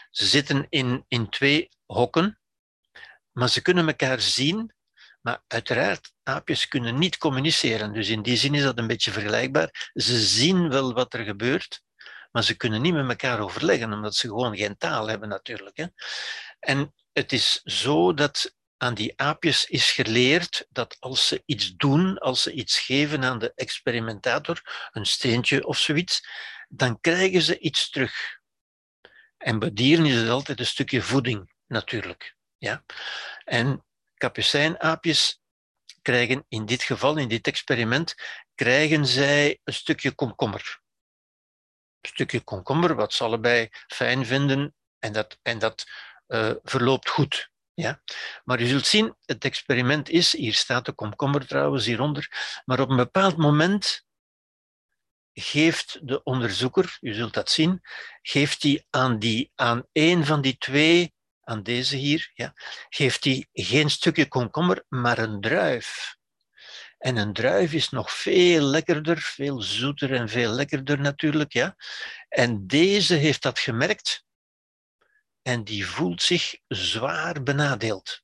[0.10, 2.40] Ze zitten in, in twee hokken,
[3.32, 4.74] maar ze kunnen elkaar zien,
[5.22, 7.94] maar uiteraard, aapjes kunnen niet communiceren.
[7.94, 9.90] Dus in die zin is dat een beetje vergelijkbaar.
[9.94, 11.82] Ze zien wel wat er gebeurt,
[12.32, 15.78] maar ze kunnen niet met elkaar overleggen, omdat ze gewoon geen taal hebben natuurlijk.
[15.78, 15.86] Hè.
[16.60, 22.18] En het is zo dat aan die aapjes is geleerd dat als ze iets doen,
[22.18, 26.28] als ze iets geven aan de experimentator, een steentje of zoiets,
[26.68, 28.40] dan krijgen ze iets terug.
[29.38, 32.36] En bij dieren is het altijd een stukje voeding, natuurlijk.
[32.58, 32.84] Ja?
[33.44, 35.42] En kapucijnaapjes
[36.02, 38.16] krijgen in dit geval, in dit experiment,
[38.56, 40.82] krijgen zij een stukje komkommer.
[42.02, 45.86] Een stukje komkommer, wat ze allebei fijn vinden, en dat, en dat
[46.28, 47.50] uh, verloopt goed.
[47.80, 48.02] Ja?
[48.44, 52.32] Maar je zult zien, het experiment is, hier staat de komkommer trouwens hieronder,
[52.66, 54.06] maar op een bepaald moment
[55.34, 57.82] geeft de onderzoeker, u zult dat zien,
[58.22, 62.54] geeft hij aan, die, aan een van die twee, aan deze hier, ja,
[62.90, 66.18] geeft hij geen stukje komkommer, maar een druif.
[66.98, 71.54] En een druif is nog veel lekkerder, veel zoeter en veel lekkerder natuurlijk.
[71.54, 71.76] Ja.
[72.30, 74.24] En deze heeft dat gemerkt
[75.50, 78.22] en die voelt zich zwaar benadeeld.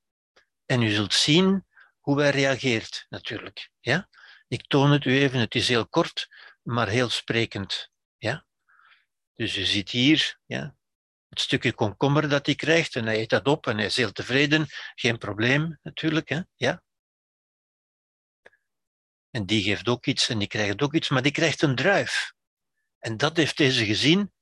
[0.66, 1.66] En u zult zien
[2.00, 3.70] hoe hij reageert natuurlijk.
[3.80, 4.10] Ja.
[4.48, 6.28] Ik toon het u even, het is heel kort,
[6.62, 7.92] maar heel sprekend.
[8.18, 8.46] Ja?
[9.34, 10.76] Dus je ziet hier ja,
[11.30, 14.12] het stukje komkommer dat hij krijgt en hij eet dat op en hij is heel
[14.12, 14.68] tevreden.
[14.96, 16.30] Geen probleem natuurlijk.
[16.30, 16.42] Hè?
[16.56, 16.84] Ja?
[19.30, 22.34] En die geeft ook iets en die krijgt ook iets, maar die krijgt een druif.
[23.00, 24.34] En dat heeft deze gezien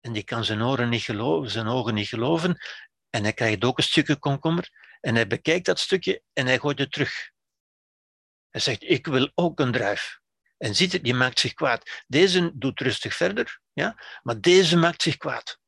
[0.00, 2.58] en die kan zijn oren niet geloven, zijn ogen niet geloven.
[3.10, 4.70] En hij krijgt ook een stukje komkommer
[5.00, 7.30] en hij bekijkt dat stukje en hij gooit het terug.
[8.50, 10.20] Hij zegt, ik wil ook een druif.
[10.56, 12.04] En ziet het, die maakt zich kwaad.
[12.06, 14.02] Deze doet rustig verder, ja?
[14.22, 15.60] maar deze maakt zich kwaad.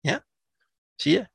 [0.00, 0.26] Ja?
[0.94, 1.30] Zie je?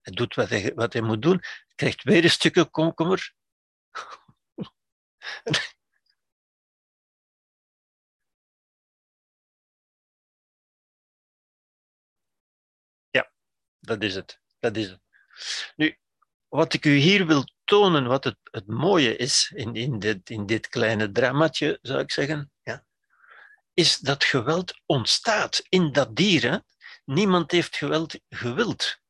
[0.00, 1.42] Hij doet wat hij, wat hij moet doen,
[1.74, 3.34] krijgt weer een stukje komkommer.
[13.10, 13.30] ja,
[13.80, 14.40] dat is het.
[14.58, 15.00] Dat is het.
[15.76, 15.98] Nu,
[16.48, 20.46] wat ik u hier wil tonen, wat het, het mooie is in, in, dit, in
[20.46, 22.86] dit kleine dramatje, zou ik zeggen, ja,
[23.74, 26.62] is dat geweld ontstaat in dat dier.
[27.04, 29.00] Niemand heeft geweld gewild.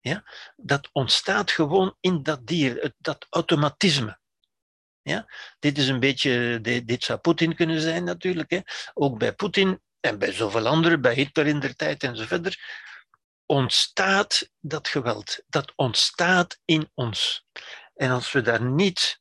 [0.00, 0.24] Ja?
[0.56, 4.18] Dat ontstaat gewoon in dat dier, dat automatisme.
[5.04, 5.32] Ja?
[5.58, 8.50] Dit is een beetje, dit, zou Poetin kunnen zijn natuurlijk.
[8.50, 8.60] Hè?
[8.94, 12.82] Ook bij Poetin en bij zoveel anderen, bij Hitler in der tijd en zo verder
[13.46, 15.42] ontstaat dat geweld.
[15.48, 17.44] Dat ontstaat in ons.
[17.94, 19.20] En als we daar niet,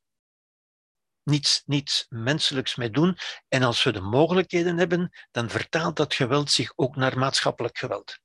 [1.24, 6.52] niets, niets menselijks mee doen en als we de mogelijkheden hebben, dan vertaalt dat geweld
[6.52, 8.23] zich ook naar maatschappelijk geweld.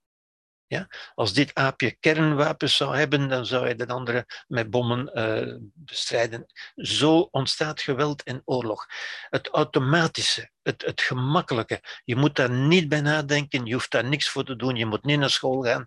[0.69, 0.89] Ja?
[1.15, 6.47] Als dit aapje kernwapens zou hebben, dan zou hij de andere met bommen uh, bestrijden.
[6.77, 8.86] Zo ontstaat geweld en oorlog.
[9.31, 12.01] Het automatische, het, het gemakkelijke.
[12.05, 15.05] Je moet daar niet bij nadenken, je hoeft daar niks voor te doen, je moet
[15.05, 15.86] niet naar school gaan.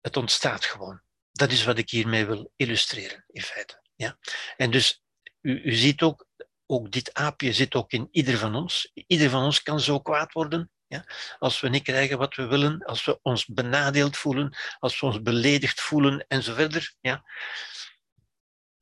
[0.00, 1.02] Het ontstaat gewoon.
[1.32, 3.82] Dat is wat ik hiermee wil illustreren, in feite.
[3.94, 4.18] Ja?
[4.56, 5.02] En dus,
[5.40, 6.26] u, u ziet ook,
[6.66, 8.90] ook dit aapje zit ook in ieder van ons.
[9.06, 10.70] Ieder van ons kan zo kwaad worden.
[10.90, 11.04] Ja?
[11.38, 15.22] Als we niet krijgen wat we willen, als we ons benadeeld voelen, als we ons
[15.22, 16.94] beledigd voelen en zo verder.
[17.00, 17.24] Ja?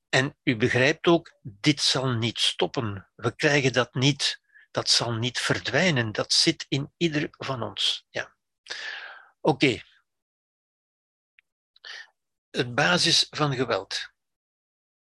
[0.09, 3.09] En u begrijpt ook, dit zal niet stoppen.
[3.15, 4.41] We krijgen dat niet,
[4.71, 6.13] dat zal niet verdwijnen.
[6.13, 8.07] Dat zit in ieder van ons.
[8.11, 8.37] Ja.
[9.41, 9.83] Oké.
[12.51, 14.13] Het basis van geweld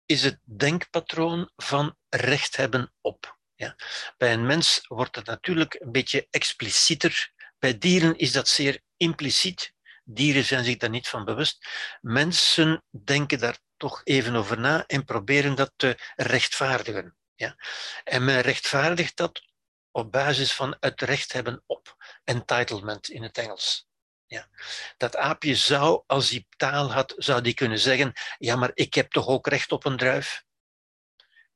[0.07, 3.38] is het denkpatroon van recht hebben op.
[3.59, 3.76] Ja.
[4.16, 7.32] Bij een mens wordt het natuurlijk een beetje explicieter.
[7.59, 9.72] Bij dieren is dat zeer impliciet.
[10.05, 11.66] Dieren zijn zich daar niet van bewust.
[12.01, 17.16] Mensen denken daar toch even over na en proberen dat te rechtvaardigen.
[17.35, 17.56] Ja.
[18.05, 19.43] En men rechtvaardigt dat
[19.90, 21.97] op basis van het recht hebben op.
[22.24, 23.89] Entitlement in het Engels.
[24.26, 24.48] Ja.
[24.97, 29.10] Dat aapje zou, als hij taal had, zou die kunnen zeggen, ja, maar ik heb
[29.10, 30.47] toch ook recht op een druif?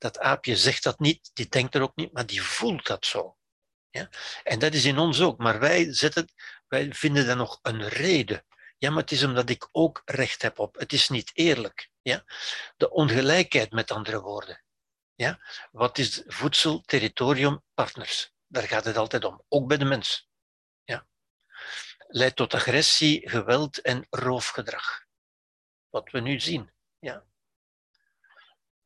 [0.03, 3.37] Dat aapje zegt dat niet, die denkt er ook niet, maar die voelt dat zo.
[3.91, 4.09] Ja?
[4.43, 6.29] En dat is in ons ook, maar wij, zetten,
[6.69, 8.47] wij vinden dat nog een reden.
[8.79, 10.75] Ja, maar het is omdat ik ook recht heb op.
[10.75, 11.91] Het is niet eerlijk.
[12.01, 12.25] Ja?
[12.77, 14.65] De ongelijkheid, met andere woorden.
[15.15, 15.41] Ja?
[15.71, 18.33] Wat is voedsel, territorium, partners?
[18.47, 20.29] Daar gaat het altijd om, ook bij de mens.
[20.85, 21.07] Ja?
[21.99, 25.05] Leidt tot agressie, geweld en roofgedrag.
[25.91, 26.73] Wat we nu zien.
[26.99, 27.25] Ja?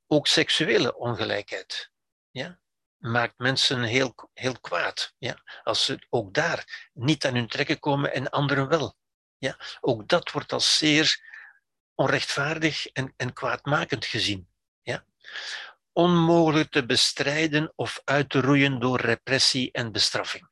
[0.07, 1.91] Ook seksuele ongelijkheid
[2.31, 2.61] ja,
[2.97, 5.15] maakt mensen heel, heel kwaad.
[5.19, 8.97] Ja, als ze ook daar niet aan hun trekken komen en anderen wel.
[9.39, 11.21] Ja, ook dat wordt als zeer
[11.95, 14.49] onrechtvaardig en, en kwaadmakend gezien.
[14.83, 15.05] Ja.
[15.93, 20.49] Onmogelijk te bestrijden of uit te roeien door repressie en bestraffing.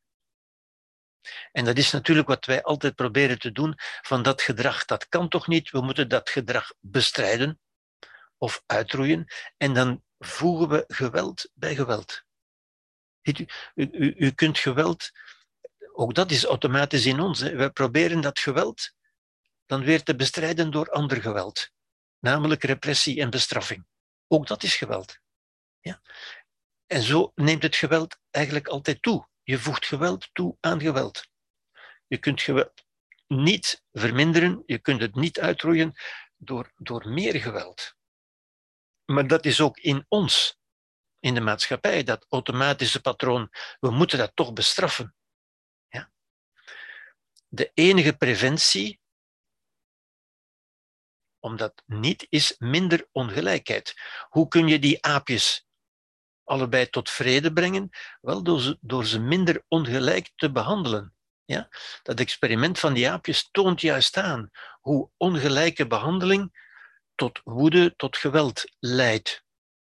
[1.53, 4.85] En dat is natuurlijk wat wij altijd proberen te doen van dat gedrag.
[4.85, 5.71] Dat kan toch niet?
[5.71, 7.61] We moeten dat gedrag bestrijden
[8.45, 9.27] of uitroeien.
[9.57, 12.23] En dan voegen we geweld bij geweld.
[13.23, 15.11] U, u, u kunt geweld,
[15.93, 17.41] ook dat is automatisch in ons.
[17.41, 17.57] Hè.
[17.57, 18.93] We proberen dat geweld
[19.67, 21.71] dan weer te bestrijden door ander geweld,
[22.19, 23.87] namelijk repressie en bestraffing.
[24.29, 25.19] Ook dat is geweld.
[25.81, 26.01] Ja?
[26.87, 29.29] En zo neemt het geweld eigenlijk altijd toe.
[29.43, 31.27] Je voegt geweld toe aan geweld.
[32.07, 32.85] Je kunt geweld
[33.27, 35.95] niet verminderen, je kunt het niet uitroeien
[36.37, 37.95] door, door meer geweld.
[39.05, 40.59] Maar dat is ook in ons,
[41.19, 43.51] in de maatschappij, dat automatische patroon.
[43.81, 45.15] We moeten dat toch bestraffen.
[45.89, 46.13] Ja?
[47.49, 49.01] De enige preventie,
[51.39, 53.95] omdat niet, is minder ongelijkheid.
[54.29, 55.67] Hoe kun je die aapjes
[56.45, 57.91] allebei tot vrede brengen?
[58.21, 61.15] Wel door ze, door ze minder ongelijk te behandelen.
[61.45, 61.69] Ja?
[62.03, 64.51] Dat experiment van die aapjes toont juist aan
[64.81, 66.64] hoe ongelijke behandeling
[67.15, 69.45] tot woede, tot geweld leidt.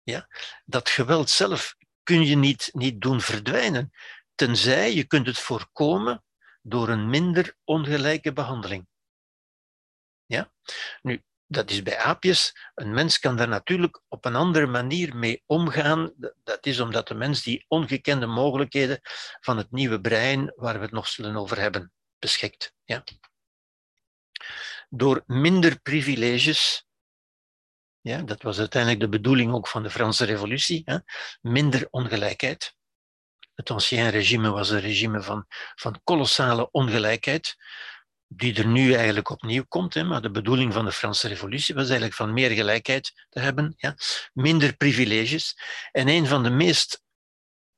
[0.03, 0.27] Ja?
[0.65, 3.91] Dat geweld zelf kun je niet, niet doen verdwijnen,
[4.35, 6.23] tenzij je kunt het voorkomen
[6.61, 8.87] door een minder ongelijke behandeling.
[10.25, 10.53] Ja?
[11.01, 12.55] Nu, dat is bij aapjes.
[12.75, 16.13] Een mens kan daar natuurlijk op een andere manier mee omgaan.
[16.43, 18.99] Dat is omdat de mens die ongekende mogelijkheden
[19.39, 22.73] van het nieuwe brein, waar we het nog zullen over hebben, beschikt.
[22.83, 23.03] Ja?
[24.89, 26.85] Door minder privileges,
[28.03, 30.97] ja, dat was uiteindelijk de bedoeling ook van de Franse Revolutie, hè?
[31.41, 32.75] minder ongelijkheid.
[33.53, 37.55] Het ancien regime was een regime van, van kolossale ongelijkheid
[38.27, 39.93] die er nu eigenlijk opnieuw komt.
[39.93, 43.73] Hè, maar de bedoeling van de Franse Revolutie was eigenlijk van meer gelijkheid te hebben,
[43.77, 43.95] ja,
[44.33, 45.57] minder privileges.
[45.91, 47.03] En een van de meest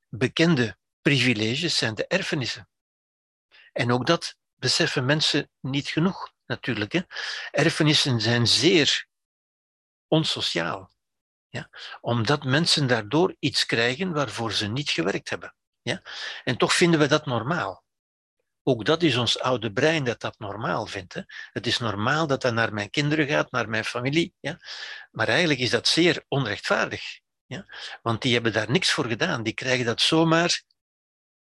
[0.10, 2.69] bekende privileges zijn de erfenissen.
[3.72, 6.91] En ook dat beseffen mensen niet genoeg, natuurlijk.
[6.91, 7.02] Hè.
[7.52, 9.07] Erfenissen zijn zeer
[10.07, 10.91] onsociaal.
[11.49, 11.69] Ja?
[12.02, 15.56] Omdat mensen daardoor iets krijgen waarvoor ze niet gewerkt hebben.
[15.82, 16.02] Ja?
[16.44, 17.84] En toch vinden we dat normaal.
[18.68, 21.14] Ook dat is ons oude brein dat dat normaal vindt.
[21.14, 21.22] Hè.
[21.52, 24.34] Het is normaal dat dat naar mijn kinderen gaat, naar mijn familie.
[24.40, 24.60] Ja.
[25.11, 27.19] Maar eigenlijk is dat zeer onrechtvaardig.
[27.45, 27.65] Ja.
[28.02, 29.44] Want die hebben daar niks voor gedaan.
[29.44, 30.64] Die krijgen dat zomaar,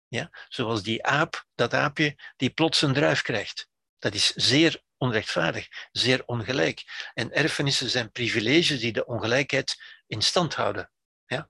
[0.08, 0.30] ja.
[0.48, 3.68] zoals die aap, dat aapje, die plots een druif krijgt.
[4.00, 6.84] Dat is zeer onrechtvaardig, zeer ongelijk.
[7.14, 10.92] En erfenissen zijn privileges die de ongelijkheid in stand houden.
[11.26, 11.50] Ja.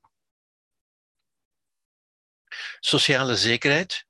[2.79, 4.05] Sociale zekerheid,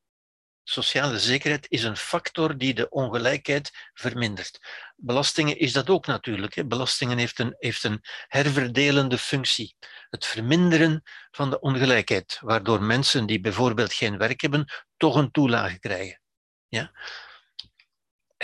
[0.65, 4.59] Sociale zekerheid is een factor die de ongelijkheid vermindert.
[4.95, 6.53] Belastingen is dat ook natuurlijk.
[6.53, 6.65] Hè.
[6.65, 9.75] Belastingen heeft een, heeft een herverdelende functie.
[10.09, 14.65] Het verminderen van de ongelijkheid, waardoor mensen die bijvoorbeeld geen werk hebben,
[14.97, 16.21] toch een toelage krijgen.
[16.67, 16.91] Ja?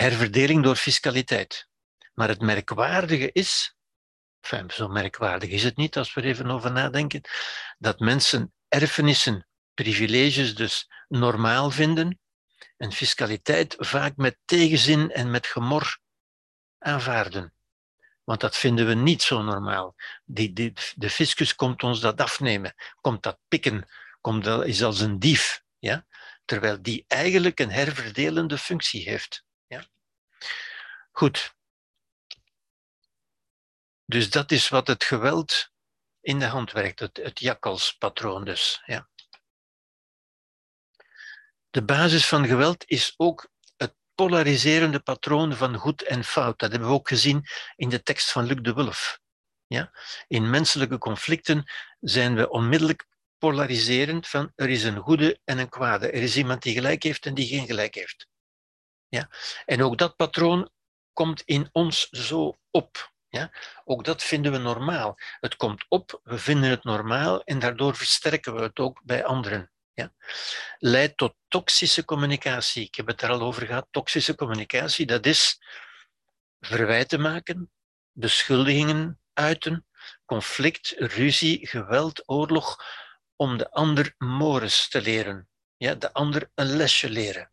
[0.00, 1.68] Herverdeling door fiscaliteit.
[2.14, 3.74] Maar het merkwaardige is,
[4.68, 7.20] zo merkwaardig is het niet als we er even over nadenken,
[7.78, 12.20] dat mensen erfenissen privileges dus normaal vinden
[12.76, 15.98] en fiscaliteit vaak met tegenzin en met gemor
[16.78, 17.52] aanvaarden.
[18.24, 19.94] Want dat vinden we niet zo normaal.
[20.24, 23.88] Die, de fiscus komt ons dat afnemen, komt dat pikken,
[24.20, 25.62] komt dat, is als een dief.
[25.78, 26.06] Ja?
[26.44, 29.48] Terwijl die eigenlijk een herverdelende functie heeft.
[31.10, 31.54] Goed.
[34.04, 35.70] Dus dat is wat het geweld
[36.20, 38.82] in de hand werkt, het, het jakkalspatroon dus.
[38.86, 39.08] Ja.
[41.70, 46.58] De basis van geweld is ook het polariserende patroon van goed en fout.
[46.58, 47.46] Dat hebben we ook gezien
[47.76, 49.20] in de tekst van Luc de Wulf.
[49.66, 49.92] Ja?
[50.28, 51.70] In menselijke conflicten
[52.00, 53.06] zijn we onmiddellijk
[53.38, 56.10] polariserend van er is een goede en een kwade.
[56.10, 58.28] Er is iemand die gelijk heeft en die geen gelijk heeft.
[59.08, 59.30] Ja?
[59.64, 60.70] En ook dat patroon
[61.20, 63.12] komt in ons zo op.
[63.28, 63.50] Ja?
[63.84, 65.18] Ook dat vinden we normaal.
[65.40, 69.70] Het komt op, we vinden het normaal en daardoor versterken we het ook bij anderen.
[69.92, 70.12] Ja?
[70.78, 72.84] Leidt tot toxische communicatie.
[72.84, 73.86] Ik heb het er al over gehad.
[73.90, 75.62] Toxische communicatie, dat is
[76.60, 77.70] verwijten maken,
[78.12, 79.86] beschuldigingen uiten,
[80.24, 82.84] conflict, ruzie, geweld, oorlog,
[83.36, 85.48] om de ander mores te leren.
[85.76, 87.52] Ja, de ander een lesje leren.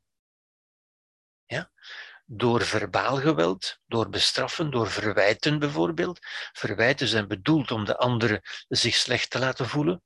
[2.30, 6.20] Door verbaal geweld, door bestraffen, door verwijten bijvoorbeeld.
[6.52, 10.02] Verwijten zijn bedoeld om de ander zich slecht te laten voelen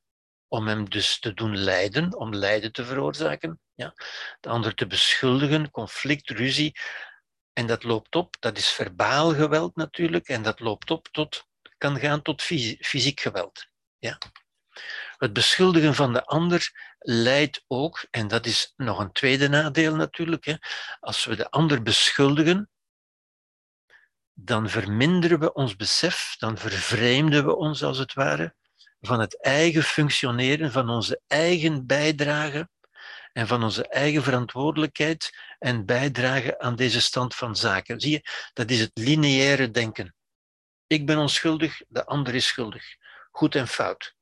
[0.53, 3.60] om hem dus te doen lijden, om lijden te veroorzaken.
[3.73, 3.93] Ja.
[4.39, 6.76] De ander te beschuldigen, conflict, ruzie.
[7.53, 11.45] En dat loopt op, dat is verbaal geweld natuurlijk, en dat loopt op tot,
[11.77, 13.68] kan gaan tot fysiek geweld.
[13.98, 14.18] Ja.
[15.22, 20.45] Het beschuldigen van de ander leidt ook, en dat is nog een tweede nadeel natuurlijk,
[20.45, 20.56] hè,
[20.99, 22.69] als we de ander beschuldigen,
[24.34, 28.56] dan verminderen we ons besef, dan vervreemden we ons als het ware
[29.02, 32.69] van het eigen functioneren, van onze eigen bijdrage
[33.34, 37.99] en van onze eigen verantwoordelijkheid en bijdrage aan deze stand van zaken.
[37.99, 40.15] Zie je, dat is het lineaire denken.
[40.88, 42.84] Ik ben onschuldig, de ander is schuldig.
[43.31, 44.15] Goed en fout.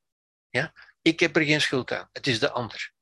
[0.48, 0.72] Ja?
[1.02, 2.92] Ik heb er geen schuld aan, het is de ander.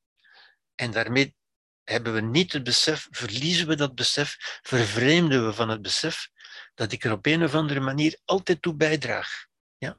[0.75, 1.37] En daarmee
[1.85, 6.29] hebben we niet het besef, verliezen we dat besef, vervreemden we van het besef
[6.75, 9.47] dat ik er op een of andere manier altijd toe bijdraag.
[9.77, 9.99] Ja?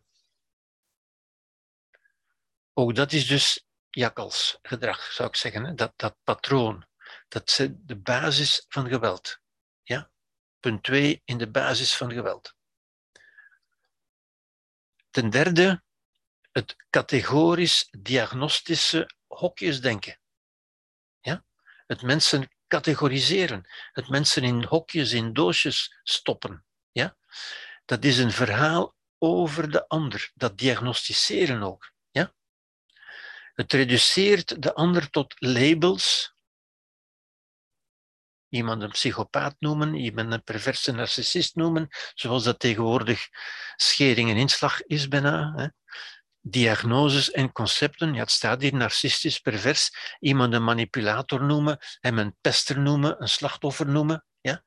[2.73, 5.75] Ook dat is dus jakkalsgedrag, zou ik zeggen.
[5.75, 6.87] Dat, dat patroon,
[7.27, 9.39] dat is de basis van geweld.
[9.83, 10.11] Ja?
[10.59, 12.53] Punt 2 in de basis van geweld.
[15.09, 15.83] Ten derde,
[16.59, 20.19] het categorisch diagnostische hokjesdenken.
[21.19, 21.43] Ja?
[21.87, 26.65] Het mensen categoriseren, het mensen in hokjes, in doosjes stoppen.
[26.91, 27.17] Ja?
[27.85, 31.91] Dat is een verhaal over de ander, dat diagnosticeren ook.
[32.11, 32.33] Ja?
[33.53, 36.33] Het reduceert de ander tot labels.
[38.49, 43.27] Iemand een psychopaat noemen, iemand een perverse narcissist noemen, zoals dat tegenwoordig
[43.75, 45.53] schering en inslag is bijna.
[45.55, 45.67] Hè?
[46.49, 48.13] Diagnoses en concepten.
[48.13, 50.15] Ja, het staat hier narcistisch, pervers.
[50.19, 54.25] Iemand een manipulator noemen, hem een pester noemen, een slachtoffer noemen.
[54.41, 54.63] Ja?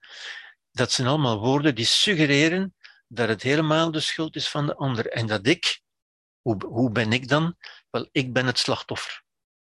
[0.70, 2.74] Dat zijn allemaal woorden die suggereren
[3.09, 5.09] dat het helemaal de schuld is van de ander.
[5.09, 5.80] En dat ik,
[6.40, 7.56] hoe, hoe ben ik dan?
[7.90, 9.22] Wel, ik ben het slachtoffer.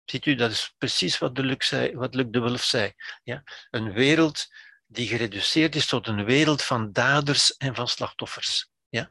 [0.05, 2.93] Ziet u, dat is precies wat, de Luc, wat Luc de Wolf zei.
[3.23, 3.43] Ja?
[3.71, 4.47] Een wereld
[4.87, 8.70] die gereduceerd is tot een wereld van daders en van slachtoffers.
[8.91, 9.11] Ja?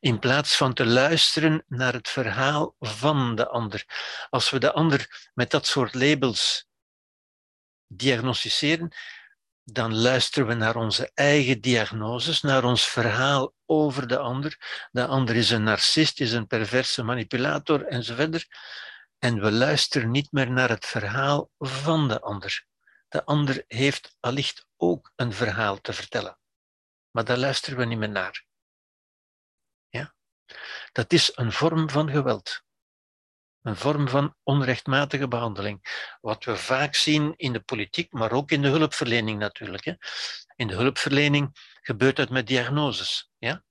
[0.00, 3.84] In plaats van te luisteren naar het verhaal van de ander.
[4.30, 6.66] Als we de ander met dat soort labels
[7.86, 8.92] diagnosticeren,
[9.64, 14.86] dan luisteren we naar onze eigen diagnoses, naar ons verhaal over de ander.
[14.90, 18.46] De ander is een narcist, is een perverse manipulator enzovoort.
[19.18, 22.64] En we luisteren niet meer naar het verhaal van de ander.
[23.08, 26.38] De ander heeft allicht ook een verhaal te vertellen.
[27.10, 28.44] Maar daar luisteren we niet meer naar.
[30.92, 32.62] Dat is een vorm van geweld.
[33.62, 36.06] Een vorm van onrechtmatige behandeling.
[36.20, 39.84] Wat we vaak zien in de politiek, maar ook in de hulpverlening natuurlijk.
[39.84, 39.92] Hè.
[40.56, 41.50] In de hulpverlening
[41.82, 43.30] gebeurt dat met diagnoses.
[43.38, 43.64] Ja?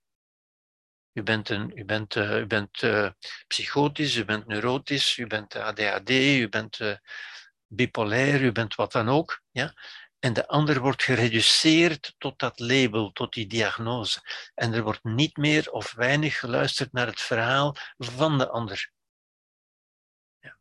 [1.13, 3.09] U bent, een, u bent, uh, u bent uh,
[3.47, 6.95] psychotisch, u bent neurotisch, u bent ADHD, u bent uh,
[7.67, 9.41] bipolair, u bent wat dan ook.
[9.51, 9.73] Ja?
[10.21, 14.21] En de ander wordt gereduceerd tot dat label, tot die diagnose.
[14.53, 18.91] En er wordt niet meer of weinig geluisterd naar het verhaal van de ander.
[20.39, 20.57] Ja.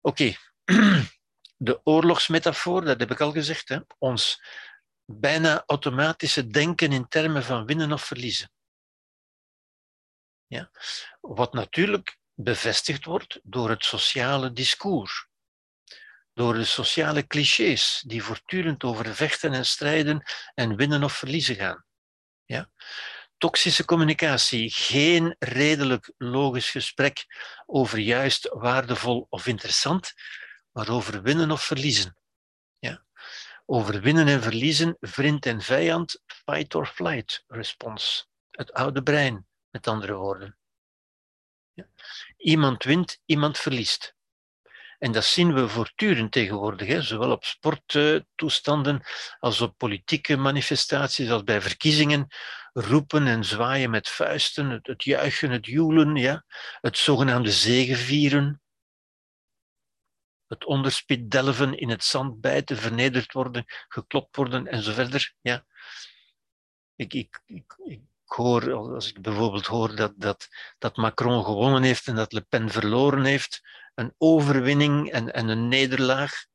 [0.00, 0.34] Oké,
[1.68, 3.68] de oorlogsmetafoor, dat heb ik al gezegd.
[3.68, 3.78] Hè?
[3.98, 4.42] Ons
[5.04, 8.52] bijna automatische denken in termen van winnen of verliezen.
[10.46, 10.70] Ja?
[11.20, 15.27] Wat natuurlijk bevestigd wordt door het sociale discours
[16.38, 20.22] door de sociale clichés die voortdurend over vechten en strijden
[20.54, 21.84] en winnen of verliezen gaan.
[22.44, 22.70] Ja?
[23.38, 27.24] Toxische communicatie, geen redelijk logisch gesprek
[27.66, 30.12] over juist waardevol of interessant,
[30.72, 32.16] maar over winnen of verliezen.
[32.78, 33.04] Ja?
[33.66, 38.28] Over winnen en verliezen, vriend en vijand, fight or flight respons.
[38.50, 40.58] Het oude brein, met andere woorden.
[41.72, 41.86] Ja?
[42.36, 44.16] Iemand wint, iemand verliest.
[44.98, 49.02] En dat zien we voortdurend tegenwoordig, zowel op sporttoestanden
[49.38, 52.26] als op politieke manifestaties, als bij verkiezingen.
[52.72, 56.44] Roepen en zwaaien met vuisten, het, het juichen, het joelen, ja,
[56.80, 58.62] het zogenaamde zegevieren.
[60.46, 65.34] Het onderspit delven, in het zand bijten, vernederd worden, geklopt worden en zo verder.
[65.40, 65.64] Ja.
[66.96, 70.48] Ik, ik, ik, ik hoor, als ik bijvoorbeeld hoor dat, dat,
[70.78, 73.60] dat Macron gewonnen heeft en dat Le Pen verloren heeft,
[73.98, 76.46] een overwinning en, en een nederlaag,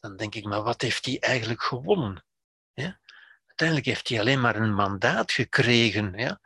[0.00, 2.24] dan denk ik, maar wat heeft hij eigenlijk gewonnen?
[2.72, 3.00] Ja?
[3.46, 6.12] Uiteindelijk heeft hij alleen maar een mandaat gekregen.
[6.16, 6.40] Ja?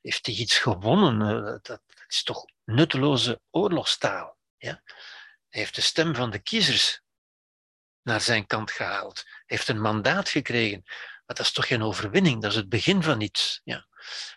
[0.00, 1.22] Heeft hij iets gewonnen?
[1.22, 4.38] Eh, dat, is toch nutteloze oorlogstaal.
[4.56, 4.82] Ja?
[5.48, 7.00] Hij heeft de stem van de kiezers
[8.02, 9.24] naar zijn kant gehaald.
[9.46, 10.82] Heeft een mandaat gekregen.
[11.26, 13.60] Maar dat is toch geen overwinning, dat is het begin van iets.
[13.64, 13.86] Ja.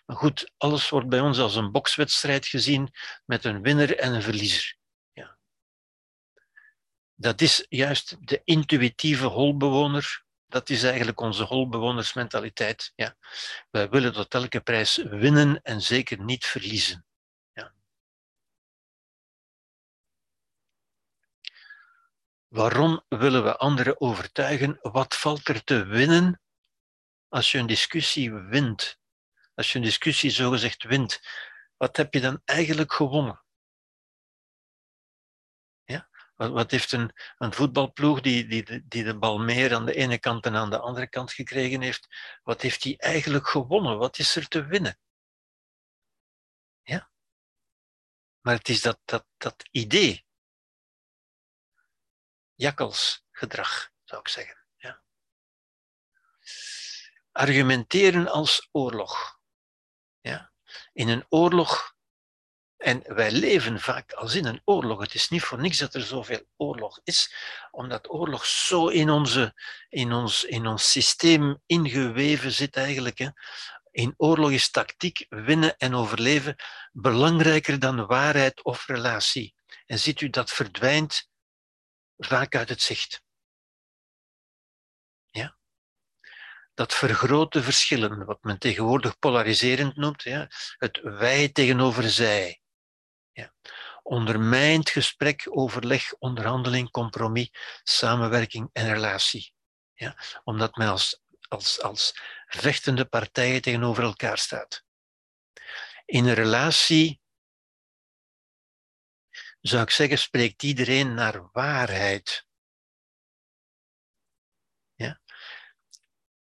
[0.06, 2.94] Maar goed, alles wordt bij ons als een bokswedstrijd gezien
[3.24, 4.77] met een winnaar en een verliezer
[7.20, 10.24] dat is juist de intuïtieve holbewoner.
[10.46, 12.92] Dat is eigenlijk onze holbewonersmentaliteit.
[12.94, 13.16] Ja.
[13.70, 17.06] Wij willen tot elke prijs winnen en zeker niet verliezen.
[17.52, 17.74] Ja.
[22.48, 24.78] Waarom willen we anderen overtuigen?
[24.80, 26.40] Wat valt er te winnen
[27.28, 28.98] als je een discussie wint?
[29.54, 31.20] Als je een discussie zogezegd wint,
[31.76, 33.42] wat heb je dan eigenlijk gewonnen?
[36.38, 40.46] Wat, heeft een, een voetbalploeg die, die, die de bal meer aan de ene kant
[40.46, 42.08] en aan de andere kant gekregen heeft,
[42.42, 43.98] wat heeft hij eigenlijk gewonnen?
[43.98, 44.98] Wat is er te winnen?
[46.82, 47.10] Ja?
[48.40, 50.26] Maar het is dat, dat, dat idee
[52.54, 54.66] jakkalsgedrag, zou ik zeggen.
[54.76, 55.02] Ja.
[57.32, 59.40] Argumenteren als oorlog.
[60.20, 60.52] Ja.
[60.92, 61.96] In een oorlog,
[62.78, 65.00] en wij leven vaak als in een oorlog.
[65.00, 67.34] Het is niet voor niks dat er zoveel oorlog is,
[67.70, 69.54] omdat oorlog zo in, onze,
[69.88, 73.18] in, ons, in ons systeem ingeweven zit eigenlijk.
[73.18, 73.28] Hè.
[73.90, 76.56] In oorlog is tactiek, winnen en overleven
[76.92, 79.54] belangrijker dan waarheid of relatie.
[79.86, 81.28] En ziet u, dat verdwijnt
[82.16, 83.22] vaak uit het zicht.
[85.30, 85.56] Ja?
[86.74, 90.48] Dat vergrote verschillen, wat men tegenwoordig polariserend noemt, ja?
[90.76, 92.60] het wij tegenover zij,
[94.02, 97.50] ondermijnt gesprek, overleg, onderhandeling, compromis,
[97.82, 99.52] samenwerking en relatie.
[99.94, 100.16] Ja?
[100.44, 104.84] Omdat men als, als, als vechtende partijen tegenover elkaar staat.
[106.04, 107.20] In een relatie
[109.60, 112.46] zou ik zeggen, spreekt iedereen naar waarheid.
[114.94, 115.20] Ja?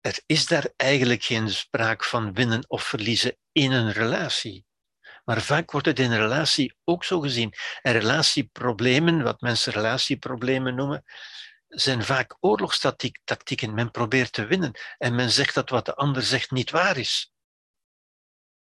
[0.00, 4.66] Er is daar eigenlijk geen sprake van winnen of verliezen in een relatie.
[5.24, 7.54] Maar vaak wordt het in relatie ook zo gezien.
[7.82, 11.04] En relatieproblemen, wat mensen relatieproblemen noemen,
[11.68, 13.74] zijn vaak oorlogstactieken.
[13.74, 17.32] Men probeert te winnen en men zegt dat wat de ander zegt niet waar is.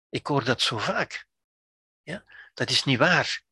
[0.09, 1.27] Ik hoor dat zo vaak.
[2.03, 2.25] Ja?
[2.55, 3.43] Dat is niet waar.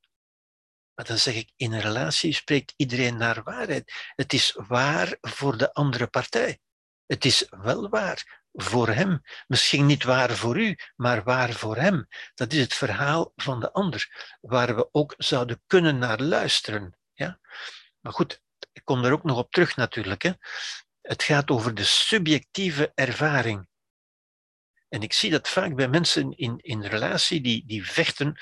[0.95, 4.13] Maar dan zeg ik, in een relatie spreekt iedereen naar waarheid.
[4.15, 6.61] Het is waar voor de andere partij.
[7.07, 9.23] Het is wel waar voor hem.
[9.47, 12.07] Misschien niet waar voor u, maar waar voor hem.
[12.35, 16.99] Dat is het verhaal van de ander, waar we ook zouden kunnen naar luisteren.
[17.13, 17.41] Ja?
[18.01, 18.43] Maar goed,
[18.73, 20.23] ik kom daar ook nog op terug natuurlijk.
[20.23, 20.33] Hè.
[21.01, 23.69] Het gaat over de subjectieve ervaring.
[24.89, 28.41] En ik zie dat vaak bij mensen in, in relatie die, die vechten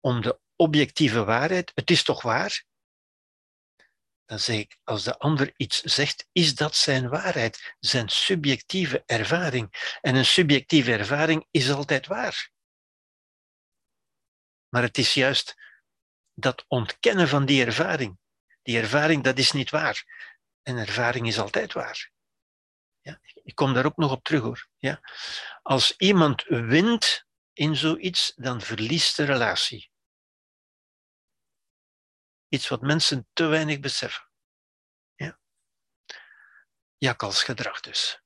[0.00, 2.64] om de objectieve waarheid, het is toch waar?
[4.24, 9.96] Dan zeg ik, als de ander iets zegt, is dat zijn waarheid, zijn subjectieve ervaring.
[10.00, 12.50] En een subjectieve ervaring is altijd waar.
[14.68, 15.54] Maar het is juist
[16.34, 18.18] dat ontkennen van die ervaring.
[18.62, 20.04] Die ervaring, dat is niet waar.
[20.62, 22.12] En ervaring is altijd waar.
[23.00, 24.68] Ja, ik kom daar ook nog op terug hoor.
[24.78, 25.00] Ja.
[25.62, 29.90] Als iemand wint in zoiets, dan verliest de relatie.
[32.48, 34.28] Iets wat mensen te weinig beseffen.
[35.14, 35.38] Ja.
[36.96, 38.22] Jakkalsgedrag dus.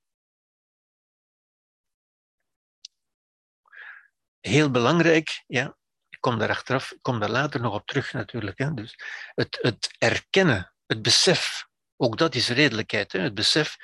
[4.41, 5.77] Heel belangrijk, ja,
[6.09, 8.59] ik kom daar achteraf, ik kom daar later nog op terug natuurlijk.
[8.59, 8.75] Hè.
[8.75, 8.95] Dus
[9.35, 11.67] het, het erkennen, het besef,
[11.97, 13.21] ook dat is redelijkheid, hè.
[13.21, 13.77] het besef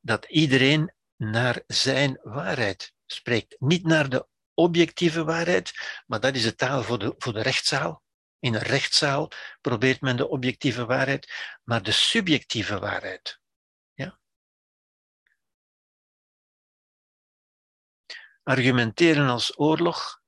[0.00, 3.56] dat iedereen naar zijn waarheid spreekt.
[3.58, 5.72] Niet naar de objectieve waarheid,
[6.06, 8.02] maar dat is de taal voor de, voor de rechtszaal.
[8.44, 9.30] In een rechtszaal
[9.60, 13.40] probeert men de objectieve waarheid, maar de subjectieve waarheid.
[13.94, 14.18] Ja?
[18.42, 20.22] Argumenteren als oorlog.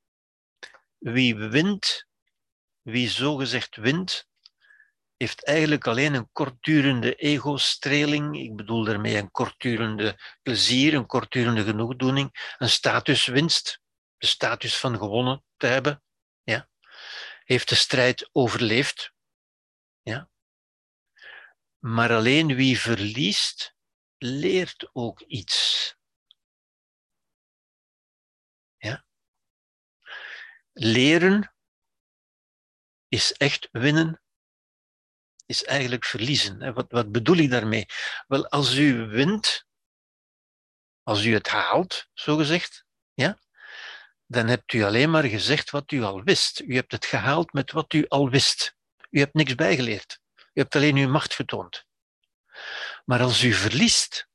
[0.99, 2.07] Wie wint,
[2.83, 4.29] wie zogezegd wint,
[5.17, 8.39] heeft eigenlijk alleen een kortdurende ego-streling.
[8.39, 13.81] Ik bedoel daarmee een kortdurende plezier, een kortdurende genoegdoening, een statuswinst,
[14.17, 16.03] de status van gewonnen te hebben.
[16.43, 16.69] Ja?
[17.47, 19.13] Heeft de strijd overleefd.
[20.03, 20.31] Ja?
[21.79, 23.75] Maar alleen wie verliest,
[24.19, 25.95] leert ook iets.
[28.77, 29.07] Ja?
[30.73, 31.55] Leren
[33.09, 34.23] is echt winnen,
[35.47, 36.75] is eigenlijk verliezen.
[36.75, 37.87] Wat, wat bedoel ik daarmee?
[38.27, 39.67] Wel, als u wint,
[41.03, 43.39] als u het haalt, zo gezegd, ja,
[44.27, 46.61] dan hebt u alleen maar gezegd wat u al wist.
[46.61, 48.77] U hebt het gehaald met wat u al wist.
[49.11, 50.21] U hebt niks bijgeleerd.
[50.37, 51.85] U hebt alleen uw macht getoond.
[53.05, 54.29] Maar als u verliest,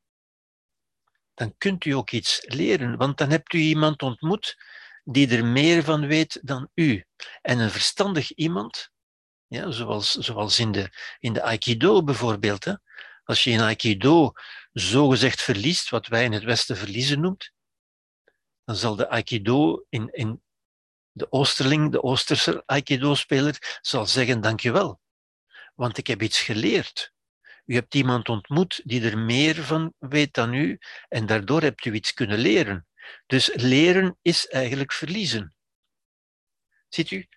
[1.33, 4.55] dan kunt u ook iets leren, want dan hebt u iemand ontmoet
[5.03, 7.05] die er meer van weet dan u.
[7.41, 8.89] En een verstandig iemand,
[9.47, 10.89] ja, zoals, zoals in, de,
[11.19, 12.73] in de Aikido bijvoorbeeld, hè,
[13.23, 14.31] als je in Aikido
[14.71, 17.51] zogezegd verliest, wat wij in het Westen verliezen noemt,
[18.71, 20.43] dan zal de Aikido in, in
[21.11, 25.01] de Oosterling, de Oosterse Aikido-speler, zal zeggen dankjewel.
[25.75, 27.13] Want ik heb iets geleerd.
[27.65, 31.93] U hebt iemand ontmoet die er meer van weet dan u en daardoor hebt u
[31.93, 32.87] iets kunnen leren.
[33.25, 35.55] Dus leren is eigenlijk verliezen.
[36.89, 37.27] Ziet u?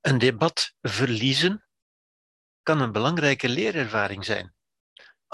[0.00, 1.66] Een debat verliezen
[2.62, 4.53] kan een belangrijke leerervaring zijn.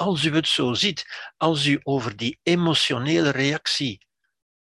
[0.00, 4.06] Als u het zo ziet, als u over die emotionele reactie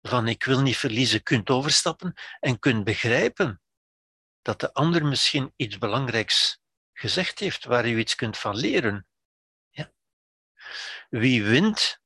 [0.01, 3.61] van ik wil niet verliezen kunt overstappen en kunt begrijpen
[4.41, 6.59] dat de ander misschien iets belangrijks
[6.93, 9.07] gezegd heeft waar u iets kunt van leren.
[9.69, 9.91] Ja.
[11.09, 11.99] Wie wint,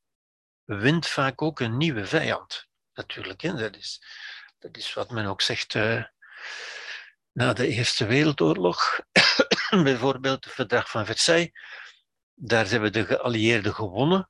[0.63, 2.67] wint vaak ook een nieuwe vijand.
[2.93, 3.53] Natuurlijk, hè?
[3.53, 4.03] Dat, is,
[4.59, 6.03] dat is wat men ook zegt uh,
[7.31, 8.99] na de Eerste Wereldoorlog.
[9.83, 11.51] Bijvoorbeeld het verdrag van Versailles.
[12.41, 14.29] Daar hebben de geallieerden gewonnen,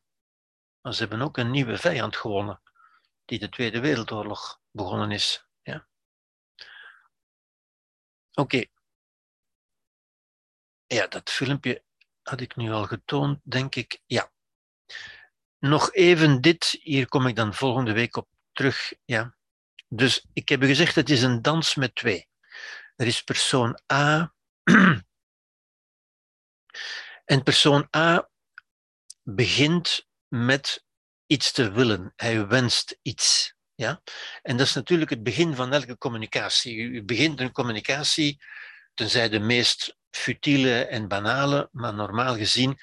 [0.82, 2.62] maar ze hebben ook een nieuwe vijand gewonnen,
[3.26, 5.46] die de Tweede Wereldoorlog begonnen is.
[5.62, 5.88] Ja?
[8.34, 8.66] Oké.
[10.88, 11.84] Ja, dat filmpje
[12.22, 14.02] had ik nu al getoond, denk ik.
[14.06, 14.32] Ja.
[15.60, 18.94] Nog even dit, hier kom ik dan volgende week op terug.
[19.06, 19.36] Ja.
[19.88, 22.30] Dus ik heb u gezegd, het is een dans met twee.
[22.96, 24.34] Er is persoon A.
[27.30, 28.30] En persoon A
[29.24, 30.84] begint met
[31.26, 32.14] iets te willen.
[32.16, 33.54] Hij wenst iets.
[33.76, 34.02] Ja?
[34.42, 36.78] En dat is natuurlijk het begin van elke communicatie.
[36.78, 38.42] U begint een communicatie,
[38.94, 42.78] tenzij de meest futiele en banale, maar normaal gezien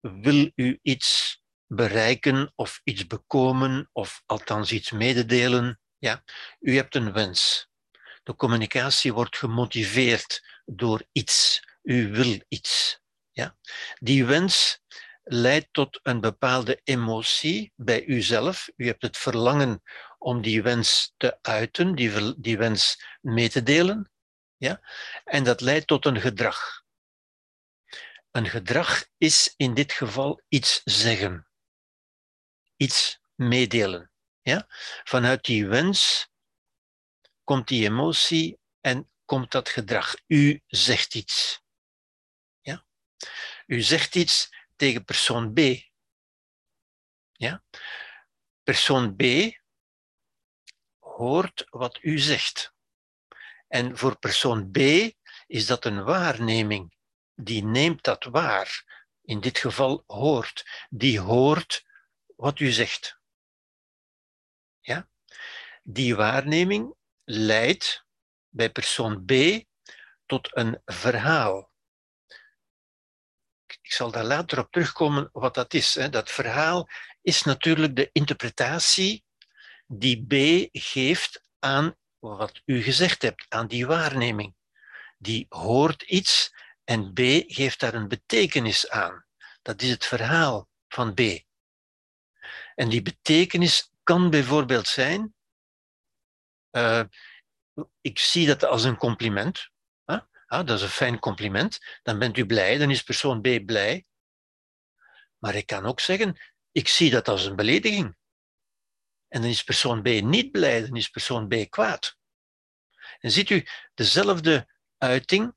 [0.00, 5.80] wil u iets bereiken of iets bekomen of althans iets mededelen.
[5.98, 6.24] Ja?
[6.60, 7.68] U hebt een wens.
[8.22, 11.62] De communicatie wordt gemotiveerd door iets.
[11.82, 13.02] U wil iets.
[13.34, 13.56] Ja?
[13.98, 14.80] Die wens
[15.22, 18.68] leidt tot een bepaalde emotie bij uzelf.
[18.76, 19.82] U hebt het verlangen
[20.18, 24.10] om die wens te uiten, die, die wens mee te delen.
[24.56, 24.80] Ja?
[25.24, 26.82] En dat leidt tot een gedrag.
[28.30, 31.48] Een gedrag is in dit geval iets zeggen,
[32.76, 34.10] iets meedelen.
[34.42, 34.66] Ja?
[35.04, 36.28] Vanuit die wens
[37.44, 40.14] komt die emotie en komt dat gedrag.
[40.26, 41.63] U zegt iets.
[43.66, 45.58] U zegt iets tegen persoon B.
[47.32, 47.62] Ja?
[48.62, 49.22] Persoon B
[50.98, 52.74] hoort wat u zegt.
[53.68, 54.78] En voor persoon B
[55.46, 56.94] is dat een waarneming.
[57.34, 59.02] Die neemt dat waar.
[59.22, 60.86] In dit geval hoort.
[60.90, 61.84] Die hoort
[62.36, 63.18] wat u zegt.
[64.80, 65.08] Ja?
[65.82, 66.94] Die waarneming
[67.24, 68.04] leidt
[68.48, 69.32] bij persoon B
[70.26, 71.72] tot een verhaal.
[73.94, 75.92] Ik zal daar later op terugkomen wat dat is.
[76.10, 76.88] Dat verhaal
[77.22, 79.24] is natuurlijk de interpretatie
[79.86, 84.54] die B geeft aan wat u gezegd hebt, aan die waarneming.
[85.18, 86.54] Die hoort iets
[86.84, 89.24] en B geeft daar een betekenis aan.
[89.62, 91.20] Dat is het verhaal van B.
[92.74, 95.34] En die betekenis kan bijvoorbeeld zijn,
[96.70, 97.02] uh,
[98.00, 99.72] ik zie dat als een compliment.
[100.54, 101.80] Ah, dat is een fijn compliment.
[102.02, 104.06] Dan bent u blij, dan is persoon B blij.
[105.38, 106.40] Maar ik kan ook zeggen,
[106.72, 108.16] ik zie dat als een belediging.
[109.28, 112.16] En dan is persoon B niet blij, dan is persoon B kwaad.
[113.18, 114.68] En ziet u, dezelfde
[114.98, 115.54] uiting,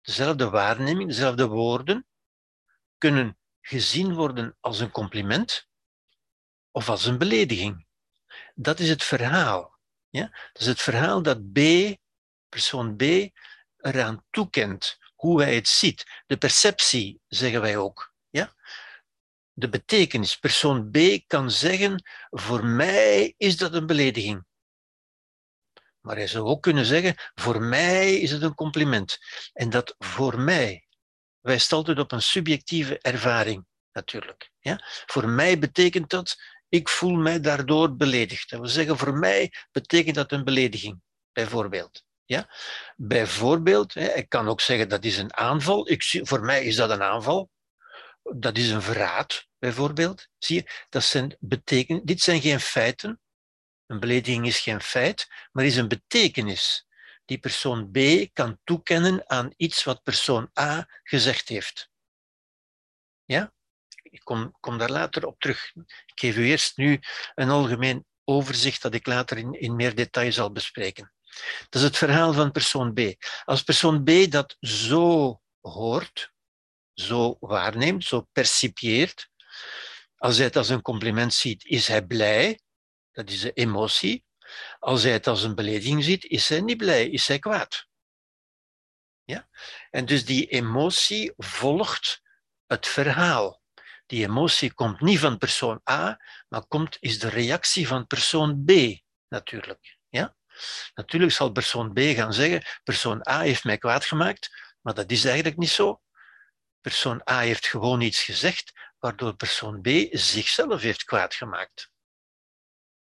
[0.00, 2.06] dezelfde waarneming, dezelfde woorden
[2.98, 5.68] kunnen gezien worden als een compliment
[6.70, 7.86] of als een belediging.
[8.54, 9.78] Dat is het verhaal.
[10.08, 10.26] Ja?
[10.52, 11.58] Dat is het verhaal dat B,
[12.48, 13.02] persoon B,
[13.84, 16.22] eraan toekent, hoe hij het ziet.
[16.26, 18.14] De perceptie, zeggen wij ook.
[18.30, 18.54] Ja?
[19.52, 20.36] De betekenis.
[20.38, 24.44] Persoon B kan zeggen, voor mij is dat een belediging.
[26.00, 29.18] Maar hij zou ook kunnen zeggen, voor mij is het een compliment.
[29.52, 30.86] En dat voor mij
[31.40, 34.50] wijst altijd op een subjectieve ervaring, natuurlijk.
[34.58, 34.80] Ja?
[35.06, 36.36] Voor mij betekent dat,
[36.68, 38.50] ik voel mij daardoor beledigd.
[38.50, 41.00] Dat wil zeggen, voor mij betekent dat een belediging,
[41.32, 42.04] bijvoorbeeld.
[42.24, 42.54] Ja?
[42.96, 45.90] Bijvoorbeeld, ik kan ook zeggen dat is een aanval.
[45.90, 47.50] Ik, voor mij is dat een aanval.
[48.22, 50.28] Dat is een verraad, bijvoorbeeld.
[50.38, 53.20] Zie je, dat zijn beteken, dit zijn geen feiten,
[53.86, 56.86] een belediging is geen feit, maar is een betekenis
[57.24, 57.98] die persoon B
[58.32, 61.90] kan toekennen aan iets wat persoon A gezegd heeft.
[63.24, 63.52] Ja?
[64.02, 65.72] Ik kom, kom daar later op terug.
[66.06, 67.00] Ik geef u eerst nu
[67.34, 71.13] een algemeen overzicht dat ik later in, in meer detail zal bespreken.
[71.68, 73.00] Dat is het verhaal van persoon B.
[73.44, 76.32] Als persoon B dat zo hoort,
[76.94, 79.28] zo waarneemt, zo percipieert,
[80.16, 82.58] als hij het als een compliment ziet, is hij blij
[83.14, 84.24] dat is de emotie.
[84.78, 87.86] Als hij het als een belediging ziet, is hij niet blij, is hij kwaad.
[89.24, 89.48] Ja?
[89.90, 92.22] En dus die emotie volgt
[92.66, 93.62] het verhaal.
[94.06, 98.70] Die emotie komt niet van persoon A, maar komt, is de reactie van persoon B
[99.28, 99.98] natuurlijk.
[100.08, 100.36] Ja?
[100.94, 105.24] Natuurlijk zal persoon B gaan zeggen, persoon A heeft mij kwaad gemaakt, maar dat is
[105.24, 106.00] eigenlijk niet zo.
[106.80, 111.92] Persoon A heeft gewoon iets gezegd, waardoor persoon B zichzelf heeft kwaad gemaakt.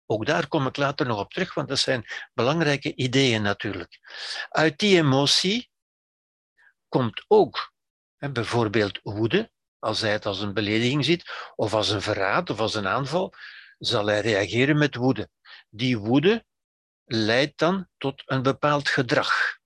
[0.06, 3.98] Ook daar kom ik later nog op terug, want dat zijn belangrijke ideeën natuurlijk.
[4.48, 5.70] Uit die emotie
[6.88, 7.72] komt ook
[8.18, 12.74] bijvoorbeeld woede, als hij het als een belediging ziet, of als een verraad of als
[12.74, 13.34] een aanval,
[13.78, 15.30] zal hij reageren met woede.
[15.68, 16.46] Die woede
[17.09, 19.59] leidt dan tot een bepaald gedrag.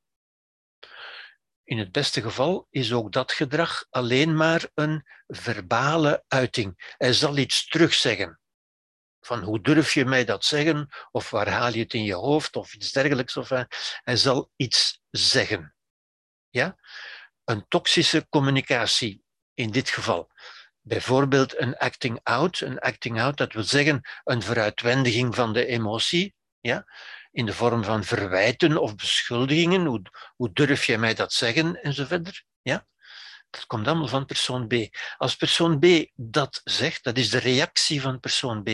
[1.64, 6.94] In het beste geval is ook dat gedrag alleen maar een verbale uiting.
[6.96, 8.40] Hij zal iets terugzeggen.
[9.20, 10.88] Van hoe durf je mij dat zeggen?
[11.10, 12.56] Of waar haal je het in je hoofd?
[12.56, 13.36] Of iets dergelijks.
[13.36, 13.48] Of,
[14.02, 15.74] hij zal iets zeggen.
[16.48, 16.76] Ja?
[17.44, 19.22] Een toxische communicatie
[19.54, 20.30] in dit geval.
[20.80, 22.60] Bijvoorbeeld een acting out.
[22.60, 26.34] Een acting out, dat wil zeggen een veruitwendiging van de emotie.
[26.60, 26.86] Ja?
[27.32, 29.86] In de vorm van verwijten of beschuldigingen.
[30.36, 31.82] Hoe, durf jij mij dat zeggen?
[31.82, 32.44] En zo verder.
[32.62, 32.86] Ja?
[33.50, 34.74] Dat komt allemaal van persoon B.
[35.16, 38.68] Als persoon B dat zegt, dat is de reactie van persoon B.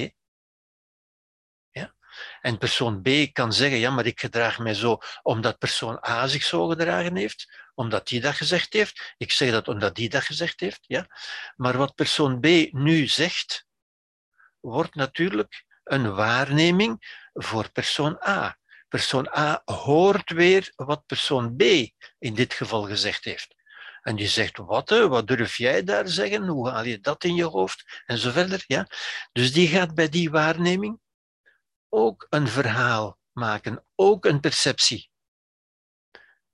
[1.71, 1.95] Ja?
[2.41, 6.43] En persoon B kan zeggen, ja, maar ik gedraag mij zo omdat persoon A zich
[6.43, 9.15] zo gedragen heeft, omdat die dat gezegd heeft.
[9.17, 10.81] Ik zeg dat omdat die dat gezegd heeft.
[10.87, 11.07] Ja?
[11.57, 13.67] Maar wat persoon B nu zegt,
[14.61, 18.57] wordt natuurlijk een waarneming voor persoon A.
[18.89, 21.63] Persoon A hoort weer wat persoon B
[22.19, 23.57] in dit geval gezegd heeft.
[24.03, 26.47] En die zegt, wat, wat durf jij daar zeggen?
[26.47, 28.03] Hoe haal je dat in je hoofd?
[28.07, 28.65] En zo verder.
[28.67, 28.87] Ja?
[29.33, 31.01] Dus die gaat bij die waarneming
[31.89, 35.11] ook een verhaal maken, ook een perceptie.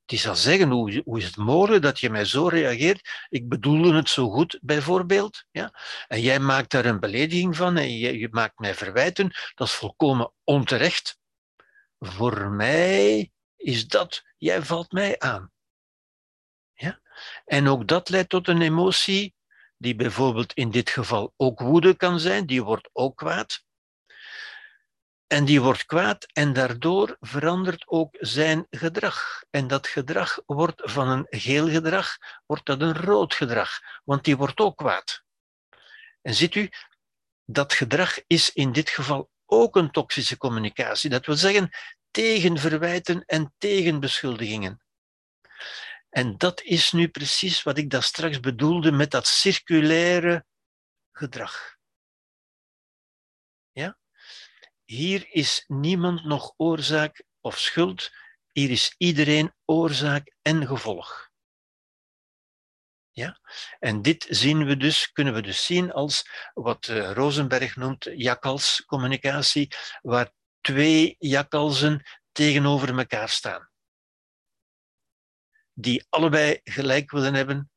[0.06, 3.26] Die zal zeggen, hoe, hoe is het mogelijk dat je mij zo reageert?
[3.28, 5.44] Ik bedoelde het zo goed, bijvoorbeeld.
[5.50, 5.80] Ja?
[6.06, 9.32] En jij maakt daar een belediging van en je, je maakt mij verwijten.
[9.54, 11.18] Dat is volkomen onterecht.
[11.98, 15.52] Voor mij is dat, jij valt mij aan.
[16.72, 17.00] Ja?
[17.44, 19.34] En ook dat leidt tot een emotie,
[19.78, 23.64] die bijvoorbeeld in dit geval ook woede kan zijn, die wordt ook kwaad.
[25.34, 29.44] En die wordt kwaad en daardoor verandert ook zijn gedrag.
[29.50, 32.16] En dat gedrag wordt van een geel gedrag,
[32.46, 35.24] wordt dat een rood gedrag, want die wordt ook kwaad.
[36.22, 36.70] En ziet u,
[37.44, 41.10] dat gedrag is in dit geval ook een toxische communicatie.
[41.10, 41.70] Dat wil zeggen
[42.10, 44.82] tegen verwijten en tegen beschuldigingen.
[46.08, 50.44] En dat is nu precies wat ik daar straks bedoelde met dat circulaire
[51.12, 51.76] gedrag.
[53.72, 53.98] Ja?
[54.84, 58.10] Hier is niemand nog oorzaak of schuld,
[58.52, 61.32] hier is iedereen oorzaak en gevolg.
[63.10, 63.40] Ja?
[63.78, 69.68] En dit zien we dus, kunnen we dus zien als wat eh, Rosenberg noemt jakkalscommunicatie,
[70.02, 72.02] waar twee jakkalzen
[72.32, 73.70] tegenover elkaar staan.
[75.72, 77.70] Die allebei gelijk willen hebben.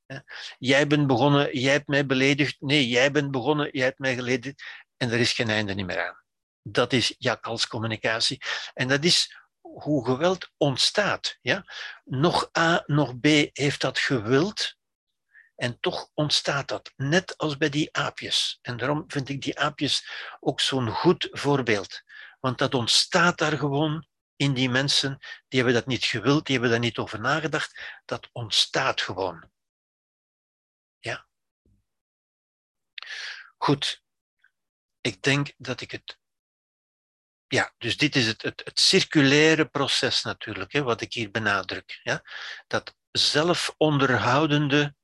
[0.58, 2.62] Jij bent begonnen, jij hebt mij beledigd.
[2.62, 4.64] Nee, jij bent begonnen, jij hebt mij geledigd.
[4.98, 6.26] En er is geen einde meer aan.
[6.72, 8.42] Dat is jakkalscommunicatie.
[8.74, 11.38] En dat is hoe geweld ontstaat.
[11.42, 11.66] Ja?
[12.04, 14.78] Nog A, nog B heeft dat gewild,
[15.58, 18.60] en toch ontstaat dat, net als bij die aapjes.
[18.62, 22.02] En daarom vind ik die aapjes ook zo'n goed voorbeeld.
[22.40, 25.18] Want dat ontstaat daar gewoon in die mensen.
[25.48, 28.00] Die hebben dat niet gewild, die hebben daar niet over nagedacht.
[28.06, 29.52] Dat ontstaat gewoon.
[31.00, 31.28] Ja.
[33.58, 34.04] Goed.
[35.02, 36.18] Ik denk dat ik het.
[37.48, 42.00] Ja, dus dit is het, het, het circulaire proces natuurlijk, hè, wat ik hier benadruk.
[42.04, 42.24] Ja?
[42.68, 44.96] Dat zelfonderhoudende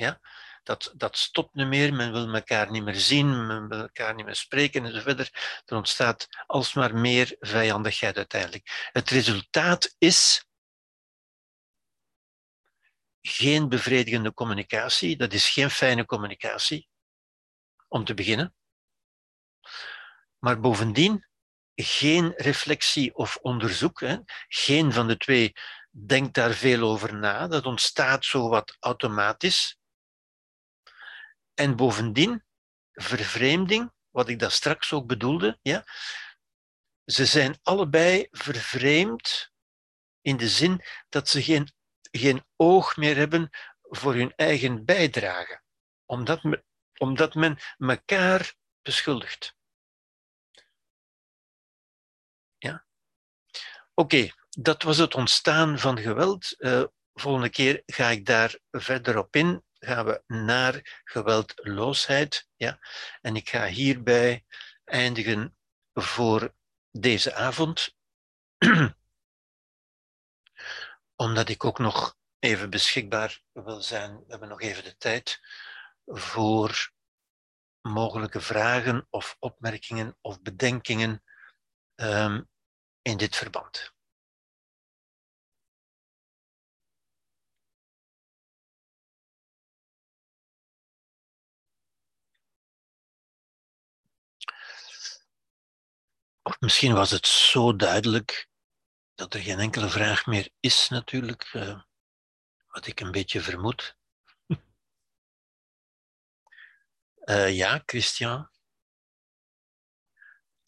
[0.00, 0.20] ja?
[0.62, 4.24] Dat, dat stopt niet meer, men wil elkaar niet meer zien, men wil elkaar niet
[4.24, 5.30] meer spreken enzovoort.
[5.64, 8.88] Er ontstaat alsmaar meer vijandigheid uiteindelijk.
[8.92, 10.44] Het resultaat is
[13.20, 16.88] geen bevredigende communicatie, dat is geen fijne communicatie,
[17.88, 18.54] om te beginnen.
[20.38, 21.28] Maar bovendien
[21.74, 24.00] geen reflectie of onderzoek.
[24.00, 24.16] Hè.
[24.48, 25.52] Geen van de twee
[25.90, 27.46] denkt daar veel over na.
[27.48, 29.78] Dat ontstaat zo wat automatisch.
[31.54, 32.44] En bovendien,
[32.92, 35.84] vervreemding, wat ik daar straks ook bedoelde, ja,
[37.04, 39.50] ze zijn allebei vervreemd
[40.20, 41.72] in de zin dat ze geen,
[42.10, 45.62] geen oog meer hebben voor hun eigen bijdrage,
[46.06, 46.40] omdat,
[46.98, 49.58] omdat men elkaar beschuldigt.
[54.00, 56.54] Oké, dat was het ontstaan van geweld.
[56.58, 59.64] Uh, volgende keer ga ik daar verder op in.
[59.78, 62.48] Gaan we naar geweldloosheid.
[62.56, 62.78] Ja?
[63.20, 64.44] En ik ga hierbij
[64.84, 65.56] eindigen
[65.94, 66.54] voor
[66.90, 67.94] deze avond.
[71.16, 74.16] Omdat ik ook nog even beschikbaar wil zijn.
[74.16, 75.40] We hebben nog even de tijd
[76.06, 76.92] voor
[77.80, 81.22] mogelijke vragen of opmerkingen of bedenkingen
[81.94, 82.48] um,
[83.02, 83.89] in dit verband.
[96.50, 98.48] Of misschien was het zo duidelijk
[99.14, 101.82] dat er geen enkele vraag meer is, natuurlijk, uh,
[102.68, 103.96] wat ik een beetje vermoed.
[107.24, 108.50] uh, ja, Christian.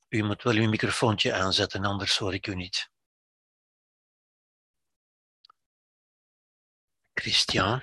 [0.09, 2.91] U moet wel uw microfoontje aanzetten, anders hoor ik u niet.
[7.15, 7.83] Christian.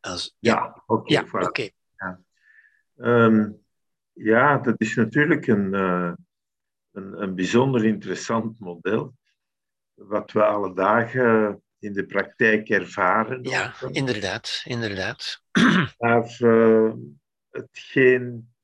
[0.00, 0.36] Als...
[0.38, 0.92] Ja, oké.
[0.92, 1.74] Okay, ja, okay.
[1.96, 2.20] ja.
[2.94, 3.65] Um,
[4.16, 6.12] ja, dat is natuurlijk een, uh,
[6.92, 9.14] een, een bijzonder interessant model.
[9.94, 13.42] Wat we alle dagen in de praktijk ervaren.
[13.42, 15.42] Ja, inderdaad, inderdaad.
[15.98, 16.92] Maar uh,
[17.50, 18.54] hetgeen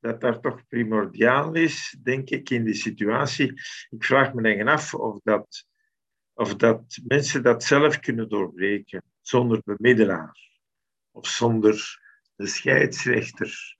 [0.00, 3.52] dat daar toch primordiaal is, denk ik, in die situatie.
[3.90, 5.66] Ik vraag me eigen af of dat,
[6.32, 10.36] of dat mensen dat zelf kunnen doorbreken, zonder bemiddelaar
[11.10, 12.00] of zonder
[12.34, 13.76] de scheidsrechter.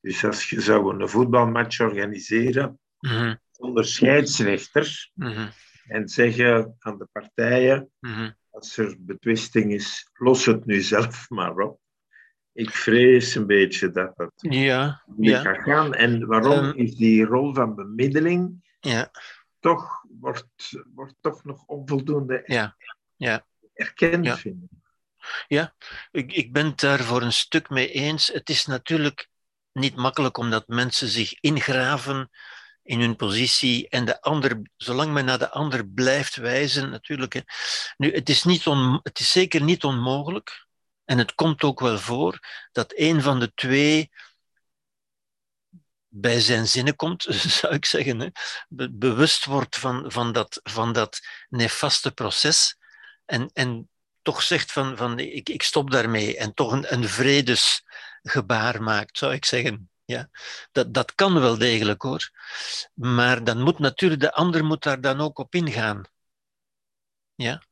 [0.00, 3.34] Dus als je zou een voetbalmatch organiseren mhm.
[3.50, 5.48] zonder scheidsrechter mhm.
[5.86, 8.30] en zeggen aan de partijen, mhm.
[8.50, 11.80] als er betwisting is, los het nu zelf maar op.
[12.52, 15.40] Ik vrees een beetje dat dat ja, niet ja.
[15.40, 15.94] gaat gaan.
[15.94, 19.10] En waarom Ehm, is die rol van bemiddeling Ja,
[19.60, 20.46] toch, wordt,
[20.94, 22.76] wordt toch nog onvoldoende ja,
[23.16, 23.46] ja.
[23.74, 24.36] erkend, Ja.
[24.36, 24.76] vind ik.
[26.10, 28.26] Ik, ik ben het daar voor een stuk mee eens.
[28.26, 29.28] Het is natuurlijk
[29.78, 32.30] niet makkelijk omdat mensen zich ingraven
[32.82, 37.32] in hun positie en de ander, zolang men naar de ander blijft wijzen, natuurlijk.
[37.32, 37.40] Hè.
[37.96, 40.66] Nu, het is, niet on, het is zeker niet onmogelijk,
[41.04, 42.38] en het komt ook wel voor,
[42.72, 44.10] dat een van de twee
[46.08, 47.22] bij zijn zinnen komt,
[47.60, 48.28] zou ik zeggen, hè.
[48.68, 52.76] Be- bewust wordt van, van, dat, van dat nefaste proces
[53.24, 53.90] en, en
[54.22, 57.08] toch zegt van, van ik, ik stop daarmee en toch een, een
[58.22, 59.90] vredesgebaar maakt, zou ik zeggen.
[60.04, 60.28] Ja,
[60.72, 62.30] dat, dat kan wel degelijk hoor.
[62.94, 66.04] Maar dan moet natuurlijk, de ander moet daar dan ook op ingaan.
[67.34, 67.62] Ja,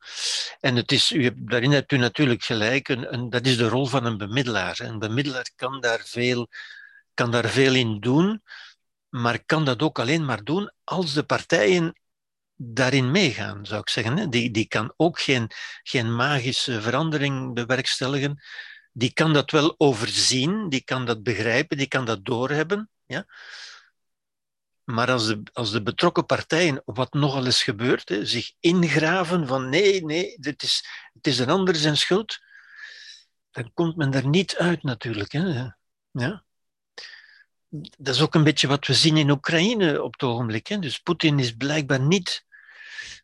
[0.61, 3.87] en het is, u hebt, daarin hebt u natuurlijk gelijk, een, dat is de rol
[3.87, 4.81] van een bemiddelaar.
[4.81, 6.49] Een bemiddelaar kan daar, veel,
[7.15, 8.43] kan daar veel in doen,
[9.09, 12.01] maar kan dat ook alleen maar doen als de partijen
[12.57, 14.31] daarin meegaan, zou ik zeggen.
[14.31, 15.51] Die, die kan ook geen,
[15.83, 18.43] geen magische verandering bewerkstelligen.
[18.99, 22.91] Die kan dat wel overzien, die kan dat begrijpen, die kan dat doorhebben.
[23.07, 23.27] Ja?
[24.85, 29.69] Maar als de, als de betrokken partijen, wat nogal eens gebeurt, hè, zich ingraven van
[29.69, 32.39] nee, nee, dit is, het is een ander zijn schuld,
[33.51, 35.33] dan komt men er niet uit natuurlijk.
[35.33, 35.69] Hè.
[36.11, 36.45] Ja?
[37.99, 40.67] Dat is ook een beetje wat we zien in Oekraïne op het ogenblik.
[40.67, 40.79] Hè.
[40.79, 42.45] Dus Poetin is blijkbaar niet,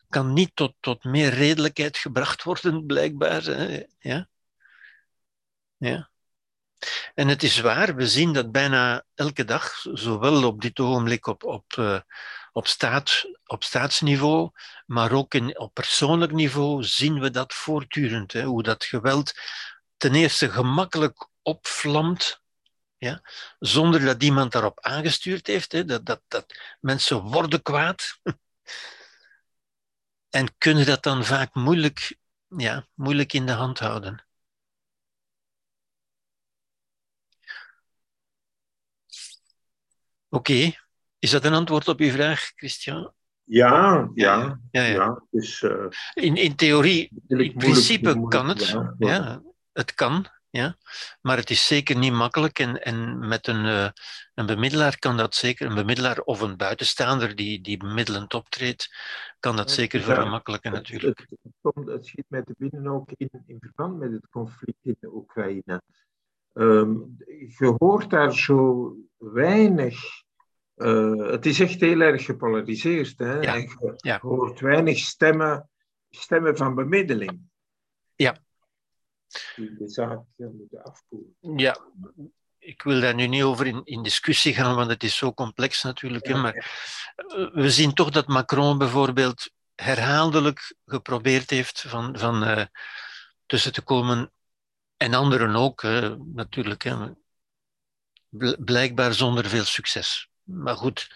[0.09, 3.43] kan niet tot, tot meer redelijkheid gebracht worden, blijkbaar.
[3.43, 3.82] Hè.
[3.99, 4.28] Ja?
[5.82, 6.10] Ja.
[7.14, 11.44] En het is waar, we zien dat bijna elke dag, zowel op dit ogenblik op,
[11.44, 12.00] op, uh,
[12.52, 14.50] op, staat, op staatsniveau,
[14.86, 18.32] maar ook in, op persoonlijk niveau, zien we dat voortdurend.
[18.32, 19.32] Hè, hoe dat geweld
[19.96, 22.42] ten eerste gemakkelijk opvlamt,
[22.96, 23.22] ja,
[23.59, 25.72] zonder dat iemand daarop aangestuurd heeft.
[25.72, 28.18] Hè, dat, dat, dat mensen worden kwaad.
[30.38, 32.16] en kunnen dat dan vaak moeilijk,
[32.56, 34.26] ja, moeilijk in de hand houden.
[40.34, 40.78] Oké, okay.
[41.18, 43.12] is dat een antwoord op uw vraag, Christian?
[43.44, 44.60] Ja, ja.
[44.70, 44.92] ja, ja.
[44.92, 48.66] ja dus, uh, in, in theorie, in principe moeilijk, kan het.
[48.66, 49.42] Ja, ja,
[49.72, 50.76] het kan, ja.
[51.20, 52.59] Maar het is zeker niet makkelijk.
[52.59, 53.88] En, en met een, uh,
[54.34, 58.94] een bemiddelaar kan dat zeker, een bemiddelaar of een buitenstaander die, die bemiddelend optreedt,
[59.40, 61.18] kan dat zeker vergemakkelijken natuurlijk.
[61.18, 64.78] Het, het, het, het schiet mij te binnen ook in, in verband met het conflict
[64.82, 65.82] in de Oekraïne.
[66.54, 67.16] Um,
[67.59, 70.22] je hoort daar zo weinig.
[70.82, 73.18] Uh, het is echt heel erg gepolariseerd.
[73.18, 73.40] Hè?
[73.40, 73.54] Ja.
[73.54, 74.18] En je ja.
[74.20, 75.70] hoort weinig stemmen,
[76.10, 77.40] stemmen van bemiddeling.
[78.14, 78.38] Ja.
[79.56, 81.34] Die de zaak moeten afkoelen.
[81.56, 81.78] Ja,
[82.59, 85.82] ik wil daar nu niet over in, in discussie gaan, want het is zo complex
[85.82, 86.26] natuurlijk.
[86.26, 86.34] Ja.
[86.34, 86.40] Hè?
[86.40, 86.70] Maar
[87.52, 92.64] we zien toch dat Macron bijvoorbeeld herhaaldelijk geprobeerd heeft van, van uh,
[93.46, 94.32] tussen te komen.
[94.96, 96.82] En anderen ook, uh, natuurlijk.
[96.82, 96.96] Hè.
[98.59, 100.30] Blijkbaar zonder veel succes.
[100.52, 101.10] Maar goed.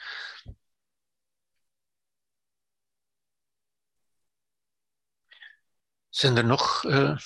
[6.09, 7.19] Zijn er nog uh,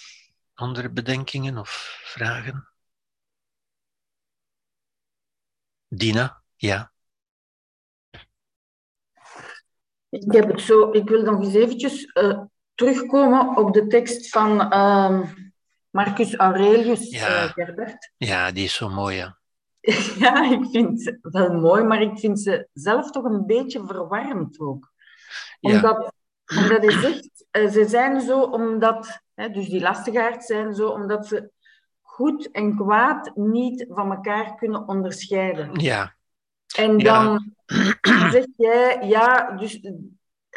[0.55, 2.69] andere bedenkingen of vragen?
[5.89, 6.93] Dina, ja.
[10.09, 12.43] Ik heb het zo, ik wil nog eens eventjes uh,
[12.75, 15.31] terugkomen op de tekst van uh,
[15.91, 17.45] Marcus Aurelius, ja.
[17.45, 18.13] uh, Gerbert.
[18.17, 19.40] Ja, die is zo mooi, ja.
[20.19, 24.61] ja, ik vind ze wel mooi, maar ik vind ze zelf toch een beetje verwarrend
[24.61, 24.93] ook.
[25.61, 26.13] Omdat,
[26.45, 26.63] ja.
[26.63, 31.27] omdat hij zegt, uh, ze zijn zo omdat, hè, dus die lastigaards zijn zo omdat
[31.27, 31.51] ze
[32.01, 35.81] goed en kwaad niet van elkaar kunnen onderscheiden.
[35.81, 36.15] Ja.
[36.77, 37.53] En dan,
[38.01, 38.31] ja.
[38.31, 39.81] zeg jij, ja, dus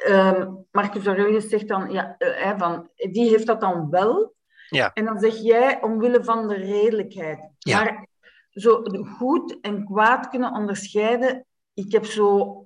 [0.07, 4.35] um, Marcus Aurelius zegt dan, ja, uh, van, die heeft dat dan wel.
[4.69, 4.91] Ja.
[4.93, 7.49] En dan zeg jij, omwille van de redelijkheid.
[7.57, 7.83] Ja.
[7.83, 8.07] Maar
[8.53, 8.83] zo
[9.17, 12.65] goed en kwaad kunnen onderscheiden, ik heb zo,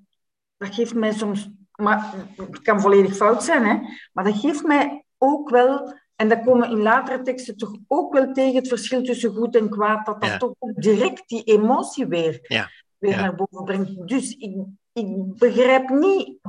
[0.57, 3.79] dat geeft mij soms, maar het kan volledig fout zijn, hè,
[4.13, 8.33] maar dat geeft mij ook wel en dat komen in latere teksten toch ook wel
[8.33, 10.37] tegen het verschil tussen goed en kwaad, dat dat ja.
[10.37, 12.69] toch ook direct die emotie weer, ja.
[12.97, 13.21] weer ja.
[13.21, 14.07] naar boven brengt.
[14.07, 16.39] Dus ik, ik begrijp niet 100%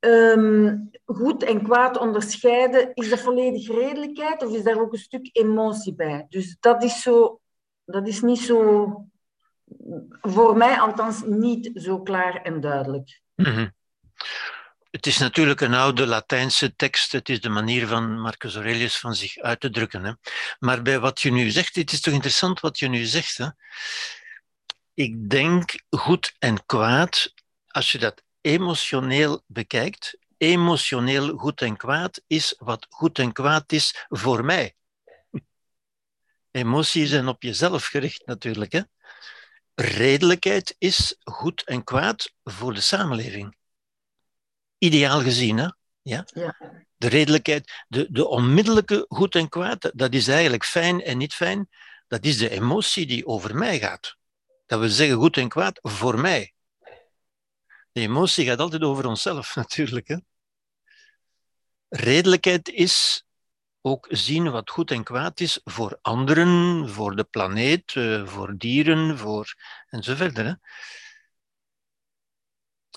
[0.00, 2.94] um, goed en kwaad onderscheiden.
[2.94, 6.26] Is dat volledig redelijkheid of is daar ook een stuk emotie bij?
[6.28, 7.40] Dus dat is, zo,
[7.84, 8.86] dat is niet zo,
[10.20, 13.20] voor mij althans, niet zo klaar en duidelijk.
[13.34, 13.72] -hmm.
[14.90, 17.12] Het is natuurlijk een oude Latijnse tekst.
[17.12, 20.04] Het is de manier van Marcus Aurelius van zich uit te drukken.
[20.04, 20.12] Hè.
[20.58, 23.36] Maar bij wat je nu zegt, het is toch interessant wat je nu zegt.
[23.36, 23.48] Hè?
[24.94, 27.34] Ik denk goed en kwaad,
[27.66, 34.06] als je dat emotioneel bekijkt, emotioneel goed en kwaad is wat goed en kwaad is
[34.08, 34.74] voor mij.
[36.50, 38.72] Emoties zijn op jezelf gericht natuurlijk.
[38.72, 38.80] Hè?
[39.74, 43.56] Redelijkheid is goed en kwaad voor de samenleving
[44.78, 45.56] ideaal gezien.
[45.56, 45.68] Hè?
[46.02, 46.26] Ja?
[46.34, 46.56] ja?
[46.96, 51.68] De redelijkheid, de, de onmiddellijke goed en kwaad, dat is eigenlijk fijn en niet fijn.
[52.08, 54.16] Dat is de emotie die over mij gaat.
[54.66, 56.52] Dat we zeggen goed en kwaad voor mij.
[57.92, 60.08] De emotie gaat altijd over onszelf natuurlijk.
[60.08, 60.16] Hè?
[61.88, 63.24] Redelijkheid is
[63.80, 67.92] ook zien wat goed en kwaad is voor anderen, voor de planeet,
[68.24, 69.54] voor dieren, voor
[69.88, 70.44] en zo verder.
[70.44, 70.54] Hè?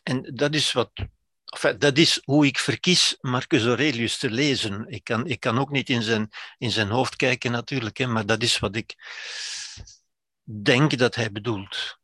[0.04, 0.92] En dat is wat
[1.54, 4.86] Enfin, dat is hoe ik verkies Marcus Aurelius te lezen.
[4.88, 8.26] Ik kan, ik kan ook niet in zijn, in zijn hoofd kijken natuurlijk, hè, maar
[8.26, 8.96] dat is wat ik
[10.44, 12.00] denk dat hij bedoelt.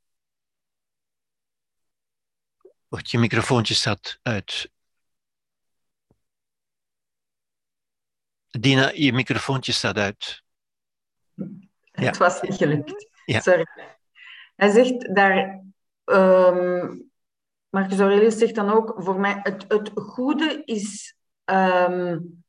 [2.89, 4.71] Wacht, je microfoontje staat uit.
[8.49, 10.43] Dina, je microfoontje staat uit.
[11.91, 12.11] Het ja.
[12.11, 13.09] was niet gelukt.
[13.25, 13.39] Ja.
[13.39, 13.65] Sorry.
[14.55, 15.63] Hij zegt daar...
[16.05, 17.11] Um,
[17.69, 22.43] Marcus Aurelius zegt dan ook, voor mij, het, het goede is um,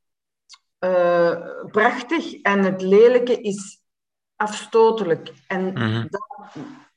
[0.79, 3.81] uh, prachtig en het lelijke is
[4.37, 5.33] afstotelijk.
[5.47, 6.07] En mm -hmm.
[6.09, 6.55] dat,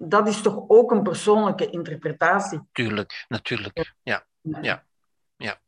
[0.10, 2.62] dat, is toch ook een persoonlijke interpretatie?
[2.72, 3.94] Tuurlijk, natuurlijk.
[4.04, 4.86] Ja, ja,
[5.36, 5.62] ja.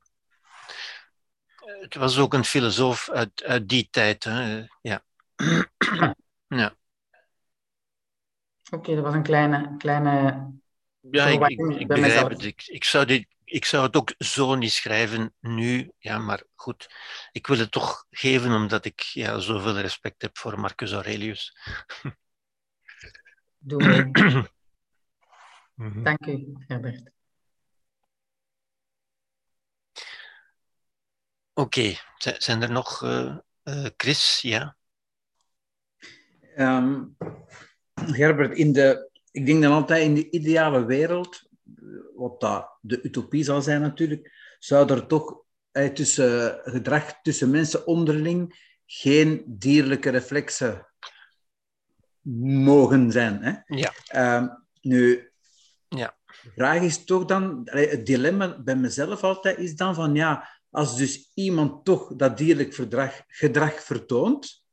[1.79, 4.23] Het was ook een filosoof uit, uit die tijd.
[4.23, 4.63] Hè?
[4.81, 5.03] Ja.
[6.47, 6.75] ja.
[8.65, 10.53] Oké, okay, dat was een kleine, kleine
[11.11, 12.43] ja, ik, ik, ik begrijp het.
[12.43, 16.87] Ik, ik, zou dit, ik zou het ook zo niet schrijven nu, ja, maar goed.
[17.31, 21.57] Ik wil het toch geven omdat ik ja, zoveel respect heb voor Marcus Aurelius.
[23.65, 23.83] Doe
[25.75, 26.03] mee.
[26.03, 27.11] Dank u, Herbert.
[31.53, 32.37] Oké, okay.
[32.37, 34.41] zijn er nog, uh, uh, Chris?
[34.41, 34.77] Ja?
[36.57, 37.17] Um,
[37.93, 41.49] Herbert, in de ik denk dan altijd in de ideale wereld,
[42.15, 47.87] wat dat de utopie zal zijn natuurlijk, zou er toch eh, tussen gedrag tussen mensen
[47.87, 50.87] onderling geen dierlijke reflexen
[52.33, 53.41] mogen zijn.
[53.41, 53.53] Hè?
[53.65, 53.93] Ja.
[54.15, 54.47] Uh,
[54.81, 55.31] nu,
[55.87, 56.15] ja.
[56.25, 60.97] de vraag is toch dan, het dilemma bij mezelf altijd is dan van ja, als
[60.97, 64.63] dus iemand toch dat dierlijk verdrag, gedrag vertoont,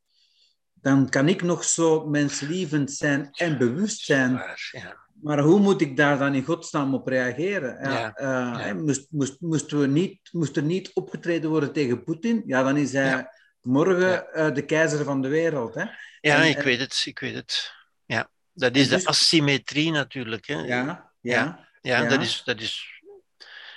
[0.72, 4.32] dan kan ik nog zo menslievend zijn en bewust zijn.
[4.70, 5.00] Ja.
[5.22, 7.78] Maar hoe moet ik daar dan in godsnaam op reageren?
[7.82, 8.74] Ja, Ja, uh, ja.
[8.74, 12.42] Moest, moest, moesten we niet, moest er niet opgetreden worden tegen Poetin?
[12.46, 13.28] Ja, dan is hij.
[13.62, 14.26] Morgen Ja.
[14.34, 15.74] uh, de keizer van de wereld.
[15.74, 15.84] Hè?
[16.20, 17.72] Ja, En- ik en- weet het, ik weet het.
[18.04, 20.46] Ja, dat is dus- de asymmetrie natuurlijk.
[20.46, 20.54] Hè.
[20.54, 21.68] Ja, ja.
[21.80, 23.02] Ja, dat, is, dat is...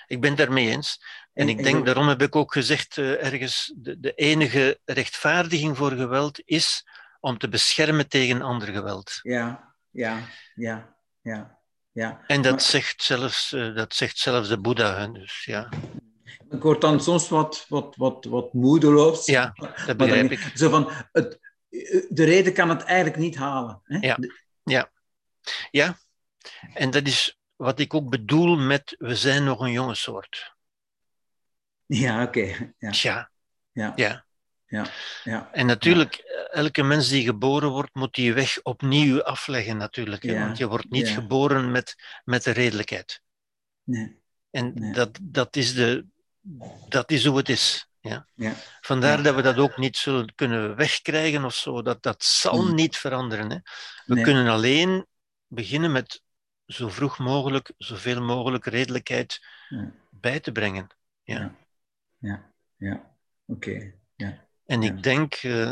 [0.08, 1.04] ik ben daarmee eens.
[1.34, 5.92] En, ik denk, daarom heb ik ook gezegd uh, ergens, de, de enige rechtvaardiging voor
[5.92, 6.88] geweld is
[7.20, 9.20] om te beschermen tegen ander geweld.
[9.22, 10.20] Ja, ja,
[10.56, 11.60] ja, ja.
[11.92, 12.24] ja.
[12.28, 15.08] En dat, zegt, zelfs, uh, dat zegt zelfs de Boeddha.
[15.08, 15.70] Dus, ja.
[16.50, 19.26] Ik word dan soms wat, wat, wat, wat moedeloos.
[19.26, 19.54] Ja,
[19.88, 20.52] dat begrijp ik.
[20.54, 21.40] Zo van, het,
[22.10, 23.82] de reden kan het eigenlijk niet halen.
[23.84, 23.98] Hè?
[24.00, 24.18] Ja,
[24.64, 24.92] ja.
[25.72, 25.98] ja,
[26.74, 30.56] en dat is wat ik ook bedoel met we zijn nog een jonge soort.
[31.86, 32.74] Ja, oké.
[32.78, 32.90] Ja.
[32.92, 33.32] Ja.
[33.72, 33.94] Ja.
[33.96, 34.26] ja.
[34.68, 34.88] Ja.
[35.24, 35.50] ja.
[35.52, 36.16] En natuurlijk,
[36.52, 40.24] elke mens die geboren wordt, moet die weg opnieuw afleggen natuurlijk.
[40.24, 40.40] Hè?
[40.40, 43.22] Want je wordt niet geboren met, met de redelijkheid.
[43.84, 44.24] Nee.
[44.50, 46.06] En Dat, dat, is de,
[46.90, 47.90] dat is hoe het is.
[48.00, 48.28] Ja?
[48.34, 48.54] Ja.
[48.82, 51.82] Vandaar dat we dat ook niet zullen kunnen wegkrijgen of zo.
[51.82, 52.76] Dat, dat zal Mm.
[52.76, 53.50] niet veranderen.
[53.50, 53.58] Hè?
[54.06, 54.24] We Nee.
[54.24, 55.06] kunnen alleen
[55.48, 56.24] beginnen met
[56.66, 59.92] zo vroeg mogelijk, zoveel mogelijk redelijkheid Ja.
[60.10, 60.88] bij te brengen.
[61.24, 61.56] Ja.
[62.18, 63.16] Ja, ja.
[63.46, 63.94] Oké.
[64.16, 64.48] Ja.
[64.66, 65.72] En ik denk, eh,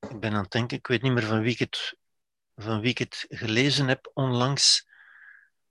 [0.00, 1.96] ik ben aan het denken, ik weet niet meer van wie ik het,
[2.54, 4.88] van wie ik het gelezen heb onlangs,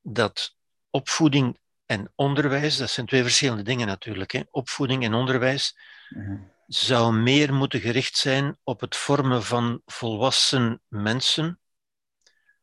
[0.02, 0.56] dat
[0.90, 4.42] opvoeding en onderwijs, dat zijn twee verschillende dingen natuurlijk, hè?
[4.52, 5.78] opvoeding en onderwijs,
[6.10, 6.40] Ja.
[6.68, 11.60] zou meer moeten gericht zijn op het vormen van volwassen mensen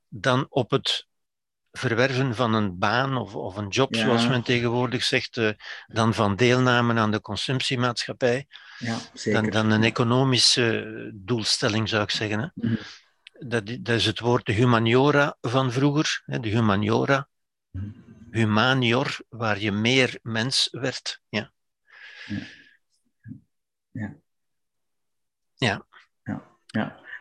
[0.09, 1.07] dan op het
[1.73, 4.01] verwerven van een baan of, of een job, Ja.
[4.01, 5.51] zoals men tegenwoordig zegt, eh,
[5.86, 8.47] dan van deelname aan de consumptiemaatschappij,
[8.78, 9.43] ja, zeker.
[9.43, 12.39] dan, dan een economische doelstelling, zou ik zeggen.
[12.39, 12.47] Hè.
[12.55, 12.74] Mhm.
[13.39, 17.28] Dat, dat is het woord de humaniora van vroeger, hè, de humaniora,
[17.70, 18.02] Mhm.
[18.33, 21.21] Humanior, waar je meer mens werd.
[21.29, 21.53] Ja.
[25.55, 25.87] Ja.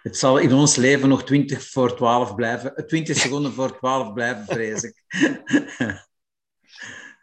[0.02, 4.14] Het zal in ons leven nog 20 voor 12 blijven, eh, 20 seconden voor 12
[4.14, 5.04] blijven, vrees ik.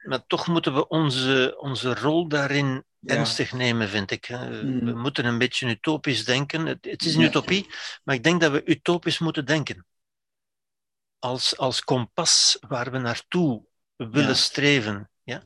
[0.02, 3.14] Maar toch moeten we onze, onze rol daarin Ja.
[3.14, 4.24] ernstig nemen, vind ik.
[4.24, 4.62] hè.
[4.62, 4.84] Mm.
[4.84, 6.66] We moeten een beetje utopisch denken.
[6.66, 7.26] Het, het is een Ja.
[7.26, 7.66] utopie,
[8.04, 9.86] maar ik denk dat we utopisch moeten denken.
[11.18, 13.66] Als, als kompas waar we naartoe
[14.06, 14.34] willen Ja.
[14.34, 15.10] streven.
[15.22, 15.42] Ja?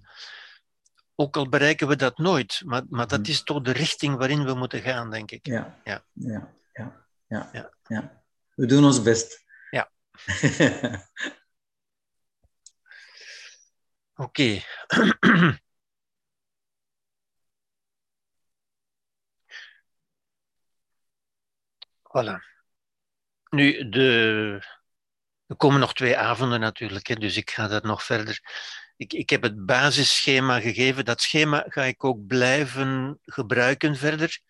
[1.15, 3.31] Ook al bereiken we dat nooit, maar, maar dat Mhm.
[3.31, 5.47] is toch de richting waarin we moeten gaan, denk ik.
[5.47, 5.81] Ja.
[5.85, 6.05] Ja.
[6.13, 6.55] Ja.
[6.73, 7.07] Ja.
[7.29, 7.51] Ja.
[7.53, 7.71] Ja.
[7.87, 8.23] ja.
[8.55, 9.45] We doen ons best.
[9.71, 9.91] Ja.
[14.15, 14.61] Oké.
[22.13, 22.39] voilà.
[23.51, 24.61] Nu, de...
[25.53, 28.41] er komen nog twee avonden natuurlijk, hè, dus ik ga dat nog verder.
[28.97, 31.05] Ik, ik heb het basisschema gegeven.
[31.05, 34.41] Dat schema ga ik ook blijven gebruiken verder.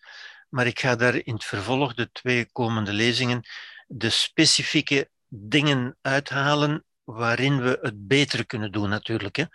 [0.49, 3.41] Maar ik ga daar in het vervolg, de twee komende lezingen,
[3.87, 9.35] de specifieke dingen uithalen waarin we het beter kunnen doen natuurlijk.
[9.35, 9.45] Hè.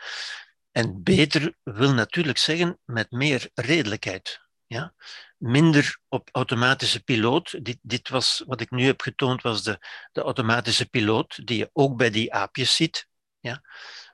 [0.71, 4.41] En beter wil natuurlijk zeggen met meer redelijkheid.
[4.67, 4.95] Ja?
[5.39, 7.65] Minder op automatische piloot.
[7.65, 9.79] Dit, dit was, wat ik nu heb getoond, was de,
[10.13, 13.09] de automatische piloot, die je ook bij die aapjes ziet.
[13.41, 13.63] Ja?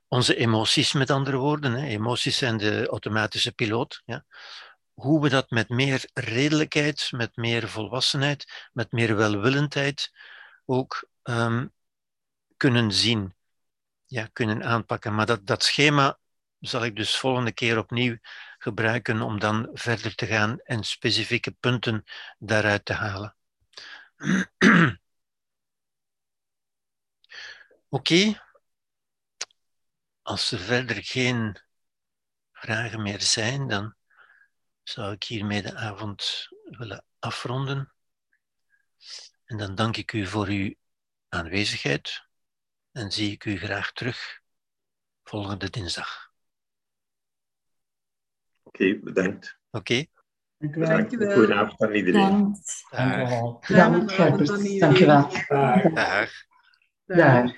[0.08, 1.72] Onze emoties, met andere woorden.
[1.72, 1.86] Hè?
[1.86, 4.02] Emoties zijn de automatische piloot.
[4.04, 4.24] Ja?
[4.92, 10.12] Hoe we dat met meer redelijkheid, met meer volwassenheid, met meer welwillendheid
[10.64, 11.66] ook ehm,
[12.56, 13.34] kunnen zien,
[14.06, 15.14] ja, kunnen aanpakken.
[15.14, 16.18] Maar dat, dat schema
[16.66, 18.18] zal ik dus volgende keer opnieuw
[18.58, 22.04] gebruiken om dan verder te gaan en specifieke punten
[22.38, 23.36] daaruit te halen.
[27.88, 28.42] Oké.
[30.22, 31.58] Als er verder geen
[32.52, 33.94] vragen meer zijn, dan
[34.82, 37.92] zou ik hiermee de avond willen afronden.
[39.44, 40.74] En dan dank ik u voor uw
[41.28, 42.22] aanwezigheid
[42.92, 44.40] en zie ik u graag terug
[45.22, 46.23] volgende dinsdag
[48.74, 49.58] okay, bedankt.
[49.70, 49.78] Oké.
[49.78, 50.08] Okay.
[51.18, 51.32] wel.
[51.32, 52.56] Goedenavond aan iedereen.
[52.90, 53.60] Dankjewel.
[54.78, 55.28] Dank je wel.
[55.94, 56.30] Dag.
[57.06, 57.52] Dag.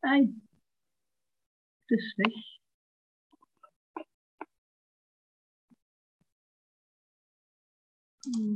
[0.00, 0.34] Ai,
[1.86, 2.32] het is weg.
[8.20, 8.48] Hmm.